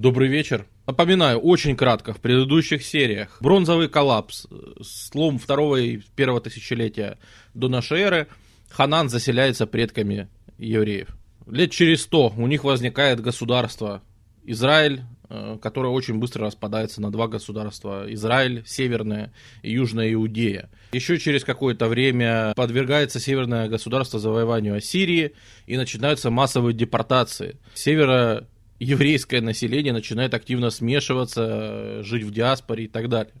[0.00, 0.64] Добрый вечер.
[0.86, 3.38] Напоминаю, очень кратко, в предыдущих сериях.
[3.40, 4.46] Бронзовый коллапс,
[4.80, 7.18] слом второго и первого тысячелетия
[7.52, 8.28] до нашей эры.
[8.70, 11.08] Ханан заселяется предками евреев.
[11.48, 14.04] Лет через сто у них возникает государство
[14.44, 18.04] Израиль, э, которое очень быстро распадается на два государства.
[18.06, 20.70] Израиль, Северная и Южная Иудея.
[20.92, 25.32] Еще через какое-то время подвергается Северное государство завоеванию Ассирии
[25.66, 27.56] и начинаются массовые депортации.
[27.74, 28.46] Севера
[28.78, 33.34] еврейское население начинает активно смешиваться, жить в диаспоре и так далее.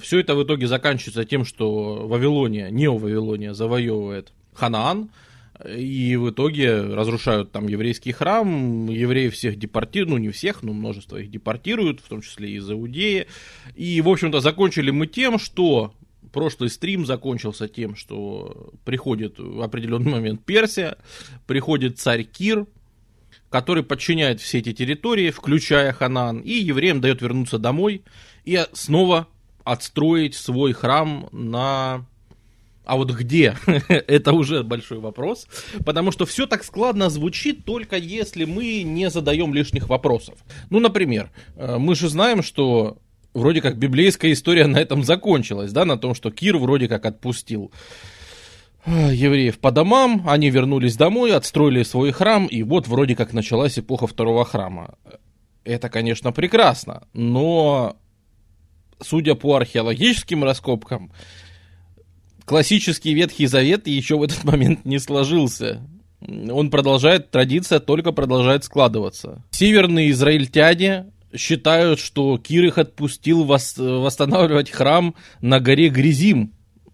[0.00, 5.10] Все это в итоге заканчивается тем, что Вавилония, Нео-Вавилония завоевывает Ханаан,
[5.64, 11.18] и в итоге разрушают там еврейский храм, евреев всех депортируют, ну не всех, но множество
[11.18, 13.26] их депортируют, в том числе из Иудеи.
[13.76, 15.92] И, в общем-то, закончили мы тем, что
[16.32, 20.96] прошлый стрим закончился тем, что приходит в определенный момент Персия,
[21.46, 22.66] приходит царь Кир,
[23.50, 28.02] который подчиняет все эти территории, включая Ханан, и евреям дает вернуться домой
[28.44, 29.26] и снова
[29.64, 32.06] отстроить свой храм на...
[32.84, 33.56] А вот где?
[33.88, 35.46] Это уже большой вопрос,
[35.84, 40.38] потому что все так складно звучит, только если мы не задаем лишних вопросов.
[40.70, 42.98] Ну, например, э, мы же знаем, что
[43.34, 47.70] вроде как библейская история на этом закончилась, да, на том, что Кир вроде как отпустил
[48.86, 54.06] евреев по домам, они вернулись домой, отстроили свой храм, и вот вроде как началась эпоха
[54.06, 54.94] второго храма.
[55.64, 57.96] Это, конечно, прекрасно, но,
[59.00, 61.12] судя по археологическим раскопкам,
[62.46, 65.86] классический Ветхий Завет еще в этот момент не сложился.
[66.20, 69.42] Он продолжает, традиция только продолжает складываться.
[69.50, 76.52] Северные израильтяне считают, что Кир их отпустил восстанавливать храм на горе Гризим.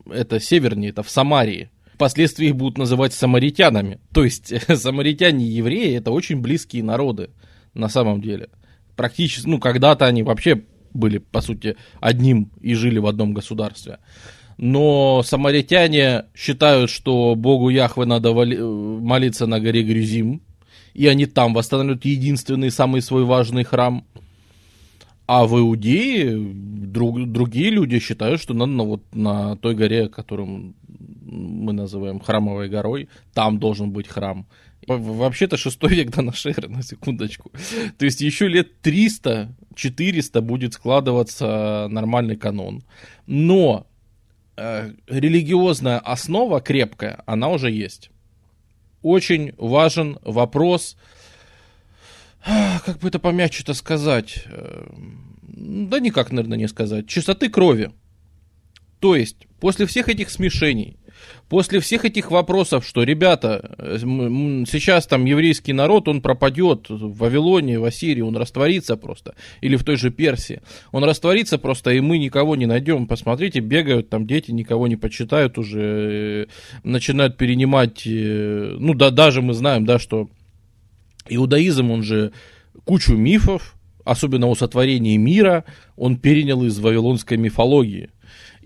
[0.09, 3.99] Это севернее, это в Самарии впоследствии их будут называть самаритянами.
[4.13, 7.31] То есть самаритяне и евреи это очень близкие народы
[7.75, 8.51] на самом деле.
[8.97, 13.99] Практически, ну, когда-то они вообще были, по сути, одним и жили в одном государстве.
[14.59, 20.43] Но самаритяне считают, что Богу Яхве надо молиться на горе Грюзим,
[20.95, 24.07] и они там восстанавливают единственный, самый свой важный храм.
[25.27, 30.75] А в Иудее друг, другие люди считают, что надо на, вот, на той горе, которую
[30.89, 34.47] мы называем храмовой горой, там должен быть храм.
[34.87, 37.51] Вообще-то 6 век до нашей эры, на секундочку.
[37.99, 42.85] То есть еще лет 300-400 будет складываться нормальный канон.
[43.27, 43.87] Но
[44.57, 48.11] э, религиозная основа крепкая, она уже есть.
[49.03, 50.97] Очень важен вопрос,
[52.85, 54.87] как бы это помягче-то сказать, э,
[55.43, 57.91] да никак, наверное, не сказать, чистоты крови.
[59.01, 60.97] То есть, после всех этих смешений,
[61.49, 67.79] после всех этих вопросов, что, ребята, э, сейчас там еврейский народ, он пропадет в Вавилоне,
[67.79, 72.19] в Ассирии, он растворится просто, или в той же Персии, он растворится просто, и мы
[72.19, 73.07] никого не найдем.
[73.07, 76.47] Посмотрите, бегают там дети, никого не почитают уже, э,
[76.85, 80.29] начинают перенимать, э, ну да, даже мы знаем, да, что
[81.29, 82.33] иудаизм, он же
[82.85, 85.65] кучу мифов, особенно о сотворении мира,
[85.97, 88.11] он перенял из вавилонской мифологии.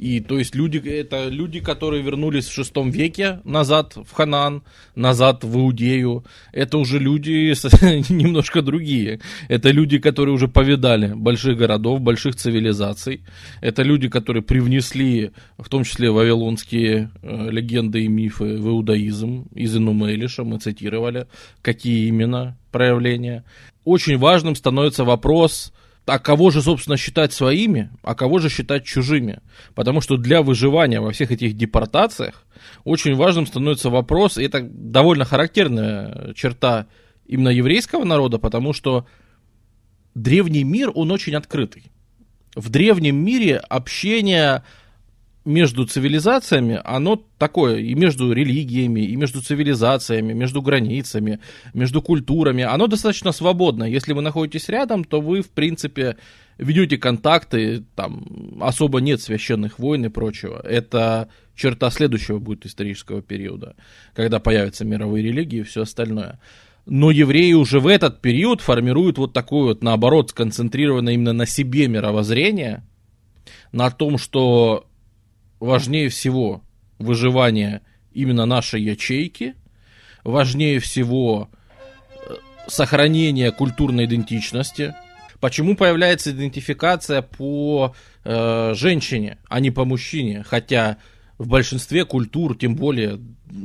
[0.01, 4.63] И то есть люди, это люди, которые вернулись в шестом веке назад в Ханан,
[4.95, 6.25] назад в Иудею.
[6.53, 7.53] Это уже люди
[8.11, 9.21] немножко другие.
[9.49, 13.25] Это люди, которые уже повидали больших городов, больших цивилизаций.
[13.61, 19.49] Это люди, которые привнесли, в том числе вавилонские э, легенды и мифы в иудаизм.
[19.55, 21.27] Из Инумелиша мы цитировали,
[21.61, 23.45] какие именно проявления.
[23.85, 25.75] Очень важным становится вопрос
[26.11, 29.41] а кого же, собственно, считать своими, а кого же считать чужими.
[29.75, 32.45] Потому что для выживания во всех этих депортациях
[32.85, 36.87] очень важным становится вопрос, и это довольно характерная черта
[37.27, 39.07] именно еврейского народа, потому что
[40.17, 41.93] древний мир, он очень открытый.
[42.57, 44.65] В древнем мире общение
[45.45, 51.41] между цивилизациями, оно такое, и между религиями, и между цивилизациями, между границами,
[51.73, 53.85] между культурами, оно достаточно свободно.
[53.85, 56.17] Если вы находитесь рядом, то вы, в принципе,
[56.59, 60.61] ведете контакты, там особо нет священных войн и прочего.
[60.63, 63.77] Это черта следующего будет исторического периода,
[64.15, 66.39] когда появятся мировые религии и все остальное.
[66.85, 71.89] Но евреи уже в этот период формируют вот такое вот, наоборот, сконцентрированное именно на себе
[71.89, 72.85] мировоззрение,
[73.73, 74.90] на том, что
[75.61, 76.63] важнее всего
[76.99, 79.55] выживание именно нашей ячейки,
[80.25, 81.49] важнее всего
[82.29, 82.35] э,
[82.67, 84.95] сохранение культурной идентичности.
[85.39, 90.43] Почему появляется идентификация по э, женщине, а не по мужчине?
[90.47, 90.97] Хотя
[91.39, 93.19] в большинстве культур, тем более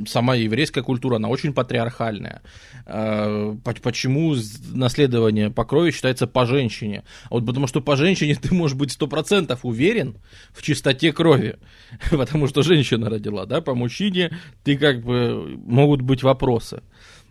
[0.08, 2.42] сама еврейская культура, она очень патриархальная.
[2.86, 4.36] А, почему
[4.74, 7.04] наследование по крови считается по женщине?
[7.30, 10.18] Вот потому что по женщине ты можешь быть сто процентов уверен
[10.54, 11.58] в чистоте крови,
[12.12, 16.82] потому что женщина родила, да, по мужчине ты как бы могут быть вопросы.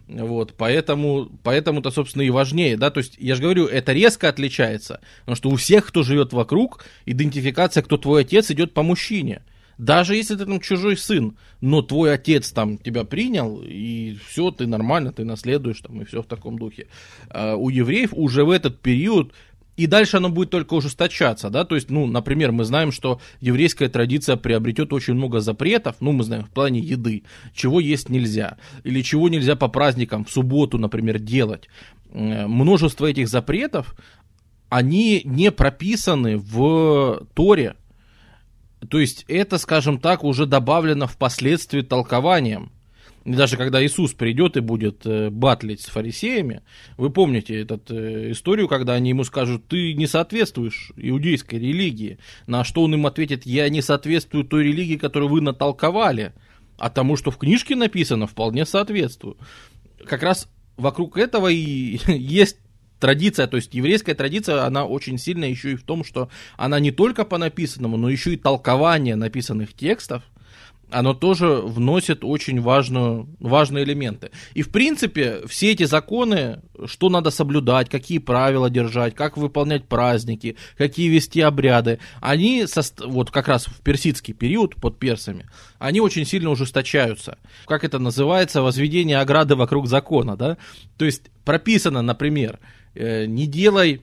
[0.07, 5.01] Вот, поэтому, поэтому-то, собственно, и важнее, да, то есть, я же говорю, это резко отличается,
[5.21, 9.43] потому что у всех, кто живет вокруг, идентификация, кто твой отец, идет по мужчине.
[9.79, 14.67] Даже если ты там чужой сын, но твой отец там тебя принял, и все, ты
[14.67, 16.87] нормально, ты наследуешь там, и все в таком духе.
[17.31, 19.33] А у евреев уже в этот период
[19.77, 23.89] и дальше оно будет только ужесточаться, да, то есть, ну, например, мы знаем, что еврейская
[23.89, 27.25] традиция приобретет очень много запретов, ну, мы знаем, в плане еды,
[27.55, 31.69] чего есть нельзя, или чего нельзя по праздникам в субботу, например, делать.
[32.13, 33.97] Множество этих запретов,
[34.69, 37.75] они не прописаны в Торе,
[38.87, 42.73] то есть это, скажем так, уже добавлено впоследствии толкованием.
[43.25, 46.63] И даже когда Иисус придет и будет э, батлить с фарисеями,
[46.99, 52.65] вы помните эту э, историю, когда они ему скажут, ты не соответствуешь иудейской религии, на
[52.65, 56.35] что он им ответит, я не соответствую той религии, которую вы натолковали,
[56.77, 59.39] а тому, что в книжке написано, вполне соответствую.
[60.05, 62.59] Как раз вокруг этого и есть
[63.05, 66.91] традиция, то есть еврейская традиция, она очень сильная еще и в том, что она не
[66.91, 70.23] только по написанному, но еще и толкование написанных текстов,
[70.91, 74.31] оно тоже вносит очень важную, важные элементы.
[74.55, 80.57] И, в принципе, все эти законы, что надо соблюдать, какие правила держать, как выполнять праздники,
[80.79, 85.47] какие вести обряды, они, со, вот как раз в персидский период под персами,
[85.79, 87.37] они очень сильно ужесточаются.
[87.67, 88.63] Как это называется?
[88.63, 90.57] Возведение ограды вокруг закона, да?
[90.97, 92.61] То есть прописано, например,
[92.95, 94.03] не делай,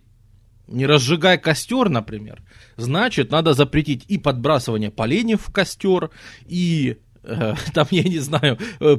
[0.68, 2.42] не разжигай костер, например,
[2.78, 6.10] значит, надо запретить и подбрасывание поленьев в костер,
[6.46, 8.98] и э, там, я не знаю, э,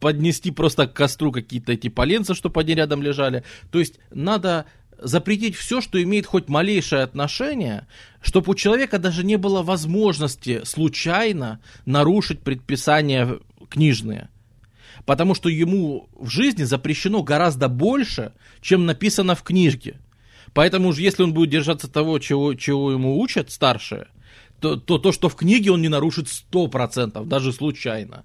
[0.00, 3.44] поднести просто к костру какие-то эти поленца, чтобы они рядом лежали.
[3.70, 4.66] То есть надо
[4.98, 7.86] запретить все, что имеет хоть малейшее отношение,
[8.20, 13.38] чтобы у человека даже не было возможности случайно нарушить предписания
[13.68, 14.28] книжные
[15.10, 19.98] потому что ему в жизни запрещено гораздо больше, чем написано в книжке.
[20.54, 24.06] Поэтому уж если он будет держаться того, чего, чего ему учат старшие,
[24.60, 28.24] то, то то, что в книге он не нарушит 100%, даже случайно.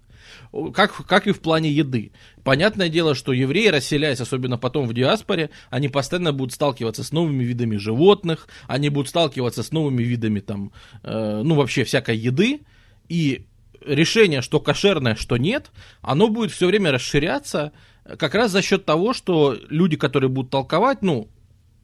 [0.76, 2.12] Как, как и в плане еды.
[2.44, 7.44] Понятное дело, что евреи, расселяясь, особенно потом в диаспоре, они постоянно будут сталкиваться с новыми
[7.44, 10.72] видами животных, они будут сталкиваться с новыми видами там,
[11.02, 12.62] э, ну вообще всякой еды,
[13.10, 13.48] и
[13.86, 15.72] решение, что кошерное, что нет,
[16.02, 17.72] оно будет все время расширяться
[18.18, 21.30] как раз за счет того, что люди, которые будут толковать, ну,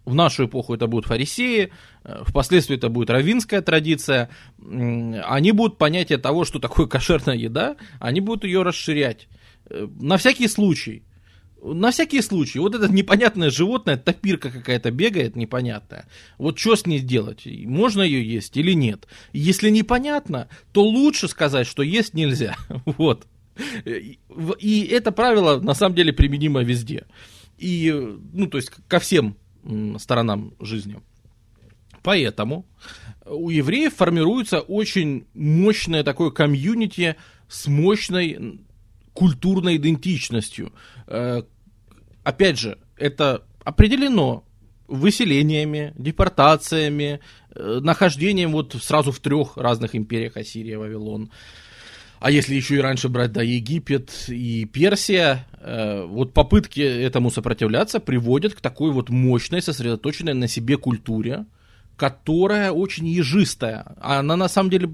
[0.06, 1.72] в нашу эпоху это будут фарисеи,
[2.04, 8.20] э, впоследствии это будет равинская традиция, они будут понятие того, что такое кошерная еда, они
[8.20, 9.28] будут ее расширять.
[9.70, 11.04] Э, на всякий случай.
[11.64, 16.08] На всякий случай, вот это непонятное животное, топирка какая-то бегает непонятная.
[16.40, 17.46] Вот что с ней делать?
[17.46, 19.08] Можно ее есть или нет?
[19.32, 22.58] Если непонятно, то лучше сказать, что есть нельзя.
[22.86, 23.28] Вот.
[23.86, 27.06] И это правило на самом деле применимо везде.
[27.58, 27.94] И,
[28.34, 29.38] ну, то есть ко всем
[30.00, 31.00] сторонам жизни.
[32.02, 32.66] Поэтому
[33.26, 37.18] у евреев формируется очень мощное такое комьюнити
[37.48, 38.62] с мощной
[39.14, 40.72] культурной идентичностью.
[41.08, 41.44] Э,
[42.24, 44.44] опять же, это определено
[44.88, 47.20] выселениями, депортациями,
[47.56, 51.32] э, нахождением вот сразу в трех разных империях Ассирия, Вавилон.
[52.20, 58.00] А если еще и раньше брать, да, Египет и Персия, э, вот попытки этому сопротивляться
[58.00, 61.46] приводят к такой вот мощной, сосредоточенной на себе культуре,
[61.98, 63.96] которая очень ежистая.
[64.00, 64.90] Она на самом деле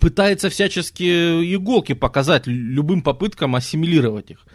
[0.00, 4.46] пытается всячески иголки показать любым попыткам ассимилировать их.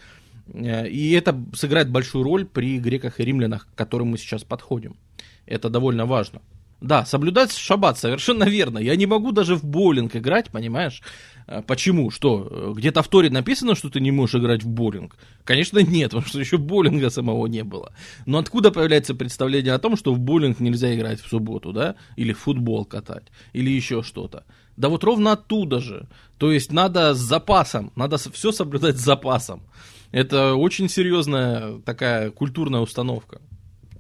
[0.54, 4.98] Э, и это сыграет большую роль при греках и римлянах, к которым мы сейчас подходим.
[5.46, 6.42] Это довольно важно.
[6.82, 8.80] Да, соблюдать шаббат совершенно верно.
[8.80, 11.02] Я не могу даже в боулинг играть, понимаешь?
[11.48, 12.12] Э, почему?
[12.12, 12.48] Что?
[12.50, 15.16] Э, где-то в Торе написано, что ты не можешь играть в боулинг?
[15.44, 17.94] Конечно, нет, потому что еще боулинга самого не было.
[18.26, 21.96] Но откуда появляется представление о том, что в боулинг нельзя играть в субботу, да?
[22.18, 24.44] Или в футбол катать, или еще что-то?
[24.78, 26.08] Да вот ровно оттуда же.
[26.38, 29.64] То есть надо с запасом, надо все соблюдать с запасом.
[30.12, 33.42] Это очень серьезная такая культурная установка.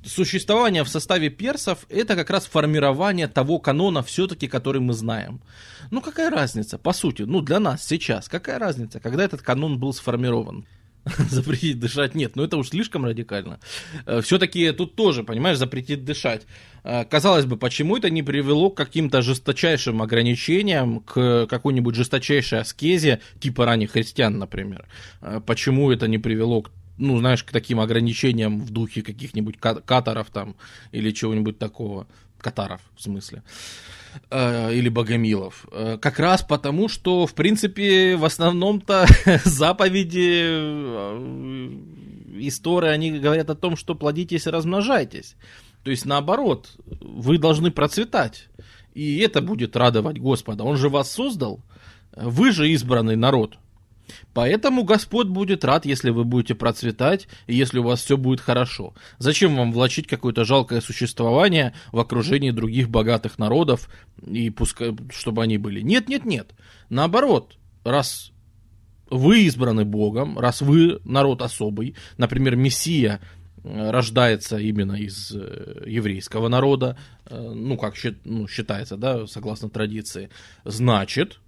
[0.05, 5.41] Существование в составе персов это как раз формирование того канона все-таки, который мы знаем.
[5.91, 9.93] Ну какая разница, по сути, ну для нас сейчас, какая разница, когда этот канон был
[9.93, 10.65] сформирован?
[11.29, 13.59] запретить дышать нет, но это уж слишком радикально.
[14.05, 16.47] Э, Все-таки тут тоже, понимаешь, запретить дышать.
[16.83, 23.19] Э, казалось бы, почему это не привело к каким-то жесточайшим ограничениям, к какой-нибудь жесточайшей аскезе,
[23.39, 24.85] типа ранних христиан, например?
[25.21, 30.29] Э, почему это не привело к ну, знаешь, к таким ограничениям в духе каких-нибудь катаров
[30.31, 30.55] там
[30.93, 32.07] или чего-нибудь такого.
[32.39, 33.43] Катаров, в смысле.
[34.29, 35.65] Э, или Богомилов.
[35.71, 39.05] Э, как раз потому, что, в принципе, в основном-то
[39.45, 41.69] заповеди э,
[42.39, 45.35] истории, они говорят о том, что плодитесь и размножайтесь.
[45.83, 48.47] То есть, наоборот, вы должны процветать.
[48.93, 50.63] И это будет радовать Господа.
[50.63, 51.59] Он же вас создал.
[52.15, 53.57] Вы же избранный народ.
[54.33, 58.93] Поэтому Господь будет рад, если вы будете процветать и если у вас все будет хорошо.
[59.17, 63.89] Зачем вам влачить какое-то жалкое существование в окружении других богатых народов
[64.25, 65.81] и пускай, чтобы они были?
[65.81, 66.51] Нет, нет, нет.
[66.89, 68.31] Наоборот, раз
[69.09, 73.21] вы избраны Богом, раз вы народ особый, например, Мессия
[73.63, 80.29] э, рождается именно из э, еврейского народа, э, ну, как ну, считается, да, согласно традиции,
[80.63, 81.39] значит,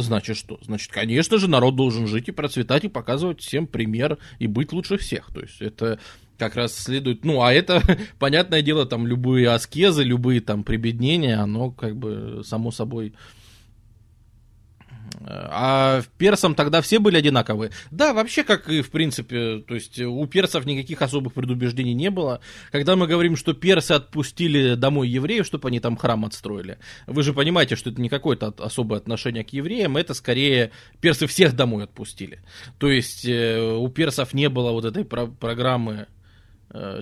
[0.00, 0.60] Значит что?
[0.62, 4.96] Значит, конечно же, народ должен жить и процветать, и показывать всем пример, и быть лучше
[4.96, 5.26] всех.
[5.34, 5.98] То есть это
[6.38, 7.82] как раз следует, ну, а это,
[8.20, 13.12] понятное дело, там любые аскезы, любые там прибеднения, оно как бы само собой
[15.24, 17.70] а персам тогда все были одинаковые.
[17.90, 22.40] Да, вообще, как и в принципе, то есть у персов никаких особых предубеждений не было.
[22.72, 27.32] Когда мы говорим, что персы отпустили домой евреев, чтобы они там храм отстроили, вы же
[27.32, 32.40] понимаете, что это не какое-то особое отношение к евреям, это скорее персы всех домой отпустили.
[32.78, 36.06] То есть э, у персов не было вот этой про- программы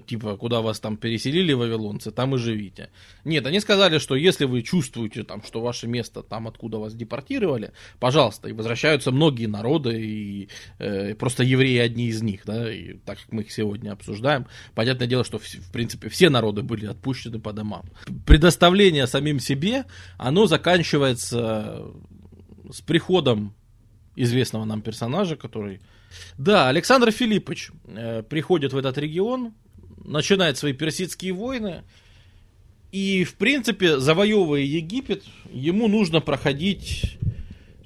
[0.07, 2.91] типа, куда вас там переселили вавилонцы, там и живите.
[3.25, 7.73] Нет, они сказали, что если вы чувствуете, там, что ваше место там, откуда вас депортировали,
[7.99, 13.19] пожалуйста, и возвращаются многие народы, и э, просто евреи одни из них, да, и так
[13.19, 17.41] как мы их сегодня обсуждаем, понятное дело, что, в, в принципе, все народы были отпущены
[17.41, 17.87] по домам.
[18.25, 19.85] Предоставление самим себе,
[20.17, 21.87] оно заканчивается
[22.71, 23.55] с приходом
[24.15, 25.81] известного нам персонажа, который
[26.39, 29.55] да, Александр Филиппович э, приходит в этот регион,
[30.05, 31.83] начинает свои персидские войны,
[32.93, 37.19] и, в принципе, завоевывая Египет, ему нужно проходить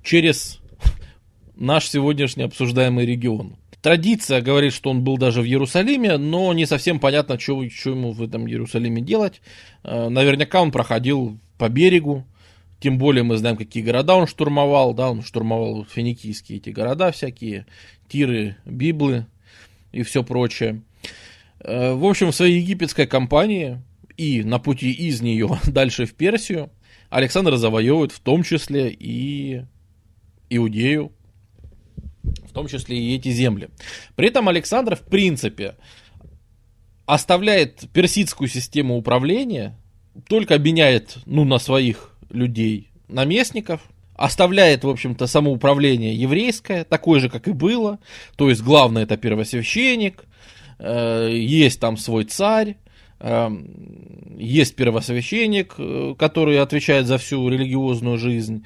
[0.03, 0.61] через
[1.57, 3.57] наш сегодняшний обсуждаемый регион.
[3.83, 8.13] Традиция говорит, что он был даже в Иерусалиме, но не совсем понятно, что, что ему
[8.13, 9.41] в этом Иерусалиме делать.
[9.83, 12.27] Э, наверняка он проходил по берегу,
[12.79, 17.67] тем более мы знаем, какие города он штурмовал, да, он штурмовал финикийские эти города всякие,
[18.11, 19.27] Тиры, Библы
[19.93, 20.83] и все прочее.
[21.61, 23.81] Э, в общем, в своей египетской кампании
[24.17, 26.71] и на пути из нее дальше в Персию
[27.09, 29.63] Александр завоевывает в том числе и
[30.49, 31.13] Иудею,
[32.23, 33.69] в том числе и эти земли.
[34.17, 35.77] При этом Александр, в принципе,
[37.07, 39.79] оставляет персидскую систему управления,
[40.29, 43.81] только обменяет ну, на своих людей наместников,
[44.21, 47.99] оставляет, в общем-то, самоуправление еврейское, такое же, как и было.
[48.37, 50.25] То есть, главное это первосвященник,
[50.79, 52.77] э, есть там свой царь,
[53.19, 53.49] э,
[54.39, 58.65] есть первосвященник, э, который отвечает за всю религиозную жизнь.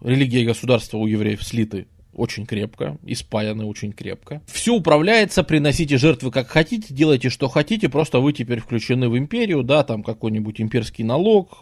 [0.00, 4.42] Религия и государство у евреев слиты очень крепко, испаяны очень крепко.
[4.46, 9.64] Все управляется, приносите жертвы как хотите, делайте что хотите, просто вы теперь включены в империю,
[9.64, 11.60] да, там какой-нибудь имперский налог,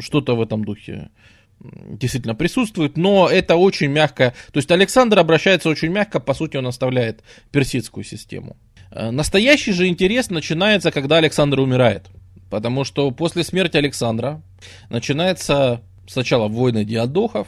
[0.00, 1.10] что-то в этом духе
[1.60, 4.34] действительно присутствует, но это очень мягко.
[4.52, 8.56] То есть Александр обращается очень мягко, по сути он оставляет персидскую систему.
[8.90, 12.06] Э, настоящий же интерес начинается, когда Александр умирает.
[12.48, 14.42] Потому что после смерти Александра
[14.88, 17.46] начинается сначала войны диадохов,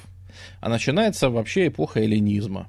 [0.61, 2.69] а начинается вообще эпоха эллинизма.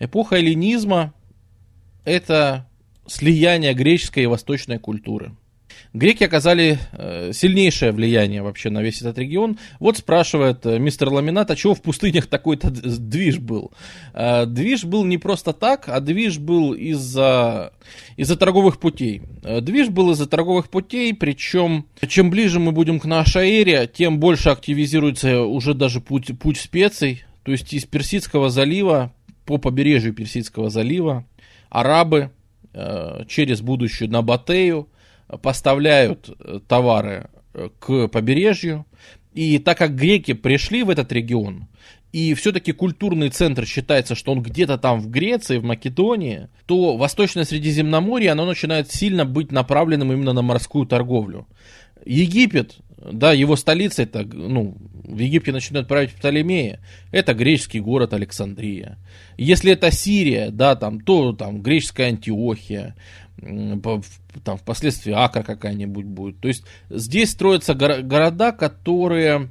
[0.00, 1.12] Эпоха эллинизма–
[2.04, 2.66] это
[3.06, 5.32] слияние греческой и восточной культуры–
[5.94, 9.58] Греки оказали э, сильнейшее влияние вообще на весь этот регион.
[9.80, 13.72] Вот спрашивает э, мистер Ламинат, а чего в пустынях такой-то движ был?
[14.12, 17.72] Э, движ был не просто так, а движ был из-за
[18.16, 19.22] из торговых путей.
[19.42, 24.50] Движ был из-за торговых путей, причем чем ближе мы будем к нашей эре, тем больше
[24.50, 27.24] активизируется уже даже путь, путь специй.
[27.44, 29.14] То есть из Персидского залива,
[29.46, 31.24] по побережью Персидского залива,
[31.70, 32.30] арабы
[33.26, 34.88] через будущую Набатею,
[35.42, 38.86] поставляют э, товары э, к побережью.
[39.34, 41.68] И так как греки пришли в этот регион,
[42.12, 47.44] и все-таки культурный центр считается, что он где-то там в Греции, в Македонии, то Восточное
[47.44, 51.46] Средиземноморье, оно начинает сильно быть направленным именно на морскую торговлю.
[52.06, 56.80] Египет, да, его столица, это, ну, в Египте начинают править Птолемея,
[57.12, 58.98] это греческий город Александрия.
[59.36, 62.96] Если это Сирия, да, там, то там греческая Антиохия,
[63.40, 66.40] там впоследствии Акра какая-нибудь будет.
[66.40, 69.50] То есть здесь строятся горо- города, которые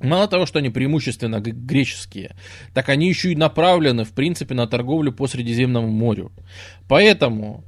[0.00, 2.36] Мало того, что они преимущественно греческие,
[2.72, 6.30] так они еще и направлены, в принципе, на торговлю по Средиземному морю.
[6.86, 7.64] Поэтому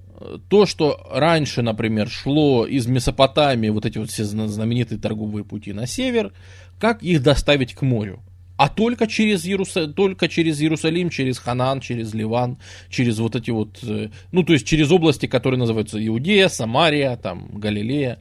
[0.49, 5.87] то, что раньше, например, шло из Месопотамии, вот эти вот все знаменитые торговые пути на
[5.87, 6.33] север,
[6.79, 8.21] как их доставить к морю?
[8.61, 12.59] а только через, Иерусалим, только через Иерусалим, через Ханан, через Ливан,
[12.91, 17.49] через вот эти вот, э, ну, то есть через области, которые называются Иудея, Самария, там,
[17.55, 18.19] Галилея.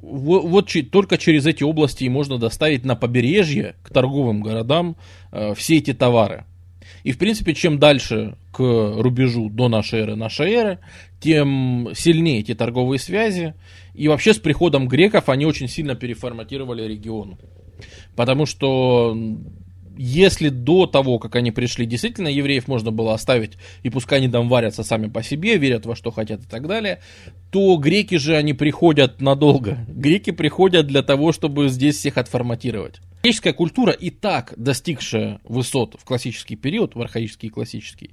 [0.00, 4.96] Вот, вот только через эти области и можно доставить на побережье к торговым городам
[5.32, 6.44] э, все эти товары.
[7.04, 10.78] И, в принципе, чем дальше к рубежу до нашей эры, нашей эры,
[11.20, 13.54] тем сильнее эти торговые связи.
[13.92, 17.36] И вообще с приходом греков они очень сильно переформатировали регион.
[18.14, 19.14] Потому что
[19.96, 24.48] если до того, как они пришли, действительно евреев можно было оставить, и пускай они там
[24.48, 27.00] варятся сами по себе, верят во что хотят и так далее,
[27.50, 29.78] то греки же, они приходят надолго.
[29.88, 33.00] Греки приходят для того, чтобы здесь всех отформатировать.
[33.22, 38.12] Греческая культура и так достигшая высот в классический период, в архаический и классический,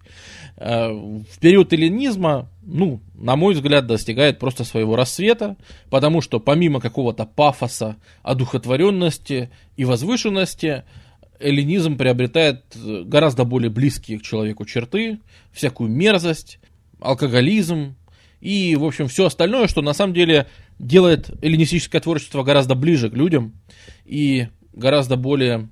[0.58, 5.56] э, в период эллинизма, ну, на мой взгляд, достигает просто своего рассвета,
[5.92, 10.84] потому что помимо какого-то пафоса, одухотворенности и возвышенности,
[11.43, 12.63] эллинизм приобретает
[13.05, 15.19] гораздо более близкие к человеку черты,
[15.51, 16.59] всякую мерзость,
[17.00, 17.95] алкоголизм
[18.39, 20.47] и, в общем, все остальное, что на самом деле
[20.79, 23.53] делает эллинистическое творчество гораздо ближе к людям
[24.05, 25.69] и гораздо более,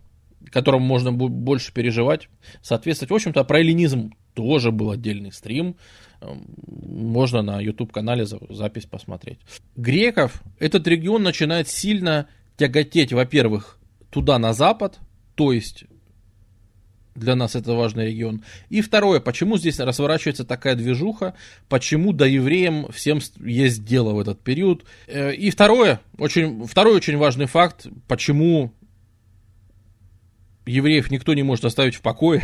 [0.52, 2.30] которому можно больше переживать,
[2.62, 3.12] соответствовать.
[3.12, 5.76] В общем-то, про эллинизм тоже был отдельный стрим.
[6.22, 9.40] Эм, можно на YouTube-канале запись посмотреть.
[9.76, 13.80] Греков этот регион начинает сильно тяготеть, во-первых,
[14.12, 15.00] туда на запад,
[15.42, 15.86] то есть
[17.16, 18.44] для нас это важный регион.
[18.70, 21.34] И второе, почему здесь разворачивается такая движуха,
[21.68, 24.86] почему до евреям всем есть дело в этот период.
[25.08, 28.72] Э, и второе, очень, второй очень важный факт, почему
[30.68, 32.44] евреев никто не может оставить в покое,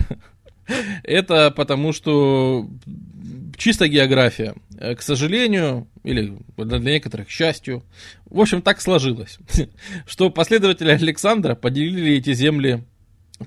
[1.04, 2.68] это потому что
[3.58, 4.56] чисто география.
[4.78, 7.84] Э, к сожалению, или для некоторых к счастью,
[8.26, 9.40] в общем, так сложилось,
[10.08, 12.84] что последователи Александра поделили эти земли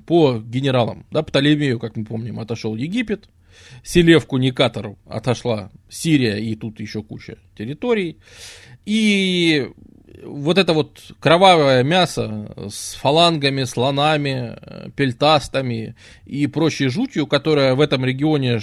[0.05, 1.05] по генералам.
[1.11, 3.29] Да, Птолемею, как мы помним, отошел Египет,
[3.83, 8.17] Селевку Никатору отошла Сирия и тут еще куча территорий.
[8.85, 9.67] И
[10.23, 17.81] вот это вот кровавое мясо с фалангами, слонами, э, пельтастами и прочей жутью, которая в
[17.81, 18.59] этом регионе,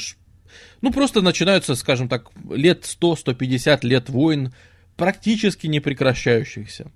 [0.80, 4.52] ну, просто начинаются, скажем так, лет 100-150 лет войн,
[4.96, 6.90] практически не прекращающихся.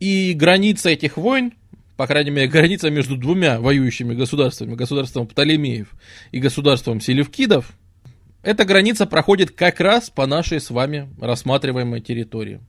[0.00, 1.52] И граница этих войн,
[1.96, 5.88] по крайней мере, граница между двумя воюющими государствами, государством Птолемеев
[6.32, 7.72] и государством Селевкидов,
[8.42, 12.60] эта граница проходит как раз по нашей с вами рассматриваемой территории.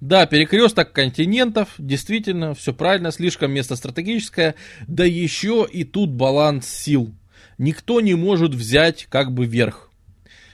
[0.00, 4.54] Да, перекресток континентов, действительно, все правильно, слишком место стратегическое,
[4.86, 7.14] да еще и тут баланс сил.
[7.58, 9.90] Никто не может взять как бы верх.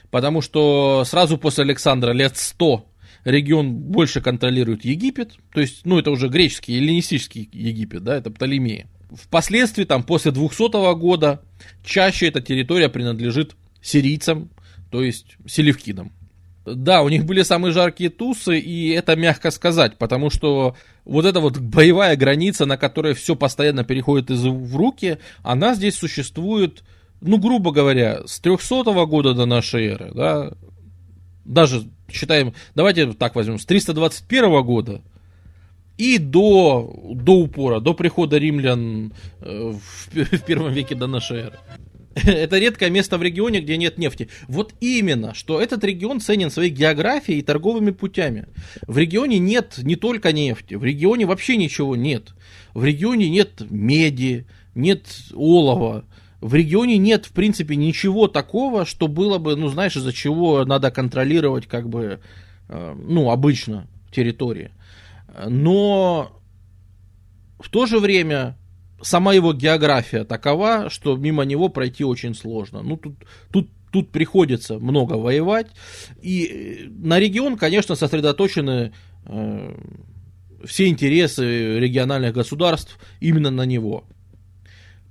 [0.09, 2.85] Потому что сразу после Александра лет 100
[3.25, 8.87] регион больше контролирует Египет, то есть, ну, это уже греческий, эллинистический Египет, да, это Птолемеи.
[9.11, 11.41] Впоследствии, там, после 200 года,
[11.83, 14.49] чаще эта территория принадлежит сирийцам,
[14.91, 16.11] то есть селевкидам.
[16.65, 21.41] Да, у них были самые жаркие тусы, и это мягко сказать, потому что вот эта
[21.41, 26.83] вот боевая граница, на которой все постоянно переходит из в руки, она здесь существует,
[27.19, 30.53] ну, грубо говоря, с 300 года до нашей эры, да,
[31.43, 35.01] даже считаем, давайте так возьмем, с 321 года
[35.97, 41.59] и до, до упора, до прихода римлян э, в, в первом веке до нашей эры.
[42.25, 44.29] Это редкое место в регионе, где нет нефти.
[44.47, 48.47] Вот именно, что этот регион ценен своей географией и торговыми путями.
[48.87, 52.33] В регионе нет не только нефти, в регионе вообще ничего нет.
[52.73, 54.45] В регионе нет меди,
[54.75, 56.05] нет олова.
[56.39, 60.91] В регионе нет, в принципе, ничего такого, что было бы, ну, знаешь, из-за чего надо
[60.91, 62.19] контролировать, как бы,
[62.67, 64.71] э, ну, обычно территории.
[65.47, 66.37] Но
[67.59, 68.57] в то же время
[69.03, 72.81] сама его география такова, что мимо него пройти очень сложно.
[72.81, 73.15] Ну, тут,
[73.51, 75.67] тут, тут приходится много воевать.
[76.21, 78.93] И э, на регион, конечно, сосредоточены
[79.25, 79.75] э,
[80.65, 84.05] все интересы региональных государств именно на него.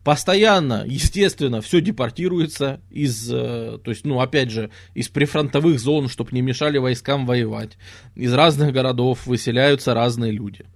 [0.05, 6.31] Постоянно, естественно, все депортируется из, э, то есть, ну, опять же, из прифронтовых зон, чтобы
[6.33, 7.79] не мешали войскам воевать.
[8.17, 10.67] Из разных городов выселяются разные люди.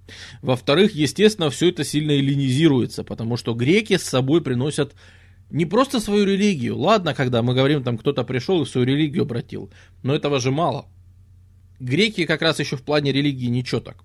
[0.42, 4.94] Во-вторых, естественно, все это сильно эллинизируется, потому что греки с собой приносят
[5.50, 6.78] не просто свою религию.
[6.78, 9.72] Ладно, когда мы говорим, там кто-то пришел и свою религию обратил,
[10.04, 10.86] но этого же мало.
[11.80, 14.04] Греки как раз еще в плане религии ничего так.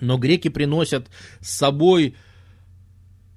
[0.00, 1.08] Но греки приносят
[1.40, 2.14] с собой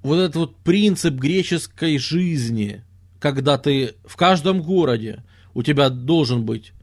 [0.05, 2.83] вот этот вот принцип греческой жизни,
[3.19, 5.23] когда ты в каждом городе
[5.55, 6.73] у тебя должен быть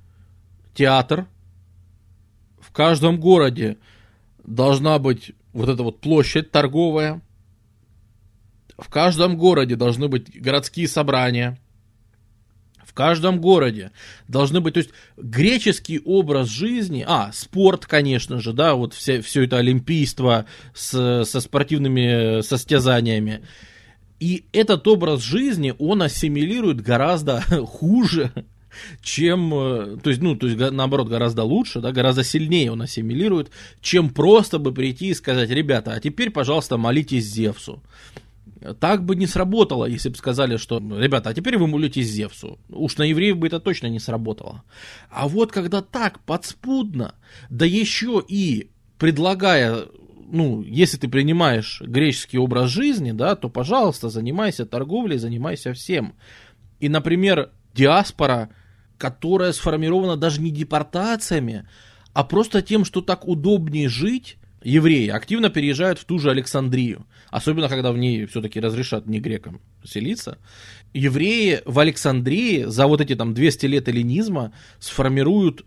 [0.74, 1.28] театр,
[2.58, 3.78] в каждом городе
[4.44, 7.22] должна быть вот эта вот площадь торговая,
[8.76, 11.61] в каждом городе должны быть городские собрания,
[12.92, 13.90] в каждом городе
[14.28, 19.44] должны быть, то есть греческий образ жизни, а, спорт, конечно же, да, вот все, все
[19.44, 23.40] это олимпийство с, со спортивными состязаниями.
[24.20, 28.31] И этот образ жизни, он ассимилирует гораздо хуже,
[29.00, 33.50] чем, э, то есть, ну, то есть, наоборот, гораздо лучше, да, гораздо сильнее он ассимилирует,
[33.81, 37.83] чем просто бы прийти и сказать, ребята, а теперь, пожалуйста, молитесь Зевсу.
[38.81, 42.59] Так бы не сработало, если бы сказали, что, ребята, а теперь вы молитесь Зевсу.
[42.68, 44.62] Уж на евреев бы это точно не сработало.
[45.11, 47.14] А вот когда так, подспудно,
[47.51, 49.87] да еще и предлагая,
[50.31, 56.14] ну, если ты принимаешь греческий образ жизни, да, то, пожалуйста, занимайся торговлей, занимайся всем.
[56.81, 58.51] И, например, диаспора,
[58.98, 61.68] которая сформирована даже не депортациями,
[62.12, 67.70] а просто тем, что так удобнее жить, евреи активно переезжают в ту же Александрию, особенно
[67.70, 70.38] когда в ней все-таки разрешат не грекам селиться.
[70.92, 75.64] Евреи в Александрии за вот эти там 200 лет эллинизма сформируют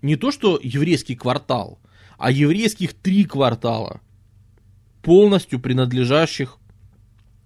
[0.00, 1.78] не то что еврейский квартал,
[2.16, 4.00] а еврейских три квартала,
[5.02, 6.56] полностью принадлежащих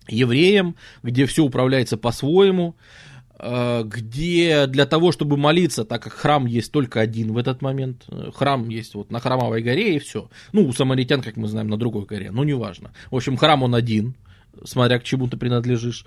[0.07, 2.77] евреям, где все управляется по-своему,
[3.39, 8.31] где для того, чтобы молиться, так как храм есть только один в этот момент, э,
[8.35, 10.31] храм есть вот на храмовой горе и все.
[10.53, 12.93] Ну, у самаритян, как мы знаем, на другой горе, но неважно.
[13.11, 14.17] В общем, храм он один,
[14.65, 16.07] смотря к чему ты принадлежишь.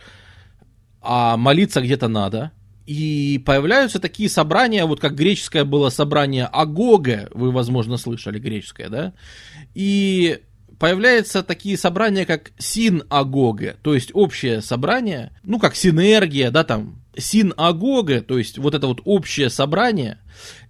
[1.02, 2.52] А молиться где-то надо.
[2.88, 9.14] И появляются такие собрания, вот как греческое было собрание Агога, вы, возможно, слышали греческое, да?
[9.76, 10.40] И
[10.80, 18.22] появляются такие собрания, как синагога, то есть общее собрание, ну, как синергия, да, там, синагога,
[18.22, 20.20] то есть вот это вот общее собрание,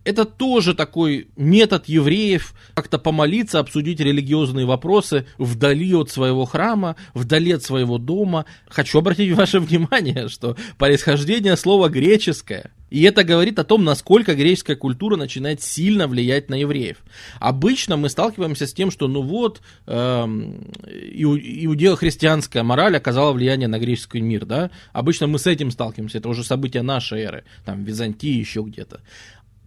[0.04, 7.52] это тоже такой метод евреев как-то помолиться, обсудить религиозные вопросы вдали от своего храма, вдали
[7.52, 8.46] от своего дома.
[8.68, 12.72] Хочу обратить ваше внимание, что происхождение слова греческое.
[12.90, 16.98] И это говорит о том, насколько греческая культура начинает сильно влиять на евреев.
[17.40, 24.22] Обычно мы сталкиваемся с тем, что ну вот эм, иудео-христианская мораль оказала влияние на греческий
[24.22, 24.72] мир, да.
[24.92, 29.02] Обычно мы с этим сталкиваемся, это уже события нашей эры, там Византии еще где-то.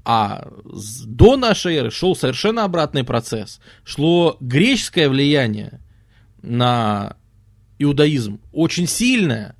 [0.04, 0.48] А
[1.04, 3.60] до нашей эры шел совершенно обратный процесс.
[3.84, 5.80] Шло греческое влияние
[6.42, 7.16] на
[7.78, 9.54] иудаизм очень сильное.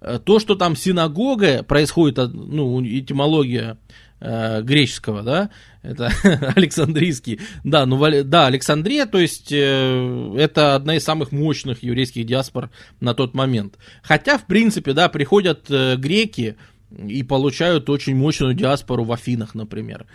[0.00, 3.78] Э, то, что там синагога происходит, ну, этимология
[4.20, 5.50] э, греческого, да,
[5.82, 6.12] это
[6.56, 12.70] Александрийский, да, ну, да, Александрия, то есть э, это одна из самых мощных еврейских диаспор
[13.00, 13.78] на тот момент.
[14.02, 16.56] Хотя, в принципе, да, приходят э, греки,
[16.90, 20.06] и получают очень мощную диаспору в Афинах, например.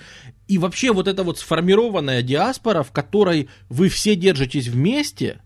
[0.50, 5.42] И вообще вот эта вот сформированная диаспора, в которой вы все держитесь вместе,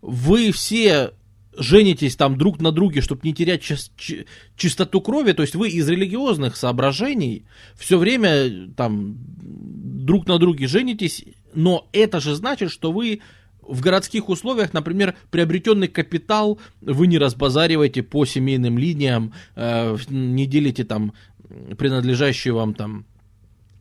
[0.00, 1.12] вы все
[1.58, 5.88] женитесь там друг на друге, чтобы не терять чи- чистоту крови, то есть вы из
[5.88, 7.44] религиозных соображений
[7.76, 13.20] все время там друг на друге женитесь, но это же значит, что вы
[13.60, 20.84] в городских условиях, например, приобретенный капитал вы не разбазариваете по семейным линиям, э, не делите
[20.84, 21.12] там
[21.76, 23.04] принадлежащие вам там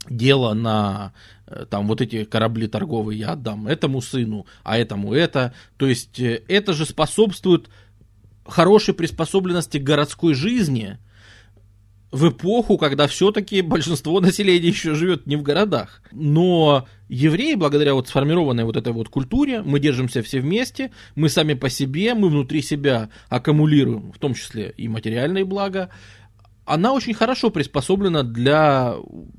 [0.10, 1.37] дело на э,
[1.70, 5.54] там вот эти корабли торговые я отдам этому сыну, а этому это.
[5.78, 7.70] То есть э, это же способствует
[8.46, 10.98] хорошей приспособленности к городской жизни,
[12.12, 16.02] в эпоху, когда все-таки большинство населения еще живет не в городах.
[16.12, 21.54] Но евреи, благодаря вот сформированной вот этой вот культуре, мы держимся все вместе, мы сами
[21.54, 25.90] по себе, мы внутри себя аккумулируем, в том числе и материальные блага,
[26.66, 28.96] она очень хорошо приспособлена для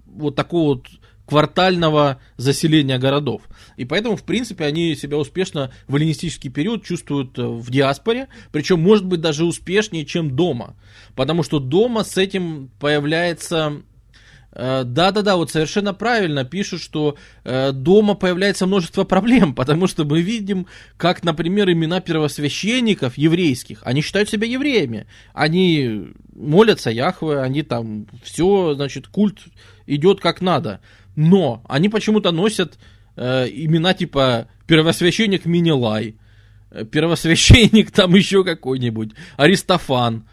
[0.07, 0.87] вот такого вот
[1.29, 3.43] квартального заселения городов.
[3.77, 8.81] И поэтому, в принципе, они себя успешно в эллинистический период чувствуют э, в диаспоре, причем,
[8.81, 10.75] может быть, даже успешнее, чем дома.
[11.15, 13.83] Потому что дома с этим появляется
[14.53, 20.21] Э, да-да-да, вот совершенно правильно пишут, что э, дома появляется множество проблем, потому что мы
[20.21, 28.07] видим, как, например, имена первосвященников еврейских, они считают себя евреями, они молятся Яхве, они там
[28.23, 29.39] все, значит, культ
[29.87, 30.81] идет как надо,
[31.19, 32.79] но они почему-то носят
[33.17, 36.17] э, имена типа первосвященник Минилай,
[36.71, 40.29] э, первосвященник там еще какой-нибудь, Аристофан,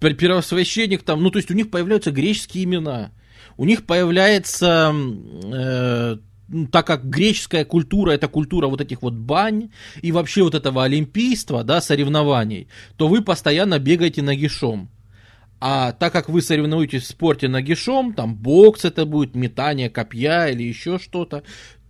[0.00, 3.12] первосвященник там, ну то есть у них появляются греческие имена–
[3.56, 6.16] у них появляется, э,
[6.48, 10.84] ну, так как греческая культура это культура вот этих вот бань и вообще вот этого
[10.84, 14.90] олимпийства, да, соревнований, то вы постоянно бегаете нагишом.
[15.64, 20.64] А так как вы соревнуетесь в спорте нагишом, там бокс это будет, метание копья или
[20.64, 21.44] еще что-то,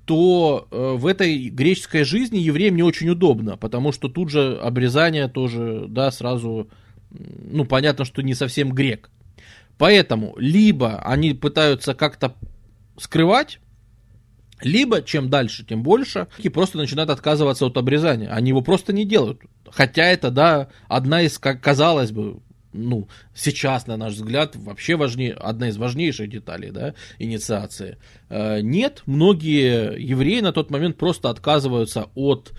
[0.05, 5.27] то э, в этой греческой жизни евреям не очень удобно, потому что тут же обрезание
[5.27, 6.69] тоже, да, сразу,
[7.11, 9.09] ну, понятно, что не совсем грек.
[9.79, 12.35] Поэтому либо они пытаются как-то
[12.99, 13.59] скрывать,
[14.61, 18.29] либо чем дальше, тем больше, и просто начинают отказываться от обрезания.
[18.29, 19.41] Они его просто не делают.
[19.71, 22.41] Хотя это, да, одна из, как казалось бы,
[22.73, 27.99] ну, сейчас, на наш взгляд, вообще важнее, одна из важнейших деталей, да, инициации.
[28.29, 32.53] Э, нет, многие евреи на тот момент просто отказываются от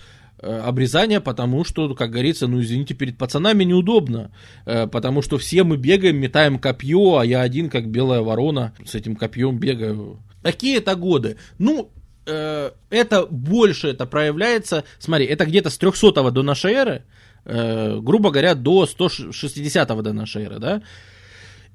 [0.45, 4.29] Э, обрезания, потому что, как говорится, ну извините, перед пацанами неудобно,
[4.65, 8.93] э, потому что все мы бегаем, метаем копье, а я один, как белая ворона, с
[8.93, 10.19] этим копьем бегаю.
[10.41, 11.37] Какие это годы?
[11.59, 11.89] Ну,
[12.25, 17.03] это больше это проявляется, смотри, это где-то с 300 до нашей эры,
[17.45, 20.81] грубо говоря, до 160 до нашей эры, да,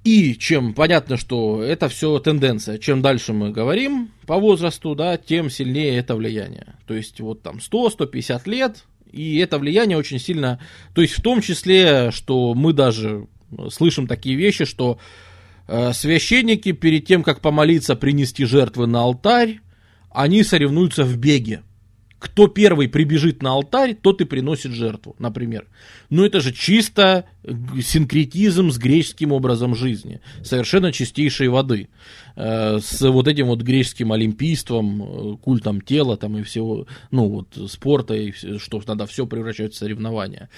[0.05, 5.51] и чем понятно, что это все тенденция, чем дальше мы говорим по возрасту, да, тем
[5.51, 6.77] сильнее это влияние.
[6.87, 10.61] То есть вот там 100-150 лет, и это влияние очень сильно,
[10.95, 13.27] то есть в том числе, что мы даже
[13.71, 14.99] слышим такие вещи, что
[15.67, 19.61] э, священники перед тем, как помолиться, принести жертвы на алтарь,
[20.11, 21.63] они соревнуются в беге
[22.19, 25.67] кто первый прибежит на алтарь, тот и приносит жертву, например.
[26.11, 27.27] Но это же чисто
[27.81, 31.89] синкретизм с греческим образом жизни, совершенно чистейшей воды,
[32.37, 37.71] э, с вот этим вот греческим олимпийством, э, культом тела там и всего, ну вот
[37.71, 40.49] спорта, и что надо все превращать в соревнования.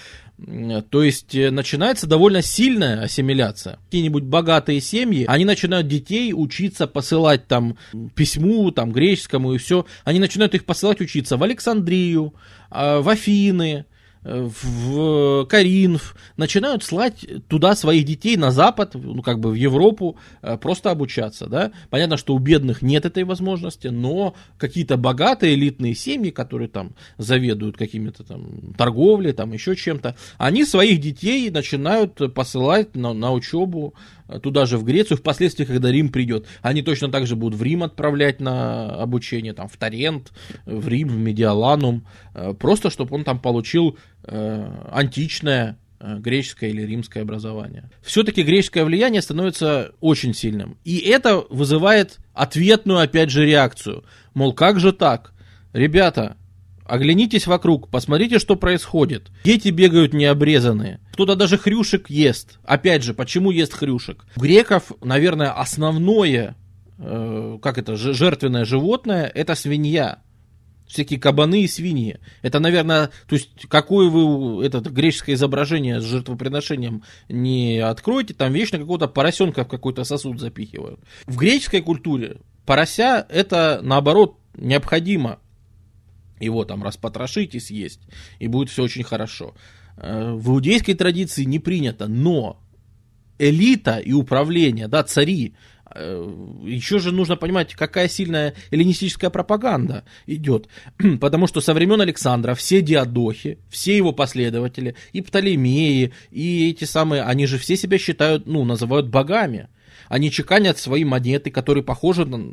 [0.90, 3.78] То есть э, начинается довольно сильная ассимиляция.
[3.86, 7.76] Какие-нибудь богатые семьи, они начинают детей учиться посылать там
[8.14, 9.86] письму, там греческому и все.
[10.04, 12.34] Они начинают их посылать учиться в Александрию,
[12.70, 13.84] а, в Афины,
[14.22, 20.58] в Каринф, начинают слать туда своих детей на Запад, ну как бы в Европу, э,
[20.58, 21.72] просто обучаться, да.
[21.88, 27.76] Понятно, что у бедных нет этой возможности, но какие-то богатые элитные семьи, которые там заведуют
[27.76, 33.94] какими-то там торговлей, там еще чем-то, они своих детей начинают посылать на, на учебу
[34.38, 37.82] туда же в Грецию, впоследствии, когда Рим придет, они точно так же будут в Рим
[37.82, 40.32] отправлять на обучение, там, в Тарент,
[40.66, 46.82] в Рим, в Медиаланум, э, просто чтобы он там получил э, античное э, греческое или
[46.82, 47.90] римское образование.
[48.02, 50.76] Все-таки греческое влияние становится очень сильным.
[50.84, 54.04] И это вызывает ответную, опять же, реакцию.
[54.34, 55.32] Мол, как же так?
[55.72, 56.36] Ребята,
[56.90, 59.30] Оглянитесь вокруг, посмотрите, что происходит.
[59.44, 60.98] Дети бегают необрезанные.
[61.12, 62.58] Кто-то даже хрюшек ест.
[62.64, 64.24] Опять же, почему ест хрюшек?
[64.34, 66.56] У греков, наверное, основное,
[66.98, 70.24] э, как это, жертвенное животное, это свинья.
[70.88, 72.18] Всякие кабаны и свиньи.
[72.42, 78.78] Это, наверное, то есть, какое вы это греческое изображение с жертвоприношением не откроете, там вечно
[78.78, 80.98] какого-то поросенка в какой-то сосуд запихивают.
[81.26, 85.38] В греческой культуре порося это, наоборот, необходимо
[86.40, 88.00] его там распотрошить и съесть,
[88.38, 89.54] и будет все очень хорошо.
[89.96, 92.60] Э, в иудейской традиции не принято, но
[93.38, 95.54] элита и управление, да, цари,
[95.94, 100.68] э, еще же нужно понимать, какая сильная эллинистическая пропаганда идет.
[101.20, 107.22] Потому что со времен Александра все диадохи, все его последователи, и Птолемеи, и эти самые,
[107.22, 109.68] они же все себя считают, ну, называют богами.
[110.10, 112.52] Они чеканят свои монеты, которые похожи на,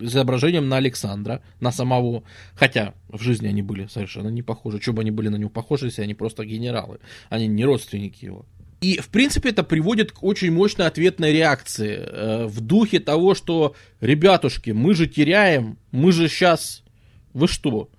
[0.00, 2.24] изображением на Александра, на самого.
[2.54, 4.80] Хотя в жизни они были совершенно не похожи.
[4.80, 7.00] Чего бы они были на него похожи, если они просто генералы.
[7.28, 8.46] Они не родственники его.
[8.80, 11.98] И, в принципе, это приводит к очень мощной ответной реакции.
[12.00, 16.82] Э, в духе того, что, ребятушки, мы же теряем, мы же сейчас...
[17.34, 17.90] Вы что?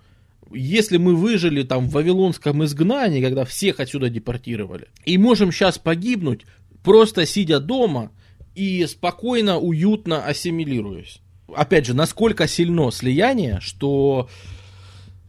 [0.52, 6.48] Если мы выжили там в Вавилонском изгнании, когда всех отсюда депортировали, и можем сейчас погибнуть,
[6.84, 8.12] просто сидя дома
[8.56, 11.22] и спокойно, уютно ассимилируясь
[11.54, 14.30] опять же, насколько сильно слияние, что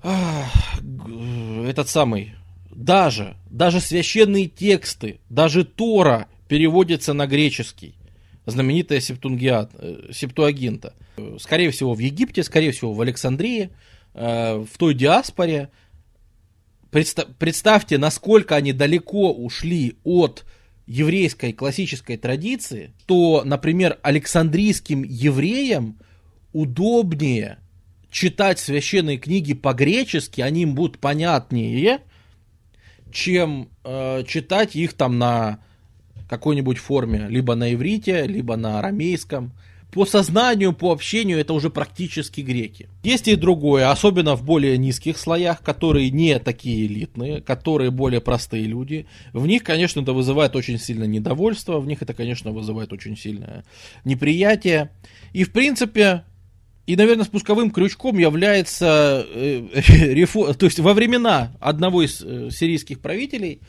[0.02, 2.34] этот самый,
[2.70, 7.94] даже, даже священные тексты, даже Тора переводится на греческий.
[8.48, 10.94] знаменитая Септунгиат, э, Септуагинта.
[11.40, 13.70] Скорее всего, в Египте, скорее всего, в Александрии,
[14.14, 15.70] э, в той диаспоре.
[16.92, 20.44] Представьте, насколько они далеко ушли от
[20.86, 25.98] еврейской классической традиции, то, например, александрийским евреям
[26.52, 27.58] удобнее
[28.10, 32.00] читать священные книги по-гречески, они им будут понятнее,
[33.12, 35.58] чем э, читать их там на
[36.28, 39.52] какой-нибудь форме, либо на иврите, либо на арамейском.
[39.96, 42.90] По сознанию, по общению это уже практически греки.
[43.02, 48.64] Есть и другое, особенно в более низких слоях, которые не такие элитные, которые более простые
[48.64, 49.06] люди.
[49.32, 53.64] В них, конечно, это вызывает очень сильное недовольство, в них это, конечно, вызывает очень сильное
[54.04, 54.90] неприятие.
[55.32, 56.24] И, в принципе,
[56.86, 59.62] и, наверное, спусковым крючком является, э,
[60.12, 60.52] рефо...
[60.52, 63.60] то есть во времена одного из э, сирийских правителей,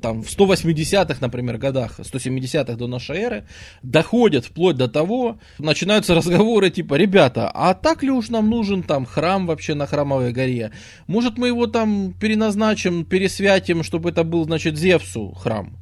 [0.00, 3.46] там в 180-х, например, годах, 170-х до нашей эры,
[3.82, 9.04] доходят вплоть до того, начинаются разговоры типа, ребята, а так ли уж нам нужен там
[9.04, 10.72] храм вообще на Храмовой горе?
[11.06, 15.76] Может мы его там переназначим, пересвятим, чтобы это был, значит, Зевсу храм?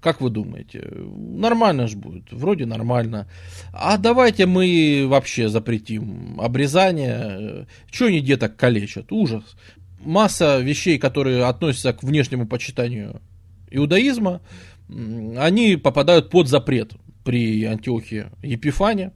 [0.00, 0.88] Как вы думаете?
[0.92, 3.26] Нормально же будет, вроде нормально.
[3.72, 7.66] А давайте мы вообще запретим обрезание.
[7.90, 9.10] Чего они деток калечат?
[9.10, 9.42] Ужас.
[10.00, 13.20] Масса вещей, которые относятся к внешнему почитанию
[13.70, 14.40] иудаизма,
[14.88, 16.92] они попадают под запрет
[17.24, 19.12] при Антиохе Епифане.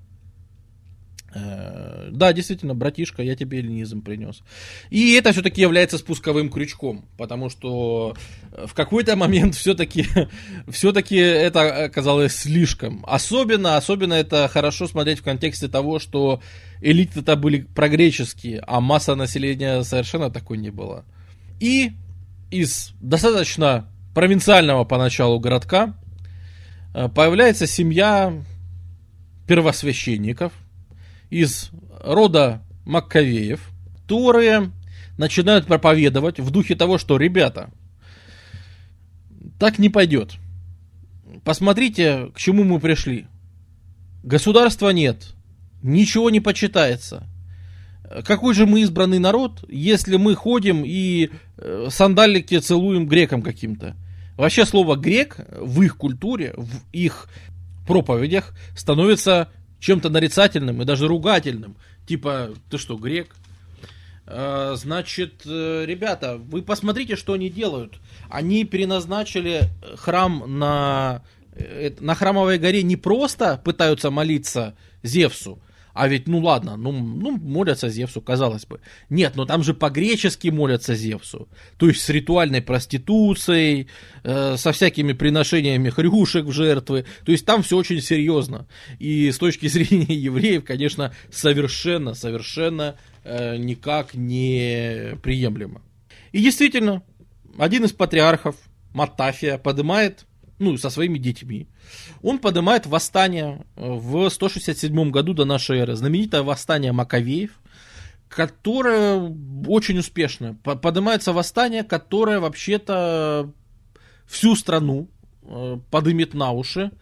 [1.34, 4.42] Э, да, действительно, братишка, я тебе эллинизм принес.
[4.90, 8.14] И это все-таки является спусковым крючком, потому что
[8.52, 10.06] э, в какой-то момент все-таки
[10.68, 13.04] все-таки это оказалось слишком.
[13.06, 16.42] Особенно, особенно это хорошо смотреть в контексте того, что
[16.80, 21.04] элиты-то были прогреческие, а масса населения совершенно такой не была.
[21.60, 21.92] И
[22.50, 25.94] из достаточно провинциального поначалу городка
[26.94, 28.34] э, появляется семья
[29.46, 30.52] первосвященников,
[31.32, 31.70] из
[32.04, 33.66] рода Маккавеев,
[34.02, 34.70] которые
[35.16, 37.70] начинают проповедовать в духе того, что, ребята,
[39.58, 40.34] так не пойдет.
[41.42, 43.26] Посмотрите, к чему мы пришли.
[44.22, 45.34] Государства нет,
[45.82, 47.26] ничего не почитается.
[48.26, 53.96] Какой же мы избранный народ, если мы ходим и э, сандалики целуем грекам каким-то?
[54.36, 57.28] Вообще слово грек в их культуре, в их
[57.86, 59.48] проповедях становится
[59.82, 61.76] чем-то нарицательным и даже ругательным.
[62.06, 63.34] Типа, ты что, грек?
[64.26, 67.98] А, значит, э, ребята, вы посмотрите, что они делают.
[68.30, 71.22] Они переназначили храм на,
[71.54, 75.58] э, на храмовой горе не просто пытаются молиться Зевсу,
[75.94, 78.80] а ведь, ну ладно, ну, ну молятся Зевсу, казалось бы.
[79.10, 81.48] Нет, но там же по-гречески молятся Зевсу.
[81.76, 83.88] То есть с ритуальной проституцией,
[84.24, 87.04] э, со всякими приношениями хрюшек в жертвы.
[87.24, 88.66] То есть там все очень серьезно.
[88.98, 95.82] И с точки зрения евреев, конечно, совершенно, совершенно э, никак не приемлемо.
[96.32, 97.02] И действительно,
[97.58, 98.56] один из патриархов,
[98.94, 100.24] Матафия, поднимает
[100.62, 101.66] ну, со своими детьми.
[102.22, 107.60] Он поднимает восстание э, в 167 году до нашей эры, знаменитое восстание Маковеев,
[108.28, 109.34] которое
[109.66, 110.54] очень успешно.
[110.62, 113.52] Поднимается восстание, которое вообще-то
[114.26, 115.08] всю страну
[115.42, 116.92] э, подымет на уши,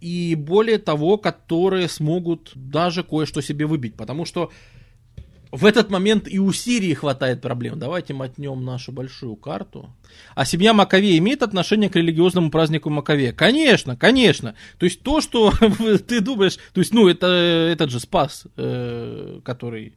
[0.00, 4.50] и более того, которые смогут даже кое-что себе выбить, потому что
[5.52, 7.78] в этот момент и у Сирии хватает проблем.
[7.78, 9.90] Давайте мотнем нашу большую карту.
[10.34, 13.32] А семья Маковея имеет отношение к религиозному празднику Маковея?
[13.32, 14.54] Конечно, конечно.
[14.78, 15.52] То есть то, что
[16.06, 19.94] ты думаешь, то есть, ну, это этот же спас, э, который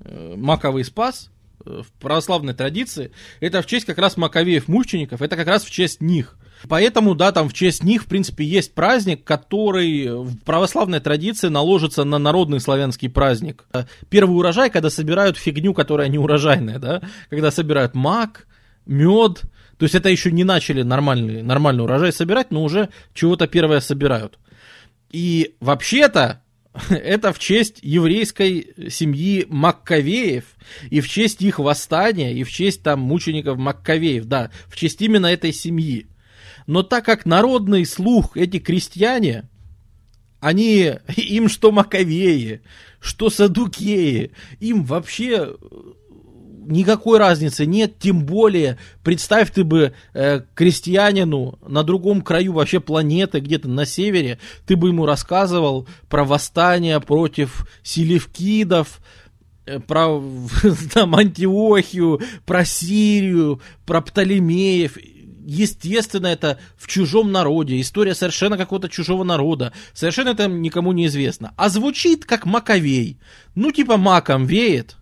[0.00, 1.30] э, Маковый спас
[1.64, 5.70] э, в православной традиции, это в честь как раз Маковеев мучеников, это как раз в
[5.70, 6.36] честь них.
[6.68, 12.04] Поэтому, да, там в честь них, в принципе, есть праздник, который в православной традиции наложится
[12.04, 13.66] на народный славянский праздник.
[14.08, 18.46] Первый урожай, когда собирают фигню, которая не урожайная, да, когда собирают мак,
[18.86, 19.42] мед,
[19.78, 24.38] то есть это еще не начали нормальный, нормальный урожай собирать, но уже чего-то первое собирают.
[25.10, 26.42] И вообще-то
[26.88, 30.44] это в честь еврейской семьи Маккавеев,
[30.90, 35.26] и в честь их восстания, и в честь там мучеников Маккавеев, да, в честь именно
[35.26, 36.06] этой семьи.
[36.66, 39.48] Но так как народный слух, эти крестьяне,
[40.40, 42.60] они, им что Маковеи,
[43.00, 45.56] что Садукеи, им вообще э,
[46.66, 53.40] никакой разницы нет, тем более, представь ты бы э, крестьянину на другом краю вообще планеты,
[53.40, 59.00] где-то на севере, ты бы ему рассказывал про восстание против селевкидов,
[59.66, 60.20] э, про
[60.92, 64.98] там, Антиохию, про Сирию, про Птолемеев,
[65.46, 71.52] естественно, это в чужом народе, история совершенно какого-то чужого народа, совершенно это никому не известно.
[71.56, 73.18] А звучит как маковей.
[73.54, 74.96] Ну, типа маком веет.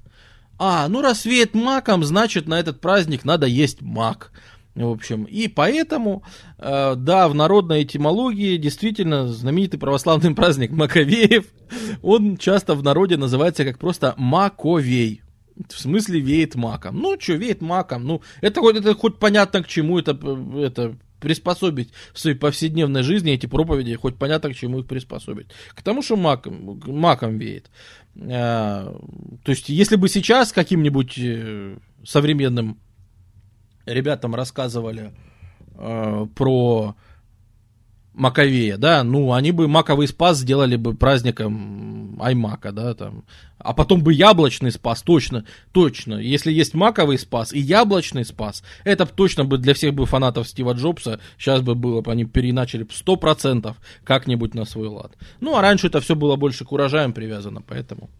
[0.59, 4.31] А, ну раз веет маком, значит на этот праздник надо есть мак.
[4.75, 6.25] В общем, и поэтому,
[6.59, 11.47] э, да, в народной этимологии действительно знаменитый православный праздник Маковеев,
[12.03, 15.24] он часто в народе называется как просто Маковей.
[15.69, 16.99] В смысле веет маком.
[16.99, 18.05] Ну, что, веет маком.
[18.05, 20.19] Ну, это, это хоть понятно, к чему это,
[20.57, 25.47] это приспособить в своей повседневной жизни эти проповеди, хоть понятно, к чему их приспособить.
[25.75, 27.71] К тому, что маком, маком веет.
[28.17, 28.95] А,
[29.43, 32.79] то есть, если бы сейчас каким-нибудь э, современным
[33.87, 35.13] ребятам рассказывали
[35.77, 36.95] э, про
[38.15, 43.25] Маковея, да, ну, они бы маковый спас сделали бы праздником Аймака, да, там,
[43.59, 49.05] а потом бы яблочный спас, точно, точно, если есть маковый спас и яблочный спас, это
[49.05, 53.17] точно бы для всех бы фанатов Стива Джобса, сейчас бы было бы, они переначали сто
[53.17, 55.17] процентов как-нибудь на свой лад.
[55.41, 58.11] Ну, а раньше это все было больше к урожаям привязано, поэтому,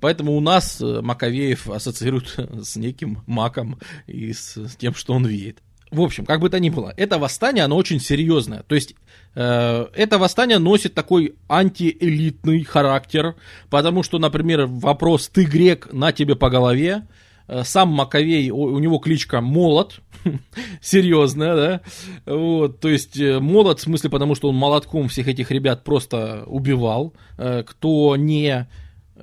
[0.00, 5.62] поэтому у нас э, Маковеев ассоциируют с неким маком и с тем, что он веет.
[5.90, 8.62] В общем, как бы то ни было, это восстание, оно очень серьезное.
[8.62, 8.94] То есть,
[9.34, 13.34] э, это восстание носит такой антиэлитный характер,
[13.70, 17.06] потому что, например, вопрос «ты грек, на тебе по голове»,
[17.48, 20.00] э, сам Маковей, у, него кличка Молот,
[20.80, 21.80] серьезная, да,
[22.24, 26.44] вот, то есть э, Молот в смысле, потому что он молотком всех этих ребят просто
[26.46, 28.68] убивал, э, кто не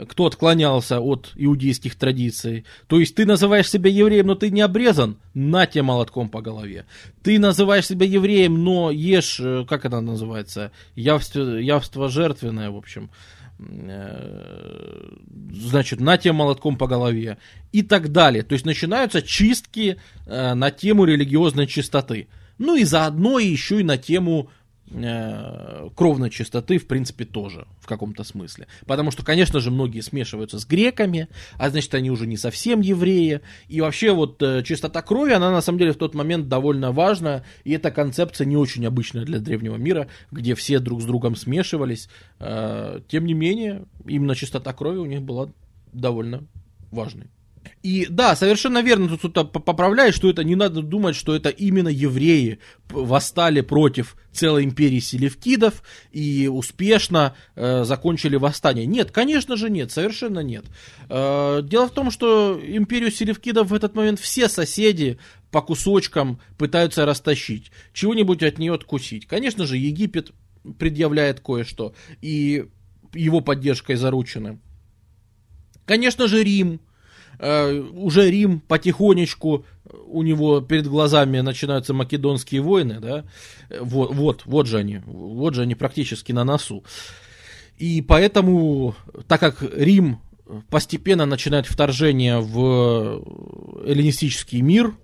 [0.06, 2.66] кто отклонялся от иудейских традиций.
[2.88, 6.86] То есть ты называешь себя евреем, но ты не обрезан, на тебе молотком по голове.
[7.24, 13.10] Ты называешь себя евреем, но ешь, э, как это называется, явство, явство жертвенное, в общем.
[13.60, 15.10] Э,
[15.52, 17.38] значит, на тебе молотком по голове.
[17.72, 18.44] И так далее.
[18.44, 22.28] То есть начинаются чистки э, на тему религиозной чистоты.
[22.58, 24.50] Ну и заодно еще и на тему
[24.90, 28.68] кровной чистоты, в принципе, тоже в каком-то смысле.
[28.86, 31.28] Потому что, конечно же, многие смешиваются с греками,
[31.58, 33.42] а значит, они уже не совсем евреи.
[33.68, 37.44] И вообще вот э, чистота крови, она на самом деле в тот момент довольно важна,
[37.66, 42.08] и эта концепция не очень обычная для древнего мира, где все друг с другом смешивались.
[42.40, 45.52] Э, тем не менее, именно чистота крови у них была
[45.92, 46.46] довольно
[46.92, 47.28] важной.
[47.84, 51.90] И да, совершенно верно, тут кто-то поправляет, что это не надо думать, что это именно
[51.90, 52.60] евреи
[52.90, 58.86] восстали против целой империи селевкидов и успешно э, закончили восстание.
[58.86, 60.66] Нет, конечно же нет, совершенно нет.
[61.10, 65.18] Э, дело в том, что империю селевкидов в этот момент все соседи
[65.52, 69.26] по кусочкам пытаются растащить, чего-нибудь от нее откусить.
[69.26, 70.32] Конечно же, Египет
[70.78, 72.66] предъявляет кое-что, и
[73.14, 74.60] его поддержкой заручены.
[75.86, 76.82] Конечно же, Рим
[77.40, 79.66] Э, уже Рим потихонечку
[80.08, 83.26] у него перед глазами начинаются македонские войны, да,
[83.80, 86.84] вот, вот, вот же они, вот же они практически на носу.
[87.78, 88.96] И поэтому,
[89.28, 90.20] так как Рим
[90.70, 93.24] постепенно начинает вторжение в
[93.86, 94.96] эллинистический мир,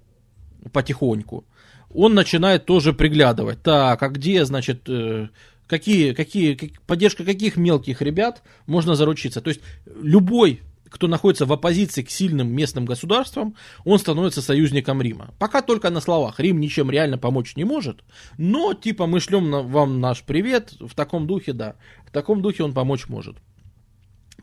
[0.71, 1.45] потихоньку,
[1.93, 3.61] он начинает тоже приглядывать.
[3.61, 5.27] Так, а где, значит, э,
[5.67, 9.41] какие, какие, поддержка каких мелких ребят можно заручиться?
[9.41, 9.61] То есть
[10.01, 10.61] любой
[10.93, 15.33] кто находится в оппозиции к сильным местным государствам, он становится союзником Рима.
[15.39, 16.39] Пока только на словах.
[16.39, 18.03] Рим ничем реально помочь не может,
[18.37, 22.73] но типа мы шлем вам наш привет, в таком духе, да, в таком духе он
[22.73, 23.37] помочь может.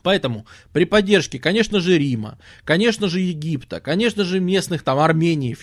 [0.03, 5.55] Поэтому при поддержке, конечно же, Рима, конечно же, Египта, конечно же, местных там Армении,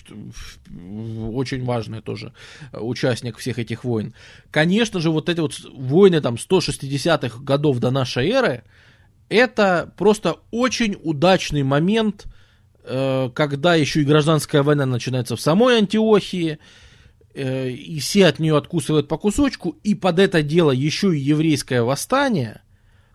[1.31, 2.33] очень важный тоже
[2.71, 4.15] участник всех этих войн,
[4.49, 8.63] конечно же, вот эти вот войны там 160-х годов до нашей эры,
[9.29, 12.25] это просто очень удачный момент,
[12.83, 16.57] э, когда еще и гражданская война начинается в самой Антиохии,
[17.33, 21.83] э, и все от нее откусывают по кусочку, и под это дело еще и еврейское
[21.83, 22.61] восстание,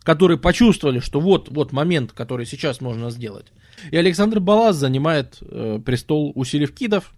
[0.04, 3.46] которые почувствовали, что вот, вот момент, который сейчас можно сделать.
[3.90, 7.12] И Александр Балас занимает э, престол у селевкидов.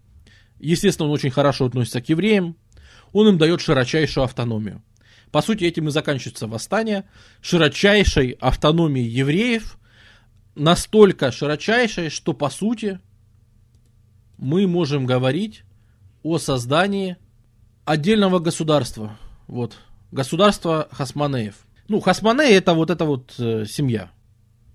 [0.58, 2.56] Естественно, он очень хорошо относится к евреям.
[3.12, 4.82] Он им дает широчайшую автономию.
[5.36, 7.04] По сути, этим и заканчивается восстание
[7.42, 9.76] широчайшей автономии евреев,
[10.54, 13.00] настолько широчайшей, что, по сути,
[14.38, 15.64] мы можем говорить
[16.22, 17.18] о создании
[17.84, 19.18] отдельного государства.
[19.46, 19.76] Вот.
[20.10, 21.66] Государство Хасманеев.
[21.88, 24.12] Ну, Хасманеи это вот эта вот э, семья.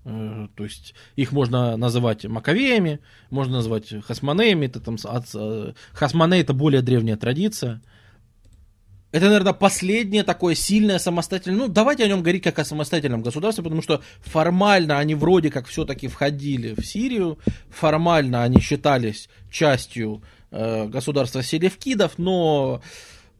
[0.04, 3.00] Э, то есть их можно называть Маковеями,
[3.30, 4.66] можно назвать Хасманеями.
[4.66, 7.82] Это там, от, э, Хасманеи это более древняя традиция.
[9.12, 11.58] Это, наверное, последнее такое сильное самостоятельное...
[11.58, 15.66] Ну, давайте о нем говорить как о самостоятельном государстве, потому что формально они вроде как
[15.66, 17.38] все-таки входили в Сирию,
[17.68, 22.80] формально они считались частью э, государства селевкидов, но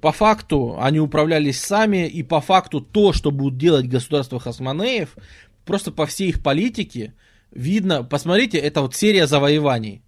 [0.02, 5.16] по факту они управлялись сами, и по факту то, что будут делать государство Хасманеев,
[5.64, 7.14] просто по всей их политике
[7.50, 10.02] видно, посмотрите, это вот серия завоеваний.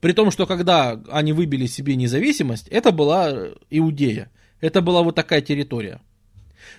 [0.00, 3.32] При том, что когда они выбили себе независимость, это была
[3.70, 4.30] Иудея.
[4.64, 6.00] Это была вот такая территория.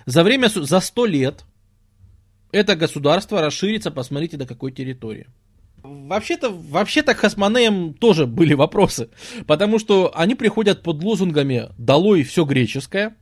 [0.06, 1.44] За время, за сто лет
[2.50, 5.28] это государство расширится, посмотрите, до какой территории.
[5.84, 9.10] Вообще-то, вообще-то к Хасманеям тоже были вопросы,
[9.46, 13.14] потому что они приходят под лозунгами «долой все греческое»,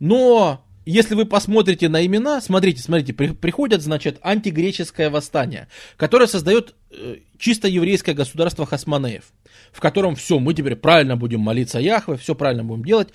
[0.00, 6.74] но если вы посмотрите на имена, смотрите, смотрите, при, приходят, значит, антигреческое восстание, которое создает
[6.90, 9.22] э, чисто еврейское государство Хасманеев,
[9.70, 13.10] в котором все, мы теперь правильно будем молиться Яхве, все правильно будем делать,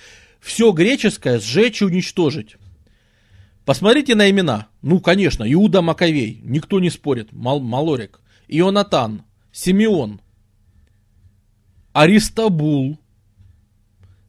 [0.45, 2.57] все греческое сжечь и уничтожить.
[3.65, 4.67] Посмотрите на имена.
[4.83, 10.21] Ну, конечно, Иуда Маковей, никто не спорит, Мал Малорик, Ионатан, Симеон,
[11.93, 12.99] Аристабул,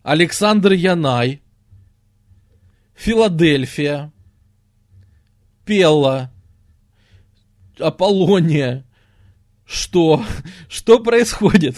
[0.02, 1.42] Александр Янай,
[2.94, 4.10] Филадельфия,
[5.66, 6.32] Пелла,
[7.78, 8.85] Аполлония.
[9.66, 10.24] Что?
[10.68, 11.76] Что происходит?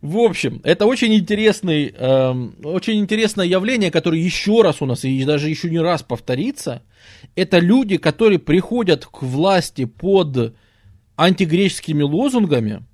[0.00, 5.24] В общем, это очень интересный, э, очень интересное явление, которое еще раз у нас и
[5.24, 6.82] даже еще не раз повторится.
[7.36, 10.56] Это люди, которые приходят к власти под
[11.16, 12.84] антигреческими лозунгами,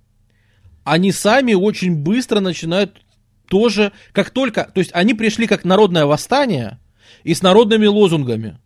[0.84, 3.02] они сами очень быстро начинают
[3.48, 6.78] тоже, как только, то есть они пришли как народное восстание
[7.24, 8.58] и с народными лозунгами.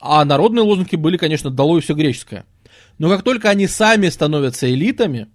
[0.00, 2.44] А народные лозунги были, конечно, долой все греческое.
[2.98, 5.28] Но как только они сами становятся элитами,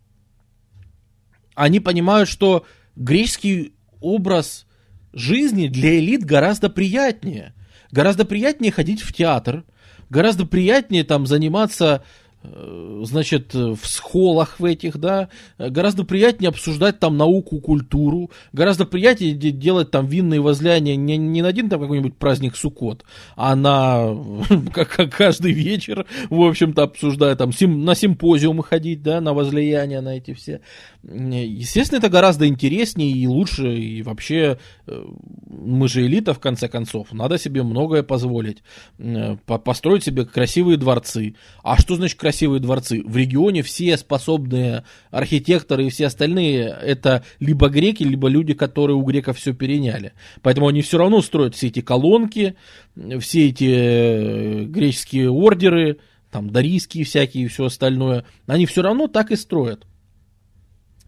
[1.55, 4.67] они понимают, что греческий образ
[5.13, 7.53] жизни для элит гораздо приятнее.
[7.91, 9.63] Гораздо приятнее ходить в театр,
[10.09, 12.03] гораздо приятнее там заниматься
[13.03, 19.91] значит, в схолах в этих, да, гораздо приятнее обсуждать там науку, культуру, гораздо приятнее делать
[19.91, 23.03] там винные возлияния не, не на один там какой-нибудь праздник Суккот,
[23.35, 24.15] а на,
[24.73, 30.01] как, как каждый вечер, в общем-то, обсуждая там, сим, на симпозиумы ходить, да, на возлияния,
[30.01, 30.61] на эти все.
[31.03, 35.03] Естественно, это гораздо интереснее и лучше, и вообще э,
[35.47, 38.63] мы же элита, в конце концов, надо себе многое позволить,
[38.99, 41.35] э, построить себе красивые дворцы.
[41.63, 43.01] А что значит красивые дворцы.
[43.03, 49.03] В регионе все способные архитекторы и все остальные это либо греки, либо люди, которые у
[49.03, 50.13] греков все переняли.
[50.41, 52.55] Поэтому они все равно строят все эти колонки,
[53.19, 55.97] все эти э, греческие ордеры,
[56.31, 58.25] там дарийские всякие и все остальное.
[58.45, 59.85] Они все равно так и строят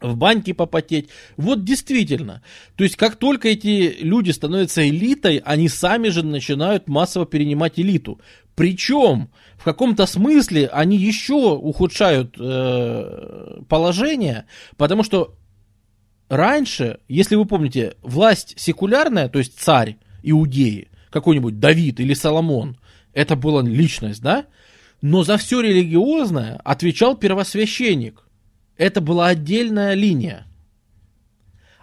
[0.02, 1.10] в баньке попотеть.
[1.38, 2.42] Вот действительно.
[2.76, 8.20] То есть, как только эти люди становятся элитой, они сами же начинают массово перенимать элиту.
[8.56, 9.30] Причем
[9.60, 14.46] в каком-то смысле они еще ухудшают э, положение,
[14.78, 15.36] потому что
[16.30, 22.78] раньше, если вы помните, власть секулярная, то есть царь Иудеи, какой-нибудь Давид или Соломон,
[23.14, 24.46] это была личность, да?
[25.02, 28.24] Но за все религиозное отвечал первосвященник.
[28.78, 30.46] Это была отдельная линия.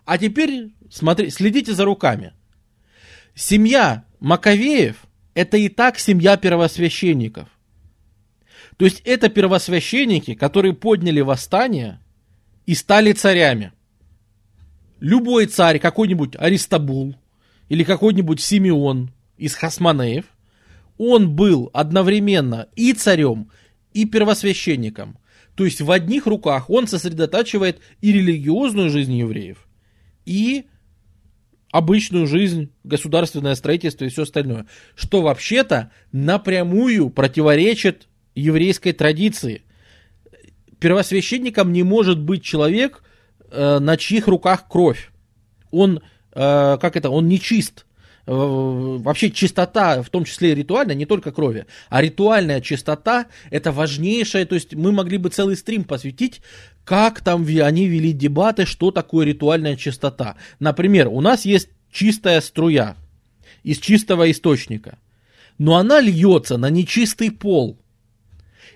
[0.06, 2.32] А теперь смотри, следите за руками.
[3.34, 4.96] Семья Маковеев
[5.34, 7.50] это и так семья первосвященников.
[8.76, 12.00] То есть это первосвященники, которые подняли восстание
[12.66, 13.72] и стали царями.
[15.00, 17.16] Любой царь, какой-нибудь Аристабул
[17.68, 20.26] или какой-нибудь Симеон из Хасманеев,
[20.98, 23.50] он был одновременно и царем,
[23.92, 25.18] и первосвященником.
[25.54, 29.66] То есть в одних руках он сосредотачивает и религиозную жизнь евреев,
[30.24, 30.66] и
[31.70, 39.62] обычную жизнь, государственное строительство и все остальное, что вообще-то напрямую противоречит еврейской традиции.
[40.78, 43.02] Первосвященником не может быть человек,
[43.50, 45.10] э, на чьих руках кровь.
[45.72, 46.00] Он,
[46.32, 47.86] э, как это, он не чист.
[48.26, 53.72] Э, вообще чистота, в том числе и ритуальная, не только крови, а ритуальная чистота– это
[53.72, 56.40] важнейшее, то есть мы могли бы целый стрим посвятить
[56.86, 60.36] как там они вели дебаты, что такое ритуальная чистота.
[60.60, 62.96] Например, у нас есть чистая струя
[63.64, 64.98] из чистого источника,
[65.58, 67.76] но она льется на нечистый пол.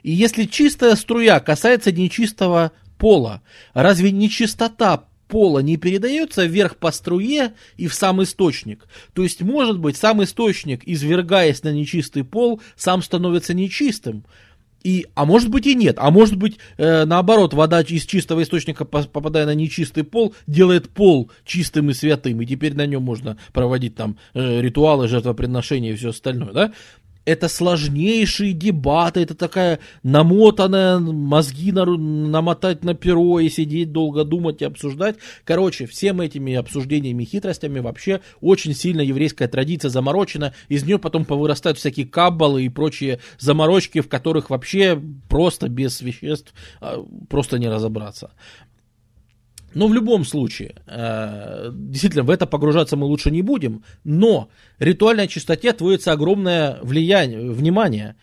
[0.03, 3.43] И если чистая струя касается нечистого пола,
[3.75, 8.87] разве нечистота пола не передается вверх по струе и в сам источник.
[9.15, 14.25] То есть, может быть, сам источник, извергаясь на нечистый пол, сам становится нечистым.
[14.83, 18.87] И, а может быть и нет, а может быть э, наоборот, вода из чистого источника,
[18.87, 23.95] попадая на нечистый пол, делает пол чистым и святым, и теперь на нем можно проводить
[23.95, 26.73] там э, ритуалы, жертвоприношения и все остальное, да?
[27.25, 34.63] Это сложнейшие дебаты, это такая намотанная, мозги на, намотать на перо и сидеть долго думать
[34.63, 35.17] и обсуждать.
[35.45, 41.79] Короче, всем этими обсуждениями хитростями вообще очень сильно еврейская традиция заморочена, из нее потом повырастают
[41.79, 48.31] всякие каббалы и прочие заморочки, в которых вообще просто без веществ а, просто не разобраться.
[49.75, 54.49] Но в любом случае, э, действительно, в это погружаться мы лучше не будем, но
[54.79, 58.17] ритуальной чистоте отводится огромное влияние, внимание.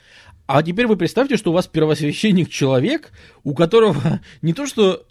[0.45, 3.11] А теперь вы представьте, что у вас первосвященник человек,
[3.43, 5.05] у которого не то что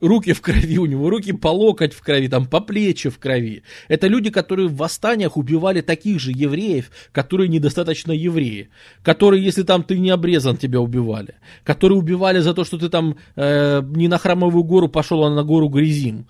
[0.00, 3.62] руки в крови, у него руки по локоть в крови, там по плечи в крови.
[3.88, 8.68] Это люди, которые в восстаниях убивали таких же евреев, которые недостаточно евреи,
[9.02, 11.34] которые, если там ты не обрезан, тебя убивали,
[11.64, 15.42] которые убивали за то, что ты там э, не на храмовую гору пошел, а на
[15.42, 16.26] гору Грязим.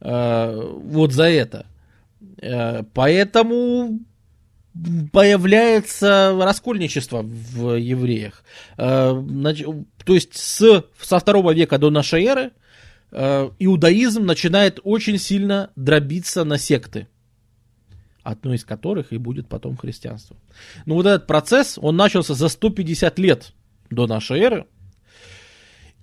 [0.00, 0.54] Э,
[0.84, 1.66] вот за это.
[2.40, 4.00] Э, поэтому
[5.12, 8.44] появляется раскольничество в евреях.
[8.76, 9.14] Э,
[10.04, 12.52] то есть с, со второго века до нашей эры
[13.12, 17.08] иудаизм начинает очень сильно дробиться на секты,
[18.22, 20.36] одной из которых и будет потом христианство.
[20.86, 23.52] Но вот этот процесс, он начался за 150 лет
[23.90, 24.66] до нашей эры,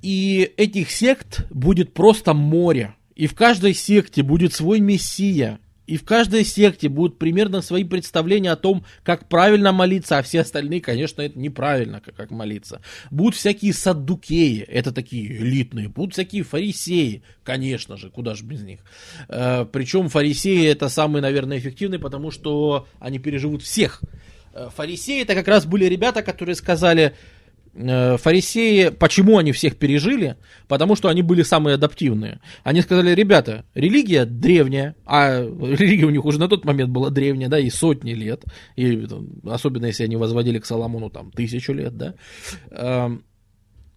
[0.02, 2.96] и этих сект будет просто море.
[3.16, 8.52] И в каждой секте будет свой мессия, и в каждой секте будут примерно свои представления
[8.52, 12.82] о том, как правильно молиться, а все остальные, конечно, это неправильно, как, как молиться.
[13.12, 18.80] Будут всякие саддукеи, это такие элитные, будут всякие фарисеи, конечно же, куда же без них.
[19.30, 24.02] Э, причем фарисеи это самые, наверное, эффективные, потому что они переживут всех.
[24.54, 27.16] Э, фарисеи это как раз были ребята, которые сказали,
[27.76, 30.38] фарисеи, почему они всех пережили?
[30.68, 32.40] Потому что они были самые адаптивные.
[32.64, 37.50] Они сказали, ребята, религия древняя, а религия у них уже на тот момент была древняя,
[37.50, 38.44] да, и сотни лет,
[38.76, 39.06] и
[39.46, 42.16] особенно если они возводили к Соломону там тысячу лет, да.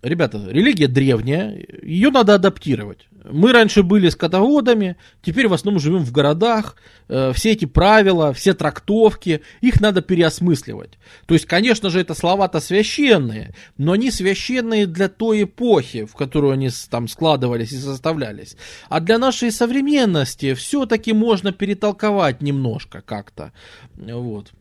[0.01, 3.09] Ребята, религия древняя, ее надо адаптировать.
[3.25, 6.77] Мы раньше были скотоводами, теперь в основном живем в городах.
[7.09, 10.99] Э, все эти правила, все трактовки, их надо переосмысливать.
[11.27, 16.53] То есть, конечно же, это слова-то священные, но они священные для той эпохи, в которую
[16.53, 18.57] они там складывались и составлялись.
[18.89, 23.53] А для нашей современности все-таки можно перетолковать немножко как-то.
[23.97, 24.53] Вот.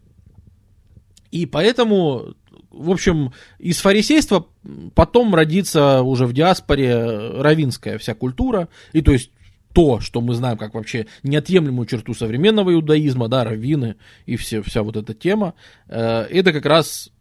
[1.30, 2.34] И поэтому
[2.78, 4.48] в общем, из фарисейства
[4.96, 9.32] потом родится уже в диаспоре равинская вся культура, и то есть
[9.74, 14.84] то, что мы знаем как вообще неотъемлемую черту современного иудаизма, да, раввины и все, вся
[14.84, 15.54] вот эта тема,
[15.88, 17.12] э, это как раз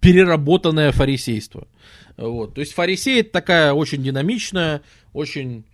[0.00, 1.68] переработанное фарисейство.
[2.16, 2.54] Вот.
[2.54, 5.64] То есть фарисей это такая очень динамичная, очень,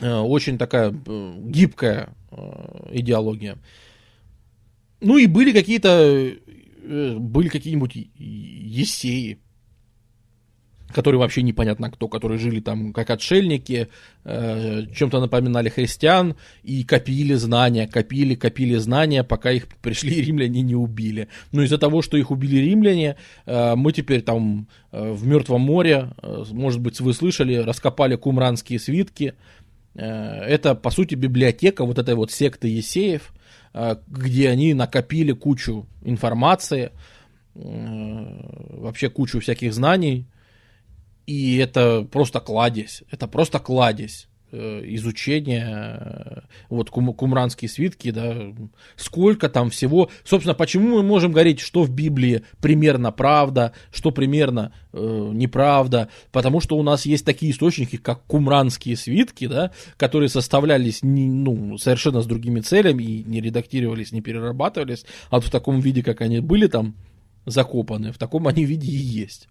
[0.00, 2.10] э, очень такая э, гибкая
[2.92, 3.58] идеология.
[5.00, 9.38] Ну и были какие-то Э, были какие-нибудь есеи,
[10.92, 13.88] которые вообще непонятно кто, которые жили там как отшельники,
[14.24, 20.74] э, чем-то напоминали христиан и копили знания, копили, копили знания, пока их пришли римляне не
[20.74, 21.28] убили.
[21.52, 23.16] Но из-за того, что их убили римляне,
[23.46, 28.78] э, мы теперь там э, в Мертвом море, э, может быть, вы слышали, раскопали кумранские
[28.78, 29.34] свитки.
[29.94, 33.36] Э, это, по сути, библиотека вот этой вот секты есеев, Э,
[33.72, 36.92] где они накопили кучу информации,
[37.54, 40.26] э, вообще кучу всяких знаний,
[41.26, 44.29] и это просто кладезь, это просто кладезь.
[44.52, 45.64] Э, изучение,
[46.00, 46.40] э,
[46.70, 48.52] вот кум, кумранские свитки, да,
[48.96, 50.10] сколько там всего.
[50.24, 56.58] Собственно, почему мы можем говорить, что в Библии примерно правда, что примерно э, неправда, потому
[56.60, 62.20] что у нас есть такие источники, как кумранские свитки, да, которые составлялись не, ну, совершенно
[62.20, 66.40] с другими целями и не редактировались, не перерабатывались, а вот в таком виде, как они
[66.40, 66.96] были там
[67.46, 69.48] закопаны, в таком они виде и есть.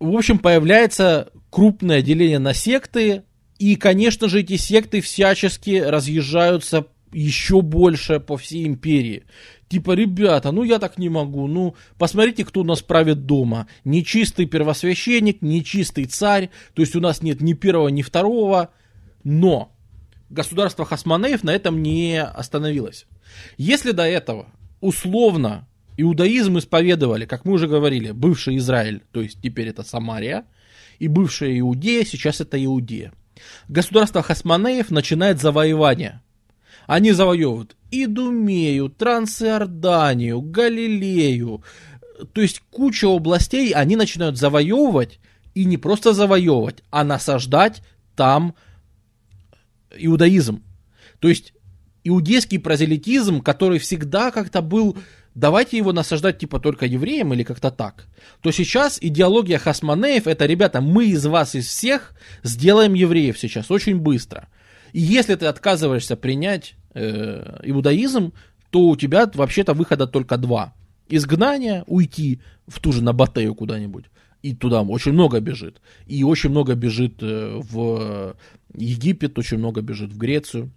[0.00, 3.22] В общем, появляется крупное деление на секты,
[3.60, 9.24] и, конечно же, эти секты всячески разъезжаются еще больше по всей империи.
[9.68, 13.66] Типа, ребята, ну я так не могу, ну посмотрите, кто у нас правит дома.
[13.84, 18.70] Нечистый первосвященник, нечистый царь, то есть у нас нет ни первого, ни второго,
[19.24, 19.76] но
[20.30, 23.06] государство Хасманеев на этом не остановилось.
[23.58, 24.46] Если до этого
[24.80, 30.46] условно иудаизм исповедовали, как мы уже говорили, бывший Израиль, то есть теперь это Самария,
[30.98, 33.12] и бывшая Иудея, сейчас это Иудея.
[33.68, 36.22] Государство Хасманеев начинает завоевание.
[36.86, 41.62] Они завоевывают Идумею, Трансиорданию, Галилею.
[42.32, 45.20] То есть куча областей они начинают завоевывать.
[45.54, 47.82] И не просто завоевывать, а насаждать
[48.14, 48.54] там
[49.96, 50.62] иудаизм.
[51.18, 51.52] То есть
[52.04, 54.96] иудейский прозелитизм, который всегда как-то был
[55.34, 58.06] давайте его насаждать типа только евреям или как-то так,
[58.40, 63.98] то сейчас идеология хасманеев это, ребята, мы из вас, из всех сделаем евреев сейчас очень
[63.98, 64.48] быстро.
[64.92, 68.32] И если ты отказываешься принять э, иудаизм,
[68.70, 70.74] то у тебя вообще-то выхода только два.
[71.08, 74.06] Изгнание, уйти в ту же Набатею куда-нибудь.
[74.42, 75.80] И туда очень много бежит.
[76.06, 78.36] И очень много бежит э, в
[78.74, 80.70] Египет, очень много бежит в Грецию.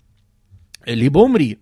[0.85, 1.59] Либо умри.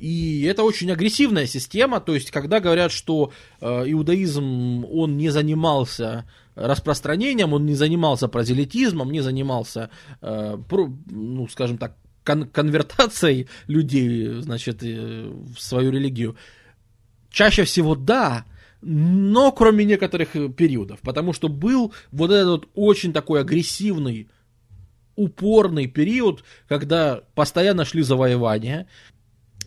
[0.00, 6.24] И это очень агрессивная система, то есть когда говорят, что э, иудаизм, он не занимался
[6.54, 9.90] распространением, он не занимался прозелитизмом, не занимался,
[10.22, 16.34] э, про, ну, скажем так, кон- конвертацией людей, значит, э, в свою религию,
[17.30, 18.46] чаще всего да,
[18.80, 24.30] но кроме некоторых периодов, потому что был вот этот вот очень такой агрессивный,
[25.14, 28.86] упорный период, когда постоянно шли завоевания,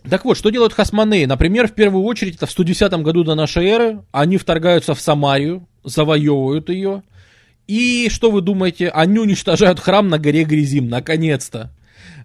[0.09, 1.25] так вот, что делают хасманеи?
[1.25, 5.67] Например, в первую очередь, это в 110 году до нашей эры, они вторгаются в Самарию,
[5.83, 7.03] завоевывают ее.
[7.67, 8.89] И что вы думаете?
[8.89, 11.71] Они уничтожают храм на горе Гризим, наконец-то.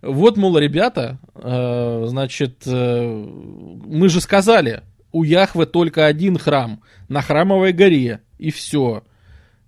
[0.02, 3.26] Вот, мол, ребята, э, значит, э,
[3.86, 9.04] мы же сказали, у Яхвы только один храм на храмовой горе, и все.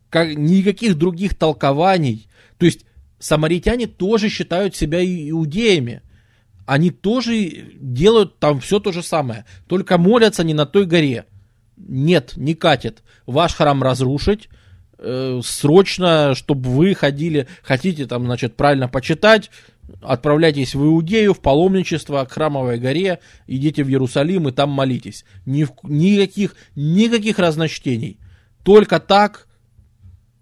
[0.08, 2.28] Как, никаких других толкований.
[2.58, 2.84] То есть,
[3.18, 6.02] самаритяне тоже считают себя иудеями
[6.70, 7.34] они тоже
[7.80, 11.24] делают там все то же самое, только молятся не на той горе.
[11.76, 13.02] Нет, не катит.
[13.26, 14.48] Ваш храм разрушить,
[14.96, 19.50] э, срочно, чтобы вы ходили, хотите там, значит, правильно почитать,
[20.00, 23.18] отправляйтесь в Иудею, в паломничество к храмовой горе,
[23.48, 25.24] идите в Иерусалим и там молитесь.
[25.46, 28.20] Ни, никаких, никаких разночтений.
[28.62, 29.48] Только так,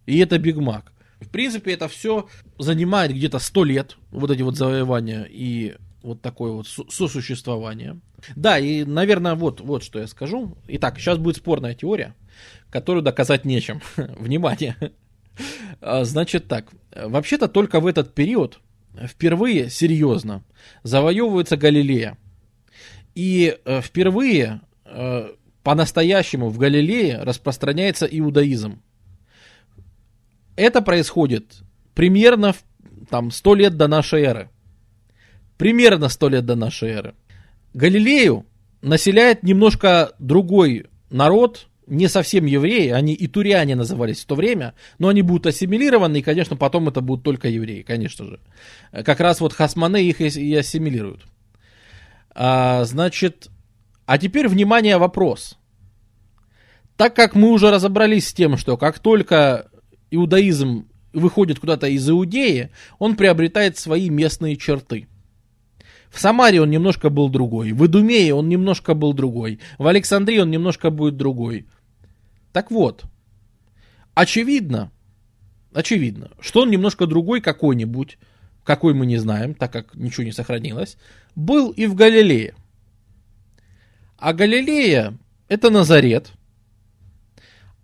[0.04, 0.92] и это Биг Мак.
[1.22, 6.52] В принципе, это все занимает где-то 100 лет, вот эти вот завоевания и вот такое
[6.52, 8.00] вот сосуществование.
[8.36, 10.56] Да, и, наверное, вот, вот что я скажу.
[10.68, 12.14] Итак, сейчас будет спорная теория,
[12.70, 13.80] которую доказать нечем.
[13.96, 14.76] Внимание.
[15.80, 18.60] А, значит так, вообще-то только в этот период
[19.06, 20.42] впервые серьезно
[20.82, 22.16] завоевывается Галилея.
[23.14, 25.28] И э, впервые э,
[25.62, 28.82] по-настоящему в Галилее распространяется иудаизм.
[30.56, 31.62] Это происходит
[31.94, 32.54] примерно
[33.10, 34.50] там 100 лет до нашей эры
[35.58, 37.14] примерно сто лет до нашей эры.
[37.74, 38.46] Галилею
[38.80, 45.08] населяет немножко другой народ, не совсем евреи, они и туряне назывались в то время, но
[45.08, 48.40] они будут ассимилированы, и, конечно, потом это будут только евреи, конечно же.
[49.04, 51.26] Как раз вот хасманы их и ассимилируют.
[52.30, 53.48] А, значит,
[54.06, 55.58] а теперь, внимание, вопрос.
[56.96, 59.70] Так как мы уже разобрались с тем, что как только
[60.10, 65.08] иудаизм выходит куда-то из Иудеи, он приобретает свои местные черты–
[66.10, 67.72] в Самаре он немножко был другой.
[67.72, 69.60] В Идумее он немножко был другой.
[69.78, 71.66] В Александрии он немножко будет другой.
[72.52, 73.04] Так вот,
[74.14, 74.90] очевидно,
[75.72, 78.18] очевидно, что он немножко другой какой-нибудь,
[78.64, 80.96] какой мы не знаем, так как ничего не сохранилось,
[81.34, 82.54] был и в Галилее.
[84.16, 85.16] А Галилея–
[85.48, 86.32] это Назарет.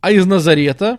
[0.01, 0.99] А из Назарета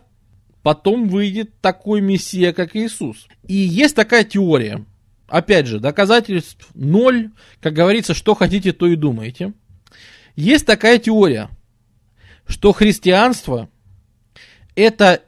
[0.63, 3.27] потом выйдет такой мессия, как Иисус.
[3.47, 4.85] И есть такая теория–
[5.27, 7.31] Опять же, доказательств ноль.
[7.61, 9.53] Как говорится, что хотите, то и думаете.
[10.35, 11.49] Есть такая теория,
[12.45, 13.69] что христианство
[14.75, 15.21] это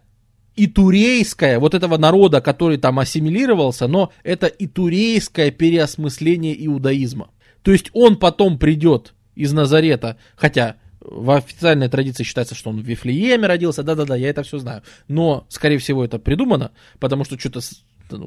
[0.56, 7.30] и турейское, вот этого народа, который там ассимилировался, но это и турейское переосмысление иудаизма.
[7.62, 12.86] То есть он потом придет из Назарета, хотя в официальной традиции считается, что он в
[12.86, 14.82] Вифлееме родился, да-да-да, я это все знаю.
[15.08, 17.62] Но, скорее всего, это придумано, потому что что-то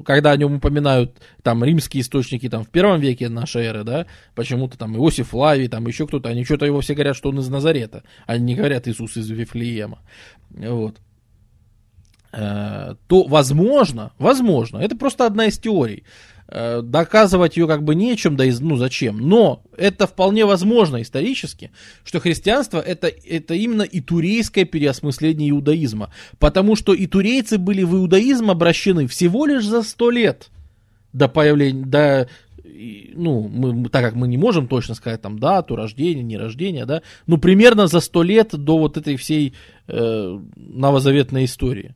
[0.05, 4.79] когда о нем упоминают там римские источники там в первом веке нашей эры, да, почему-то
[4.79, 8.05] там Иосиф Лавий, там еще кто-то, они что-то его все говорят, что он из Назарета,
[8.27, 10.01] они не говорят Иисус из Вифлеема,
[10.51, 10.97] вот.
[12.33, 16.05] Э, то возможно, возможно, это просто одна из теорий,
[16.51, 19.19] доказывать ее как бы нечем, да и ну зачем.
[19.19, 21.71] Но это вполне возможно исторически,
[22.05, 26.13] что христианство это, это именно и турейское переосмысление иудаизма.
[26.39, 30.51] Потому что и турейцы были в иудаизм обращены всего лишь за сто лет
[31.13, 32.29] до появления, до
[33.15, 37.03] ну, мы, так как мы не можем точно сказать там дату рождения, не рождения, да,
[37.27, 39.55] ну, примерно за сто лет до вот этой всей
[39.87, 41.95] э, новозаветной истории.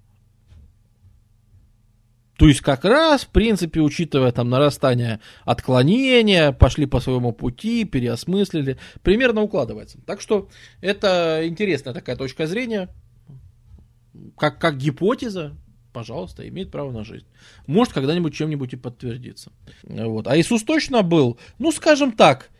[2.36, 8.78] То есть как раз, в принципе, учитывая там нарастание отклонения, пошли по своему пути, переосмыслили,
[9.02, 9.98] примерно укладывается.
[10.04, 10.48] Так что
[10.80, 12.88] это интересная такая точка зрения,
[14.36, 15.56] как, как гипотеза,
[15.92, 17.26] пожалуйста, имеет право на жизнь.
[17.66, 19.52] Может, когда-нибудь чем-нибудь и подтвердится.
[19.84, 20.26] Вот.
[20.26, 22.50] А Иисус точно был, ну, скажем так,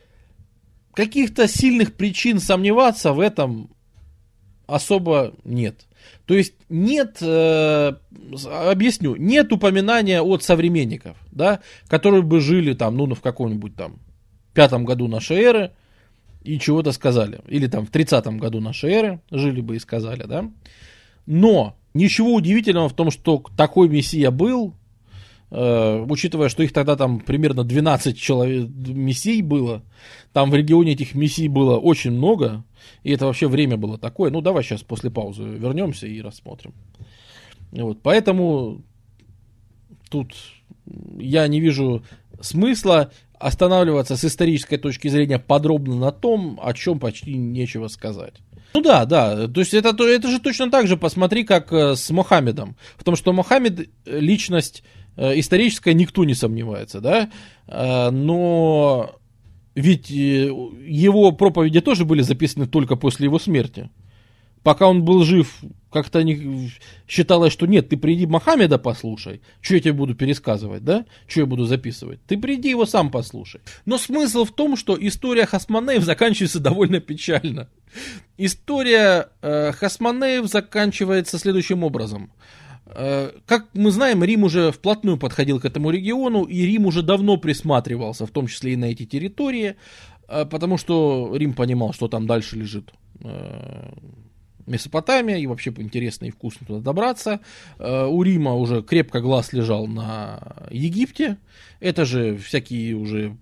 [0.93, 3.75] каких-то сильных причин сомневаться в этом
[4.67, 5.85] особо нет.
[6.25, 7.93] То есть нет, э,
[8.45, 13.99] объясню, нет упоминания от современников, да, которые бы жили там, ну, в каком-нибудь там
[14.53, 15.71] пятом году нашей эры
[16.43, 17.41] и чего-то сказали.
[17.47, 20.49] Или там в тридцатом году нашей эры жили бы и сказали, да.
[21.25, 24.73] Но ничего удивительного в том, что такой мессия был,
[25.57, 29.83] учитывая, что их тогда там примерно 12 человек, мессий было,
[30.33, 32.63] там в регионе этих мессий было очень много,
[33.03, 34.31] и это вообще время было такое.
[34.31, 36.73] Ну, давай сейчас после паузы вернемся и рассмотрим.
[37.71, 38.81] Вот, поэтому
[40.09, 40.33] тут
[41.17, 42.03] я не вижу
[42.41, 48.35] смысла останавливаться с исторической точки зрения подробно на том, о чем почти нечего сказать.
[48.73, 52.09] Ну да, да, то есть это, это же точно так же, посмотри, как э, с
[52.09, 52.75] Мухаммедом.
[52.97, 57.29] В том, что Мухаммед э, личность э, историческая, никто не сомневается, да,
[57.67, 59.15] но
[59.73, 63.89] ведь его проповеди тоже были записаны только после его смерти
[64.65, 65.59] пока он был жив,
[65.91, 66.71] как-то не
[67.07, 69.41] считалось, что нет, ты приди Мохаммеда послушай.
[69.61, 71.05] Что я тебе буду пересказывать, да?
[71.27, 72.19] Что я буду записывать?
[72.25, 73.61] Ты приди его сам послушай.
[73.85, 77.69] Но смысл в том, что история Хасманеев заканчивается довольно печально.
[78.37, 82.31] История э, Хасманеев заканчивается следующим образом.
[82.87, 87.37] Э, как мы знаем, Рим уже вплотную подходил к этому региону, и Рим уже давно
[87.37, 89.75] присматривался, в том числе и на эти территории,
[90.27, 93.91] э, потому что Рим понимал, что там дальше лежит э,
[94.67, 97.39] Месопотамия, и вообще интересно и вкусно туда добраться.
[97.77, 101.37] У Рима уже крепко глаз лежал на Египте.
[101.79, 103.37] Это же всякие уже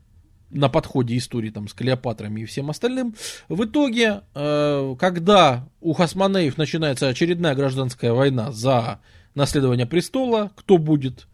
[0.50, 3.16] на подходе истории там с Клеопатрами и всем остальным.
[3.48, 9.00] В итоге, когда у Хасманеев начинается очередная гражданская война за
[9.36, 11.28] наследование престола, кто будет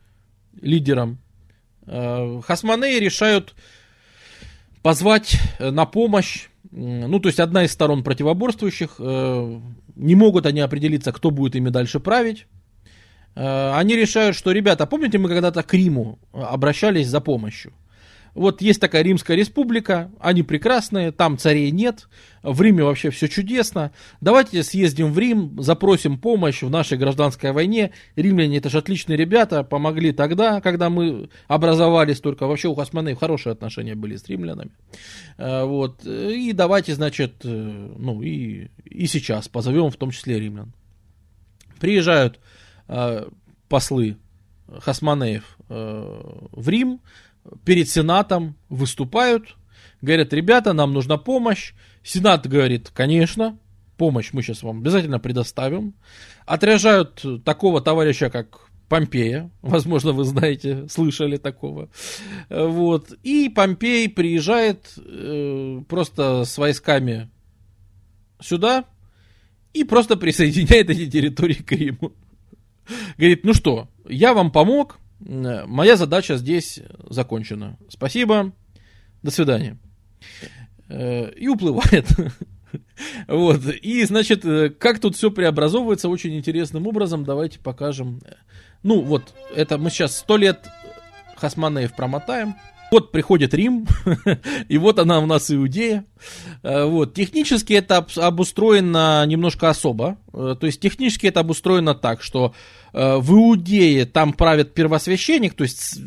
[0.61, 1.19] лидером,
[1.85, 3.55] э, Хасманеи решают
[4.81, 9.59] позвать на помощь ну, то есть одна из сторон противоборствующих, э,
[9.95, 12.45] не могут они определиться, кто будет ими дальше править.
[13.35, 17.73] Э, они решают, что, ребята, помните, мы когда-то к Риму обращались за помощью?
[18.35, 22.07] Вот есть такая Римская республика, они прекрасные, там царей нет,
[22.43, 23.91] в Риме вообще все чудесно.
[24.21, 27.91] Давайте съездим в Рим, запросим помощь в нашей гражданской войне.
[28.15, 33.51] Римляне это же отличные ребята, помогли тогда, когда мы образовались, только вообще у Хасманеев хорошие
[33.51, 34.71] отношения были с римлянами.
[35.37, 36.05] Э, вот.
[36.05, 40.73] И давайте, значит, э, ну и, и сейчас позовем в том числе римлян.
[41.79, 42.39] Приезжают
[42.87, 43.25] э,
[43.67, 44.17] послы
[44.67, 46.99] Хасманеев в Рим,
[47.63, 49.55] перед Сенатом выступают,
[50.01, 51.73] говорят, ребята, нам нужна помощь.
[52.03, 53.57] Сенат говорит, конечно,
[53.97, 55.93] помощь мы сейчас вам обязательно предоставим.
[56.45, 61.89] Отряжают такого товарища, как Помпея, возможно, вы знаете, слышали такого.
[62.49, 63.13] Вот.
[63.21, 67.29] И Помпей приезжает э, просто с войсками
[68.41, 68.85] сюда
[69.73, 72.13] и просто присоединяет эти территории к Риму.
[73.17, 77.77] Говорит, ну что, я вам помог, моя задача здесь закончена.
[77.89, 78.53] Спасибо,
[79.21, 79.77] до свидания.
[80.89, 82.07] Э, и уплывает.
[83.27, 83.65] Вот.
[83.65, 88.21] И, значит, э, как тут все преобразовывается очень интересным образом, давайте покажем.
[88.83, 90.67] Ну, вот, это мы сейчас сто лет
[91.37, 92.55] Хасманеев промотаем.
[92.91, 93.87] Вот приходит Рим,
[94.67, 96.05] и вот она у нас Иудея.
[96.63, 97.13] Э, вот.
[97.13, 100.17] Технически это обустроено немножко особо.
[100.31, 102.53] То есть технически это обустроено так, что
[102.93, 105.99] Э, в Иудее там правит первосвященник, то есть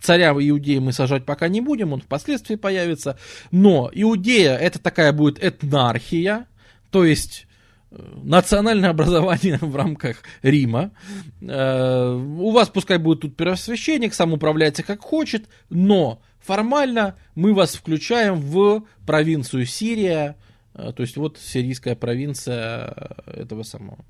[0.00, 3.18] царя в Иудее мы сажать пока не будем, он впоследствии появится.
[3.50, 6.46] Но Иудея это такая будет этнархия,
[6.90, 7.46] то есть э,
[7.90, 10.90] национальное образование в рамках Рима.
[11.40, 17.74] Э, у вас пускай будет тут первосвященник, сам управляется как хочет, но формально мы вас
[17.74, 20.36] включаем в провинцию Сирия,
[20.72, 24.04] то есть вот сирийская провинция этого самого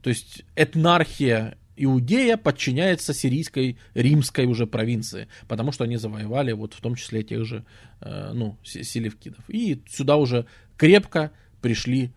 [0.00, 6.80] то есть этнархия Иудея подчиняется сирийской, римской уже провинции, потому что они завоевали вот в
[6.80, 7.66] том числе тех же,
[8.00, 9.44] э, ну, селевкидов.
[9.48, 10.46] И сюда уже
[10.78, 12.12] крепко пришли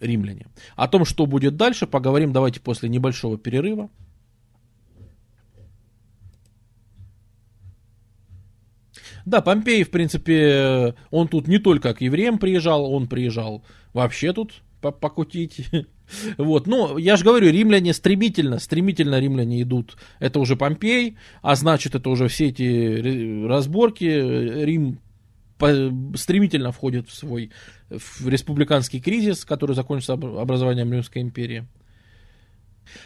[0.00, 0.46] римляне.
[0.76, 3.90] О том, что будет дальше, поговорим давайте после небольшого перерыва.
[9.24, 14.62] Да, Помпей, в принципе, он тут не только к евреям приезжал, он приезжал вообще тут
[14.80, 15.68] покутить.
[16.38, 19.98] Вот, ну, я же говорю, римляне стремительно, стремительно римляне идут.
[20.20, 24.04] Это уже Помпей, а значит, это уже все эти разборки.
[24.04, 25.00] Рим
[26.14, 27.50] стремительно входит в свой
[27.90, 31.66] в республиканский кризис, который закончится образованием Римской империи.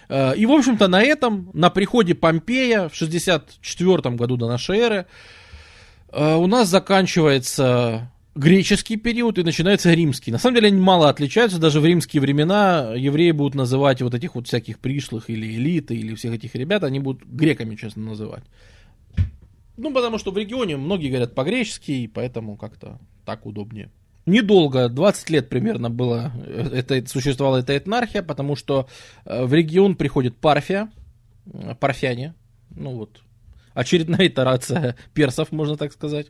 [0.08, 5.06] Э, и, в общем-то, на этом, на приходе Помпея в 64 году до нашей эры,
[6.10, 10.32] э, у нас заканчивается греческий период и начинается римский.
[10.32, 14.34] На самом деле они мало отличаются, даже в римские времена евреи будут называть вот этих
[14.34, 18.44] вот всяких пришлых или элиты, или всех этих ребят, они будут греками, честно, называть.
[19.82, 23.90] Ну, потому что в регионе многие говорят по-гречески, и поэтому как-то так удобнее.
[24.26, 28.86] Недолго, 20 лет примерно было, э, это, существовала эта этнархия, потому что
[29.24, 30.88] э, в регион приходит Парфия,
[31.52, 32.36] э, парфяне,
[32.70, 33.22] ну вот,
[33.74, 36.28] очередная итерация персов, можно так сказать.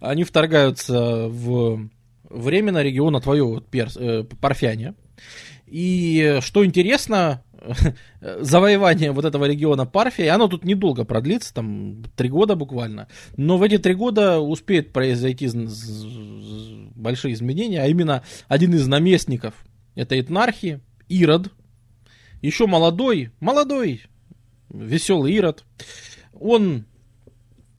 [0.00, 1.90] Они вторгаются в
[2.30, 4.94] временно регион отвоевывают перс, э, парфяне.
[5.66, 7.42] И что интересно,
[8.20, 13.62] завоевание вот этого региона Парфии, оно тут недолго продлится, там три года буквально, но в
[13.62, 15.48] эти три года успеет произойти
[16.94, 19.54] большие изменения, а именно один из наместников
[19.94, 21.50] этой этнархии, Ирод,
[22.40, 24.02] еще молодой, молодой,
[24.70, 25.64] веселый Ирод,
[26.32, 26.84] он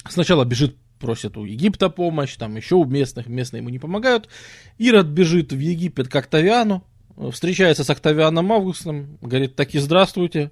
[0.08, 4.30] сначала бежит просит у Египта помощь, там еще у местных, местные ему не помогают.
[4.78, 6.84] Ирод бежит в Египет к Октавиану,
[7.32, 10.52] встречается с Октавианом Августом, говорит, таки здравствуйте,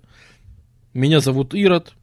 [0.93, 1.93] меня зовут Ирод,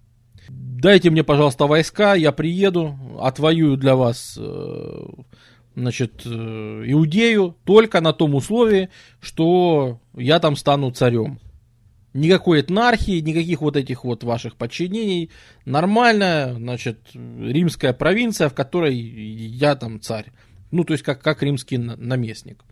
[0.48, 5.04] дайте мне, пожалуйста, войска, я приеду, отвоюю для вас, э,
[5.76, 6.28] значит, э,
[6.86, 8.90] Иудею, только на том условии,
[9.20, 11.38] что я там стану царем.
[12.12, 15.30] Никакой этнархии, никаких вот этих вот ваших подчинений.
[15.64, 20.32] Нормальная, значит, римская провинция, в которой я там царь.
[20.72, 22.64] Ну, то есть, как, как римский наместник.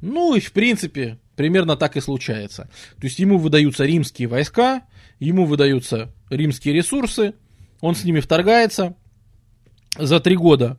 [0.00, 2.68] Ну, и в принципе, примерно так и случается.
[2.98, 4.82] То есть, ему выдаются римские войска,
[5.18, 7.34] ему выдаются римские ресурсы,
[7.80, 8.94] он с ними вторгается,
[9.98, 10.78] за три года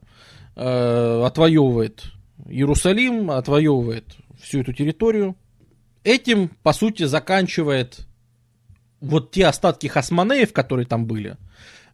[0.55, 2.05] э, отвоевывает
[2.45, 5.35] Иерусалим, отвоевывает всю эту территорию,
[6.03, 8.07] этим, по сути, заканчивает
[8.99, 11.37] вот те остатки хасманеев, которые там были.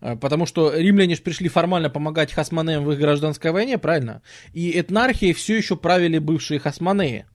[0.04, 4.22] Э, потому что римляне же пришли формально помогать хасманеям в их гражданской войне, правильно?
[4.52, 7.26] И этнархией все еще правили бывшие хасманеи.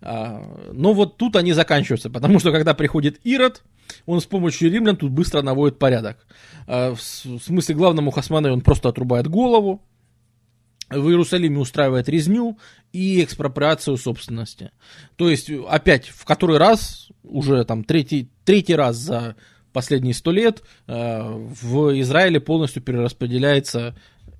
[0.00, 0.40] Э,
[0.72, 3.62] но вот тут они заканчиваются, потому что когда приходит Ирод,
[4.06, 6.26] он с помощью римлян тут быстро наводит порядок.
[6.66, 9.82] Э, в смысле, главному хасманею он просто отрубает голову,
[10.88, 12.58] в Иерусалиме устраивает резню
[12.92, 14.70] и экспроприацию собственности.
[15.16, 19.36] То есть, опять, в который раз, уже там третий, третий раз за
[19.78, 23.94] последние сто лет э, в Израиле полностью перераспределяется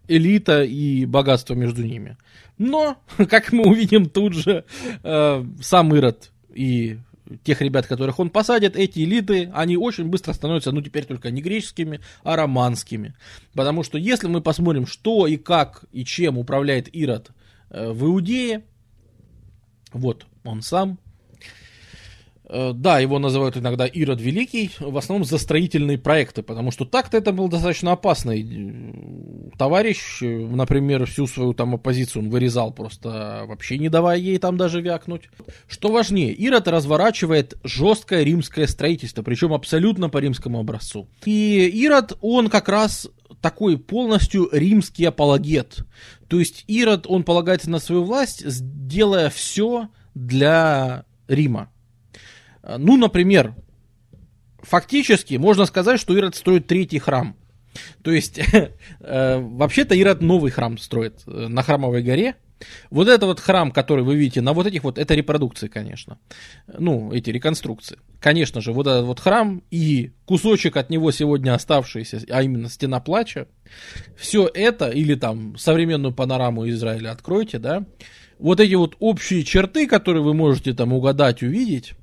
[0.08, 2.16] элита и богатство между ними.
[2.58, 4.64] Но, как мы увидим тут же,
[5.04, 6.98] э, сам Ирод и
[7.44, 11.40] тех ребят, которых он посадит, эти элиты, они очень быстро становятся, ну, теперь только не
[11.40, 13.14] греческими, а романскими.
[13.54, 17.30] Потому что если мы посмотрим, что и как и чем управляет Ирод
[17.70, 18.64] э, в Иудее,
[19.92, 20.98] вот он сам,
[22.48, 27.32] да, его называют иногда Ирод Великий, в основном за строительные проекты, потому что так-то это
[27.32, 30.20] был достаточно опасный э, товарищ.
[30.20, 35.28] Например, всю свою там оппозицию он вырезал просто вообще не давая ей там даже вякнуть.
[35.66, 41.08] Что важнее, Ирод разворачивает жесткое римское строительство, причем абсолютно по римскому образцу.
[41.26, 43.08] И Ирод, он как раз
[43.42, 45.84] такой полностью римский апологет.
[46.28, 51.70] То есть Ирод, он полагается на свою власть, делая все для Рима.
[52.68, 53.54] Э, ну, например,
[54.60, 57.36] фактически можно сказать, что Ирод строит третий храм.
[58.02, 58.38] То есть,
[59.00, 62.36] э, вообще-то Ирод новый храм строит э, на Храмовой горе.
[62.90, 66.18] Вот это вот храм, который вы видите, на вот этих вот, это репродукции, конечно.
[66.66, 67.98] Ну, эти реконструкции.
[68.18, 72.98] Конечно же, вот этот вот храм и кусочек от него сегодня оставшийся, а именно стена
[72.98, 73.46] плача,
[74.16, 77.84] все это, или там современную панораму Израиля откройте, да,
[78.40, 81.94] вот эти вот общие черты, которые вы можете там угадать, увидеть,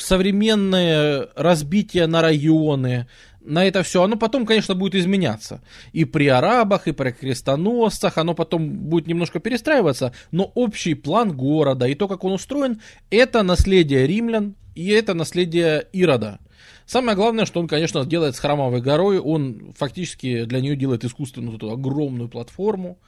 [0.00, 3.06] современное разбитие на районы,
[3.40, 5.62] на это все, оно потом, конечно, будет изменяться.
[5.92, 11.86] И при арабах, и при крестоносцах, оно потом будет немножко перестраиваться, но общий план города
[11.86, 12.80] и то, как он устроен,
[13.10, 16.38] это наследие римлян и это наследие Ирода.
[16.86, 21.56] Самое главное, что он, конечно, делает с храмовой горой, он фактически для нее делает искусственную
[21.56, 22.98] эту огромную платформу,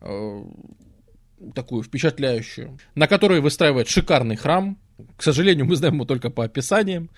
[0.00, 0.44] э,
[1.54, 4.78] такую впечатляющую, на которой выстраивает шикарный храм,
[5.16, 7.10] к сожалению, мы знаем его только по описаниям.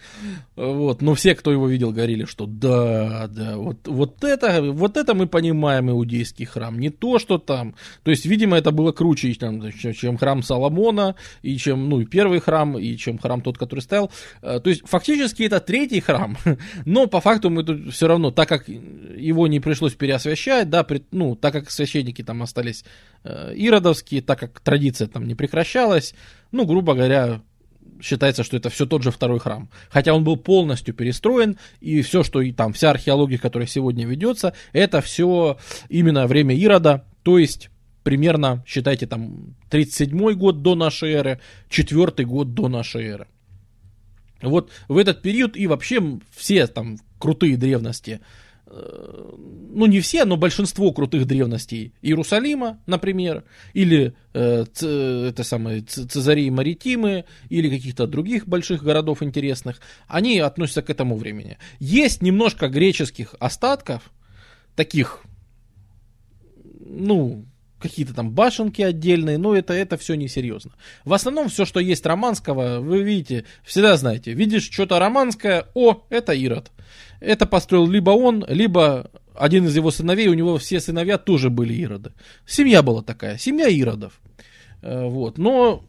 [0.55, 1.03] Вот.
[1.03, 5.27] Но все, кто его видел, говорили, что да, да, вот, вот, это, вот это мы
[5.27, 6.79] понимаем иудейский храм.
[6.79, 7.75] Не то, что там.
[8.03, 12.41] То есть, видимо, это было круче, чем, чем храм Соломона, и чем, ну, и первый
[12.41, 14.11] храм, и чем храм тот, который стоял.
[14.41, 16.37] Э, то есть, фактически это третий храм.
[16.87, 21.03] Но по факту мы тут все равно, так как его не пришлось переосвящать, да, при,
[21.11, 22.85] ну, так как священники там остались
[23.23, 26.15] э, иродовские, так как традиция там не прекращалась,
[26.53, 27.43] ну, грубо говоря,
[28.01, 29.69] считается, что это все тот же второй храм.
[29.91, 34.55] Хотя он был полностью перестроен, и все, что и там, вся археология, которая сегодня ведется,
[34.73, 37.71] это все именно время Ирода, то есть
[38.03, 41.41] примерно, считайте, там 37 год до нашей эры,
[41.71, 43.27] 4 год до нашей эры.
[44.43, 48.21] Вот в этот период и вообще все там крутые древности,
[48.69, 53.45] ну не все, но большинство крутых древностей Иерусалима, например,
[53.75, 60.91] или э, это самое Цезарии Маритимы, или каких-то других больших городов интересных, они относятся к
[60.91, 61.59] этому времени.
[61.79, 64.11] Есть немножко греческих остатков,
[64.75, 65.23] таких,
[66.81, 67.45] ну,
[67.79, 70.73] какие-то там башенки отдельные, но это, это все несерьезно.
[71.05, 76.33] В основном все, что есть романского, вы видите, всегда знаете, видишь что-то романское, о, это
[76.33, 76.71] Ирод.
[77.21, 81.75] Это построил либо он, либо один из его сыновей, у него все сыновья тоже были
[81.83, 82.13] Ироды.
[82.47, 84.21] Семья была такая, семья Иродов.
[84.83, 85.85] Э, вот, но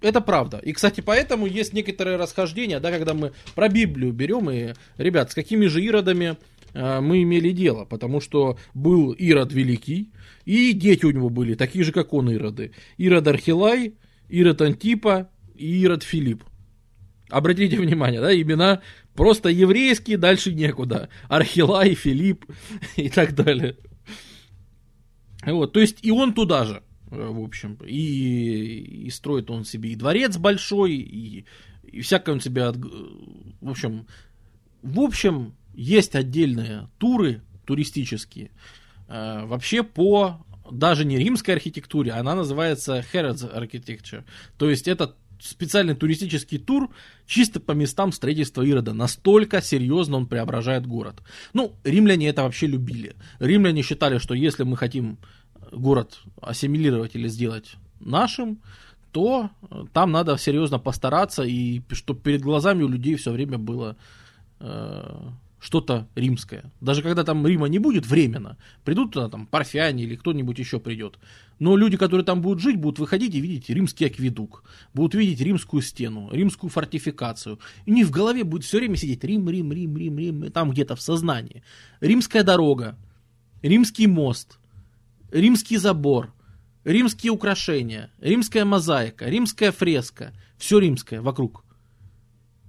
[0.00, 0.58] это правда.
[0.58, 5.34] И, кстати, поэтому есть некоторые расхождения, да, когда мы про Библию берем, и, ребят, с
[5.34, 6.36] какими же Иродами
[6.74, 10.12] мы имели дело, потому что был Ирод Великий,
[10.44, 12.72] и дети у него были, такие же, как он, Ироды.
[12.96, 13.94] Ирод Архилай,
[14.28, 16.44] Ирод Антипа и Ирод Филипп.
[17.28, 18.82] Обратите внимание, да, имена
[19.14, 21.08] просто еврейские, дальше некуда.
[21.28, 22.44] Архилай, Филипп
[22.96, 23.76] и так далее.
[25.44, 29.96] Вот, то есть и он туда же, в общем, и, и строит он себе и
[29.96, 31.46] дворец большой, и,
[31.82, 34.06] и всякое он себе, в общем,
[34.82, 38.50] в общем, есть отдельные туры туристические,
[39.12, 40.38] Э, вообще по
[40.70, 44.24] даже не римской архитектуре, она называется Herod's Architecture.
[44.56, 46.88] То есть это специальный туристический тур
[47.26, 48.94] чисто по местам строительства Ирода.
[48.94, 51.16] Настолько серьезно он преображает город.
[51.52, 53.16] Ну, римляне это вообще любили.
[53.38, 55.18] Римляне считали, что если мы хотим
[55.72, 58.62] город ассимилировать или сделать нашим,
[59.10, 59.50] то
[59.92, 63.96] там надо серьезно постараться, и чтобы перед глазами у людей все время было
[64.60, 65.30] э,
[65.62, 66.72] что-то римское.
[66.80, 71.20] Даже когда там Рима не будет временно, придут туда там парфяне или кто-нибудь еще придет.
[71.60, 75.80] Но люди, которые там будут жить, будут выходить и видеть римский акведук, будут видеть римскую
[75.80, 77.60] стену, римскую фортификацию.
[77.86, 80.96] И не в голове будет все время сидеть Рим, Рим, Рим, Рим, Рим, там где-то
[80.96, 81.62] в сознании.
[82.00, 82.98] Римская дорога,
[83.62, 84.58] римский мост,
[85.30, 86.34] римский забор,
[86.82, 91.64] римские украшения, римская мозаика, римская фреска, все римское вокруг.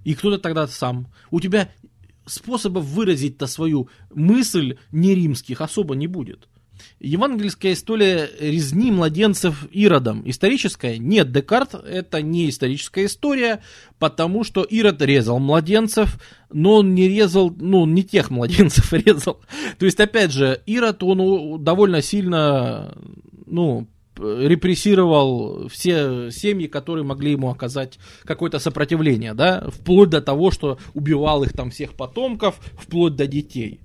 [0.04, 1.08] И кто-то тогда сам.
[1.32, 1.70] У тебя
[2.26, 6.48] способов выразить-то свою мысль не римских особо не будет.
[7.00, 10.22] Евангельская история резни младенцев Иродом.
[10.28, 10.98] Историческая?
[10.98, 13.62] Нет, Декарт это не историческая история,
[13.98, 16.18] потому что Ирод резал младенцев,
[16.52, 19.40] но он не резал, ну, не тех младенцев резал.
[19.78, 22.96] То есть, опять же, Ирод, он довольно сильно,
[23.46, 23.86] ну,
[24.16, 31.42] репрессировал все семьи, которые могли ему оказать какое-то сопротивление, да, вплоть до того, что убивал
[31.42, 33.80] их там всех потомков, вплоть до детей.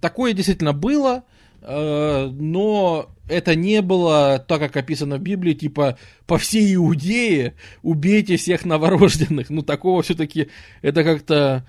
[0.00, 1.24] Такое действительно было,
[1.62, 8.36] э, но это не было так, как описано в Библии, типа по всей Иудее убейте
[8.36, 9.50] всех новорожденных.
[9.50, 10.48] Ну, такого все-таки
[10.82, 11.66] это как-то,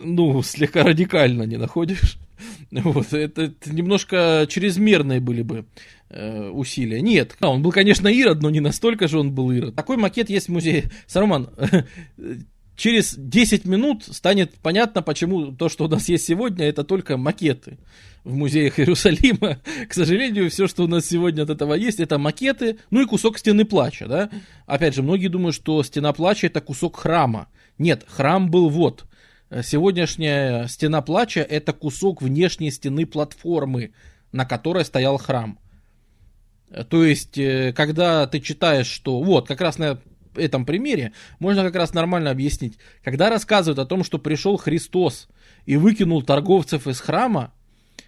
[0.00, 2.18] ну, слегка радикально не находишь.
[2.70, 5.64] Вот, это, это немножко чрезмерные были бы
[6.10, 7.00] э, усилия.
[7.00, 9.74] Нет, он был, конечно, Ирод, но не настолько же он был Ирод.
[9.74, 10.90] Такой макет есть в музее.
[11.06, 11.48] Саруман,
[12.76, 17.78] через 10 минут станет понятно, почему то, что у нас есть сегодня, это только макеты
[18.24, 19.60] в музеях Иерусалима.
[19.88, 23.38] К сожалению, все, что у нас сегодня от этого есть, это макеты, ну и кусок
[23.38, 24.30] стены плача, да.
[24.66, 27.48] Опять же, многие думают, что стена плача это кусок храма.
[27.78, 29.06] Нет, храм был вот.
[29.62, 33.92] Сегодняшняя стена плача это кусок внешней стены платформы,
[34.32, 35.58] на которой стоял храм.
[36.90, 40.00] То есть, э, когда ты читаешь, что вот, как раз на
[40.34, 42.78] этом примере можно как раз нормально объяснить.
[43.02, 45.28] Когда рассказывают о том, что пришел Христос
[45.64, 47.52] и выкинул торговцев из храма,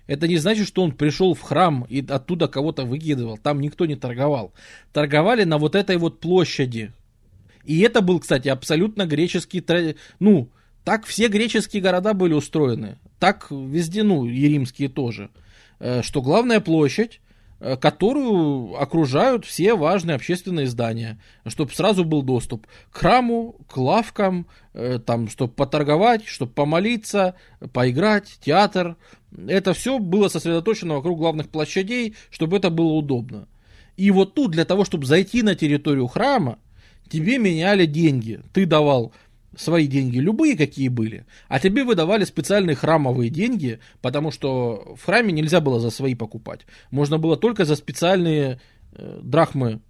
[0.07, 3.39] это не значит, что он пришел в храм и оттуда кого-то выкидывал.
[3.39, 4.53] Там никто не торговал.
[4.93, 6.93] Торговали на вот этой вот площади.
[7.64, 9.64] И это был, кстати, абсолютно греческий...
[10.18, 10.51] Ну,
[10.85, 12.99] так все греческие города были устроены.
[13.18, 15.31] Так везде, ну, и римские тоже.
[15.79, 17.20] Э, что главная площадь,
[17.61, 24.47] Э, которую окружают все важные общественные здания, чтобы сразу был доступ к храму, к лавкам,
[24.74, 27.35] э, там, чтобы поторговать, чтобы помолиться,
[27.72, 28.97] поиграть, театр.
[29.49, 33.48] Это все было сосредоточено вокруг главных площадей, чтобы это было удобно.
[33.97, 36.61] И вот тут для того, чтобы зайти на территорию храма,
[37.09, 38.40] тебе меняли деньги.
[38.52, 39.12] Ты давал
[39.59, 45.32] свои деньги, любые какие были, а тебе выдавали специальные храмовые деньги, потому что в храме
[45.32, 46.60] нельзя было за свои покупать.
[46.90, 48.60] Можно было только за специальные
[48.93, 49.80] э, драхмы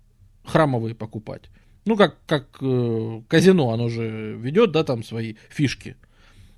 [0.44, 1.50] храмовые покупать.
[1.84, 5.96] Ну, как, как э, казино, оно же ведет, да, там свои фишки.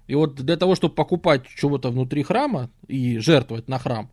[0.07, 4.11] И вот для того, чтобы покупать чего-то внутри храма и жертвовать на храм,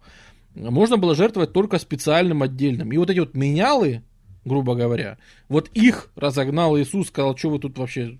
[0.53, 2.91] можно было жертвовать только специальным отдельным.
[2.91, 4.03] И вот эти вот менялы,
[4.45, 5.17] грубо говоря,
[5.49, 8.17] вот их разогнал Иисус, сказал, что вы тут вообще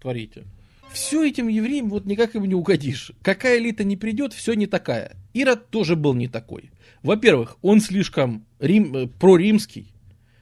[0.00, 0.44] творите.
[0.92, 3.12] Все этим евреям вот никак им не угодишь.
[3.22, 5.16] Какая элита не придет, все не такая.
[5.34, 6.70] Ирод тоже был не такой.
[7.02, 9.92] Во-первых, он слишком рим, э, проримский,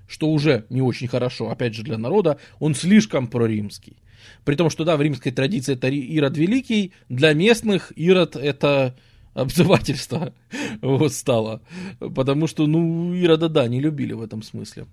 [0.06, 3.96] что уже не очень хорошо, опять же, для народа, он слишком проримский.
[4.44, 8.96] При том, что, да, в римской традиции это Ирод Великий, для местных Ирод это
[9.34, 10.32] обзывательство
[10.80, 11.62] вот стало.
[11.98, 14.86] Потому что, ну, Ирода, да, не любили в этом смысле.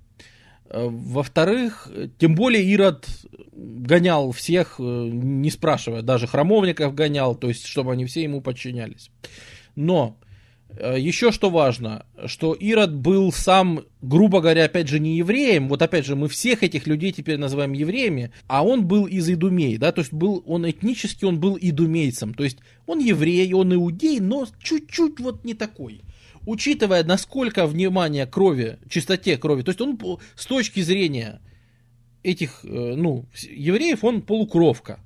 [0.74, 3.08] Во-вторых, тем более Ирод
[3.52, 9.12] гонял всех, э, не спрашивая, даже храмовников гонял, то есть, чтобы они все ему подчинялись.
[9.76, 10.18] Но
[10.78, 15.68] Э, Еще что важно, что Ирод был сам, грубо говоря, опять же, не евреем.
[15.68, 19.78] Вот опять же, мы всех этих людей теперь называем евреями, а он был из Идумей,
[19.78, 22.34] да, то есть был, он этнически, он был идумейцем.
[22.34, 26.02] То есть он еврей, он иудей, но чуть-чуть вот не такой.
[26.46, 30.00] Учитывая, насколько внимание крови, чистоте крови, то есть он
[30.36, 31.42] с точки зрения
[32.24, 35.00] этих, э, ну, евреев, он полукровка.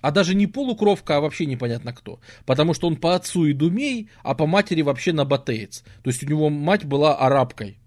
[0.00, 2.20] А даже не полукровка, а вообще непонятно кто.
[2.44, 5.82] Потому что он по отцу идумей, а по матери вообще набатеец.
[6.02, 7.78] То есть у него мать была арабкой,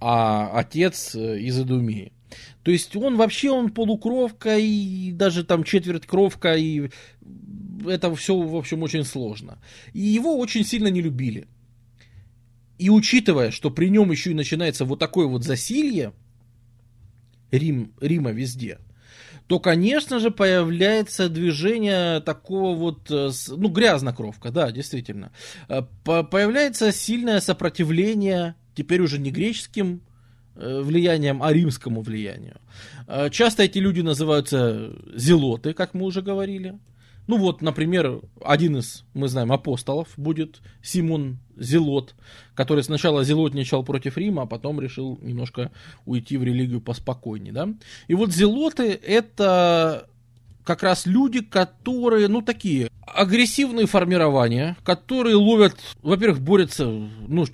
[0.00, 2.12] а отец э, из Идумеи.
[2.62, 6.90] То есть он вообще он полукровка и даже там четверть кровка и
[7.86, 9.58] это все в общем очень сложно.
[9.92, 11.46] И его очень сильно не любили.
[12.78, 16.12] И учитывая, что при нем еще и начинается вот такое вот засилье
[17.50, 18.78] Рим, Рима везде,
[19.48, 25.32] то, конечно же, появляется движение такого вот, э, ну, грязнокровка, да, действительно.
[25.68, 30.02] Э, появляется сильное сопротивление, теперь уже не греческим
[30.54, 32.60] э, влиянием, а римскому влиянию.
[33.30, 36.78] Часто эти люди называются зелоты, как мы уже говорили.
[37.28, 42.14] Ну вот, например, один из, мы знаем, апостолов будет Симон Зелот,
[42.54, 45.70] который сначала зелотничал против Рима, а потом решил немножко
[46.06, 47.52] уйти в религию поспокойнее.
[47.52, 47.68] Да?
[48.06, 50.08] И вот зелоты это
[50.64, 57.46] как раз люди, которые, ну, такие агрессивные формирования, которые ловят, во-первых, борются, ну,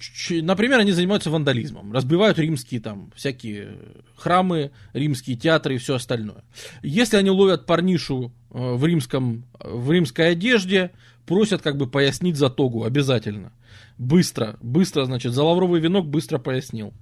[0.42, 3.76] например, они занимаются вандализмом, разбивают римские там всякие
[4.16, 6.44] храмы, римские театры и все остальное.
[6.82, 10.90] Если они ловят парнишу э, в, римском, в римской одежде,
[11.26, 13.52] просят как бы пояснить за тогу обязательно.
[13.98, 16.92] Быстро, быстро, значит, за лавровый венок быстро пояснил.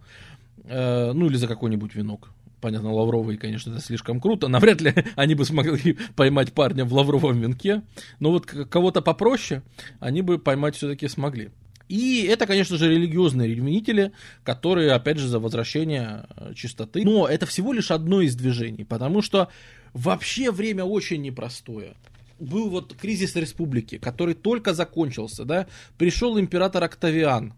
[0.65, 2.31] Э, ну, или за какой-нибудь венок
[2.63, 4.49] понятно, лавровый, конечно, это слишком круто.
[4.49, 7.83] Навряд ли они бы смогли поймать парня в лавровом венке.
[8.21, 9.63] Но вот кого-то попроще
[10.01, 11.51] они бы поймать все-таки смогли.
[11.89, 14.13] И это, конечно же, религиозные ревнители,
[14.45, 17.05] которые, опять же, за возвращение э, чистоты.
[17.05, 19.49] Но это всего лишь одно из движений, потому что
[19.93, 21.97] вообще время очень непростое.
[22.39, 25.67] Был вот кризис республики, который только закончился, да,
[25.99, 27.53] пришел император Октавиан,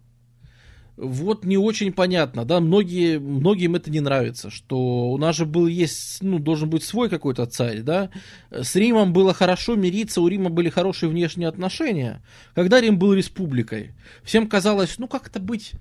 [0.96, 5.66] вот не очень понятно, да, многие, многим это не нравится, что у нас же был
[5.66, 8.10] есть, ну, должен быть свой какой-то царь, да,
[8.50, 12.22] с Римом было хорошо мириться, у Рима были хорошие внешние отношения,
[12.54, 13.92] когда Рим был республикой,
[14.22, 15.72] всем казалось, ну, как-то быть,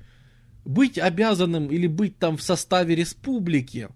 [0.65, 3.89] быть обязанным или быть там в составе республики,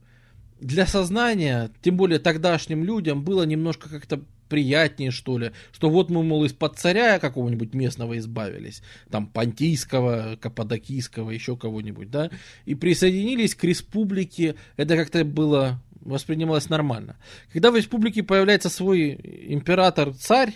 [0.60, 6.24] для сознания, тем более тогдашним людям, было немножко как-то приятнее, что ли, что вот мы,
[6.24, 12.30] мол, из-под царя какого-нибудь местного избавились, там, Понтийского, Каппадокийского, еще кого-нибудь, да,
[12.66, 17.18] и присоединились к республике, это как-то было, воспринималось нормально.
[17.52, 19.14] Когда в республике появляется свой
[19.50, 20.54] император-царь,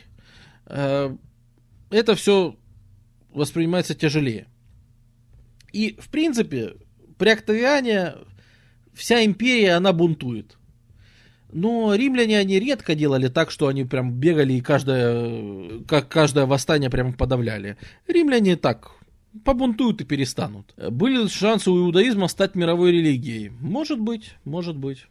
[0.65, 1.15] э,
[1.89, 2.55] это все
[3.34, 4.47] воспринимается тяжелее.
[5.73, 6.73] И, в принципе,
[7.18, 8.15] при Октавиане
[8.93, 10.57] вся империя, она бунтует.
[11.52, 16.90] Но римляне, они редко делали так, что они прям бегали и каждое, как каждое восстание
[16.90, 17.78] прям подавляли.
[18.07, 18.91] Римляне так,
[19.44, 20.73] побунтуют и перестанут.
[20.78, 23.49] Были шансы у иудаизма стать мировой религией?
[23.60, 25.06] Может быть, может быть.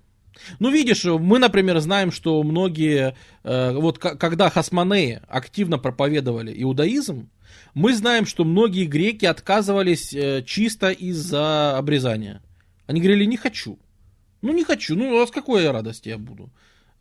[0.59, 7.29] Ну, видишь, мы, например, знаем, что многие, э, вот когда хасмонеи активно проповедовали иудаизм,
[7.75, 12.43] мы знаем, что многие греки отказывались э, чисто из-за обрезания.
[12.87, 13.79] Они говорили, не хочу.
[14.43, 14.97] Ну, не хочу.
[14.97, 16.51] Ну, а с какой радости я буду?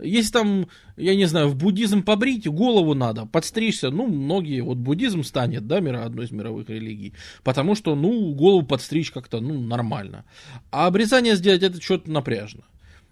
[0.02, 5.24] Если там, я не знаю, в буддизм побрить, голову надо, подстричься, ну, многие, вот буддизм
[5.24, 7.14] станет, да, мира, одной из мировых религий,
[7.44, 10.24] потому что, ну, голову подстричь как-то, ну, нормально.
[10.72, 12.64] А обрезание сделать, это что-то напряжно.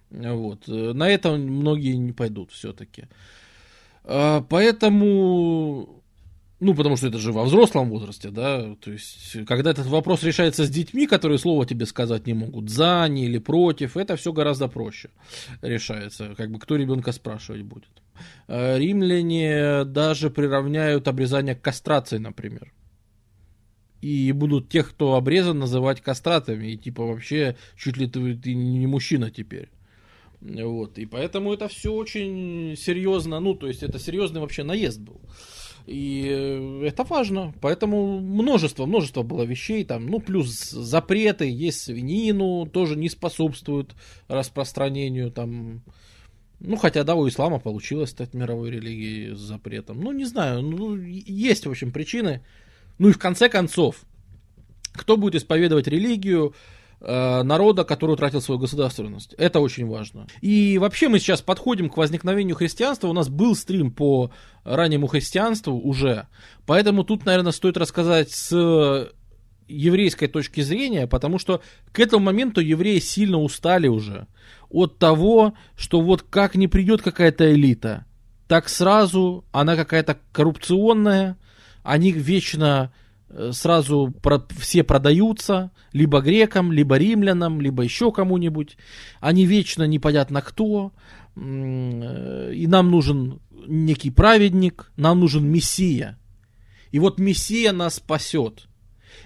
[0.09, 0.67] Вот.
[0.67, 3.07] На это многие не пойдут все-таки.
[4.05, 6.01] А, поэтому
[6.59, 10.65] ну, потому что это же во взрослом возрасте, да, то есть, когда этот вопрос решается
[10.65, 14.67] с детьми, которые слова тебе сказать не могут, за, не или против, это все гораздо
[14.67, 15.09] проще
[15.61, 18.01] решается, как бы кто ребенка спрашивать будет.
[18.47, 22.73] Э, римляне даже приравняют обрезание к кастрации, например.
[24.01, 28.87] и будут тех, кто обрезан, называть кастратами, и типа вообще чуть ли ты, ты не
[28.87, 29.69] мужчина теперь.
[30.39, 35.19] Вот, и поэтому это все очень серьезно, ну, то есть это серьезный вообще наезд был.
[35.87, 37.53] И э, это важно.
[37.61, 40.05] Поэтому множество, множество было вещей там.
[40.05, 43.95] Ну, плюс запреты, есть свинину, тоже не способствуют
[44.27, 45.81] распространению там.
[46.59, 50.01] Ну, хотя, да, у ислама получилось стать мировой религией с запретом.
[50.01, 52.43] Ну, не знаю, ну, есть, в общем, причины.
[52.97, 54.01] Ну и в конце концов,
[54.91, 56.53] кто будет исповедовать религию,
[56.99, 59.33] народа, который утратил свою государственность.
[59.37, 60.27] Это очень важно.
[60.41, 63.07] И вообще мы сейчас подходим к возникновению христианства.
[63.07, 64.31] У нас был стрим по
[64.63, 66.27] раннему христианству уже.
[66.65, 69.11] Поэтому тут, наверное, стоит рассказать с
[69.67, 71.61] еврейской точки зрения, потому что
[71.91, 74.27] к этому моменту евреи сильно устали уже
[74.69, 78.05] от того, что вот как не придет какая-то элита,
[78.47, 81.37] так сразу она какая-то коррупционная,
[81.83, 82.93] они вечно Э,
[83.51, 88.77] сразу про, все продаются либо грекам, либо римлянам, либо еще кому-нибудь.
[89.19, 90.93] Они вечно непонятно кто.
[91.35, 96.17] Э, и нам нужен некий праведник, нам нужен мессия.
[96.91, 98.67] И вот мессия нас спасет.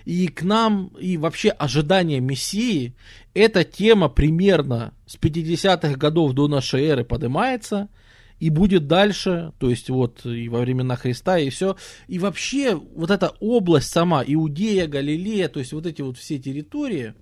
[0.06, 2.95] И к нам, и вообще ожидание мессии,
[3.34, 7.90] эта тема примерно с 50-х годов до нашей эры поднимается–
[8.41, 11.77] и будет дальше, то есть вот и во времена Христа, и все.
[12.07, 17.13] И вообще вот эта область сама, Иудея, Галилея, то есть вот эти вот все территории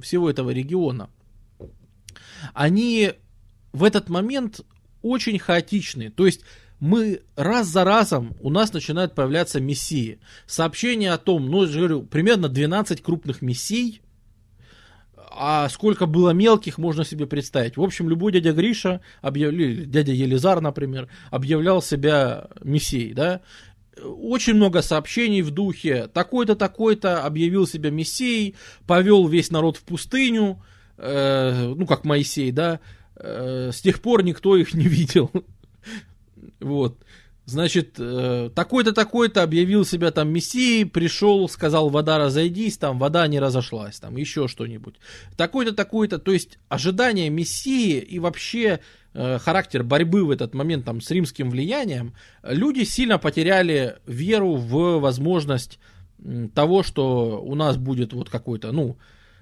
[0.00, 1.10] всего этого региона,
[2.54, 3.12] они
[3.72, 4.62] в этот момент
[5.00, 6.10] очень хаотичны.
[6.10, 6.40] То есть
[6.80, 10.18] мы раз за разом у нас начинают появляться мессии.
[10.48, 14.02] Сообщения о том, ну, я же говорю, примерно 12 крупных мессий–
[15.30, 17.76] а сколько было мелких, можно себе представить.
[17.76, 23.40] В общем, любой дядя Гриша, объявлял, дядя Елизар, например, объявлял себя мессией, да,
[24.02, 28.54] очень много сообщений в духе такой-то, такой-то объявил себя мессией,
[28.86, 30.62] повел весь народ в пустыню,
[30.96, 32.80] э, ну, как Моисей, да,
[33.16, 35.30] э, с тех пор никто их не видел.
[36.60, 36.98] Вот.
[37.48, 43.40] Значит, э, такой-то, такой-то объявил себя там мессией, пришел, сказал, вода разойдись, там вода не
[43.40, 44.96] разошлась, там еще что-нибудь.
[45.34, 48.80] Такой-то, такой-то, то есть ожидание мессии и вообще
[49.14, 52.12] э, характер борьбы в этот момент там с римским влиянием,
[52.42, 55.78] люди сильно потеряли веру в возможность
[56.54, 58.98] того, что у нас будет вот какой-то, ну,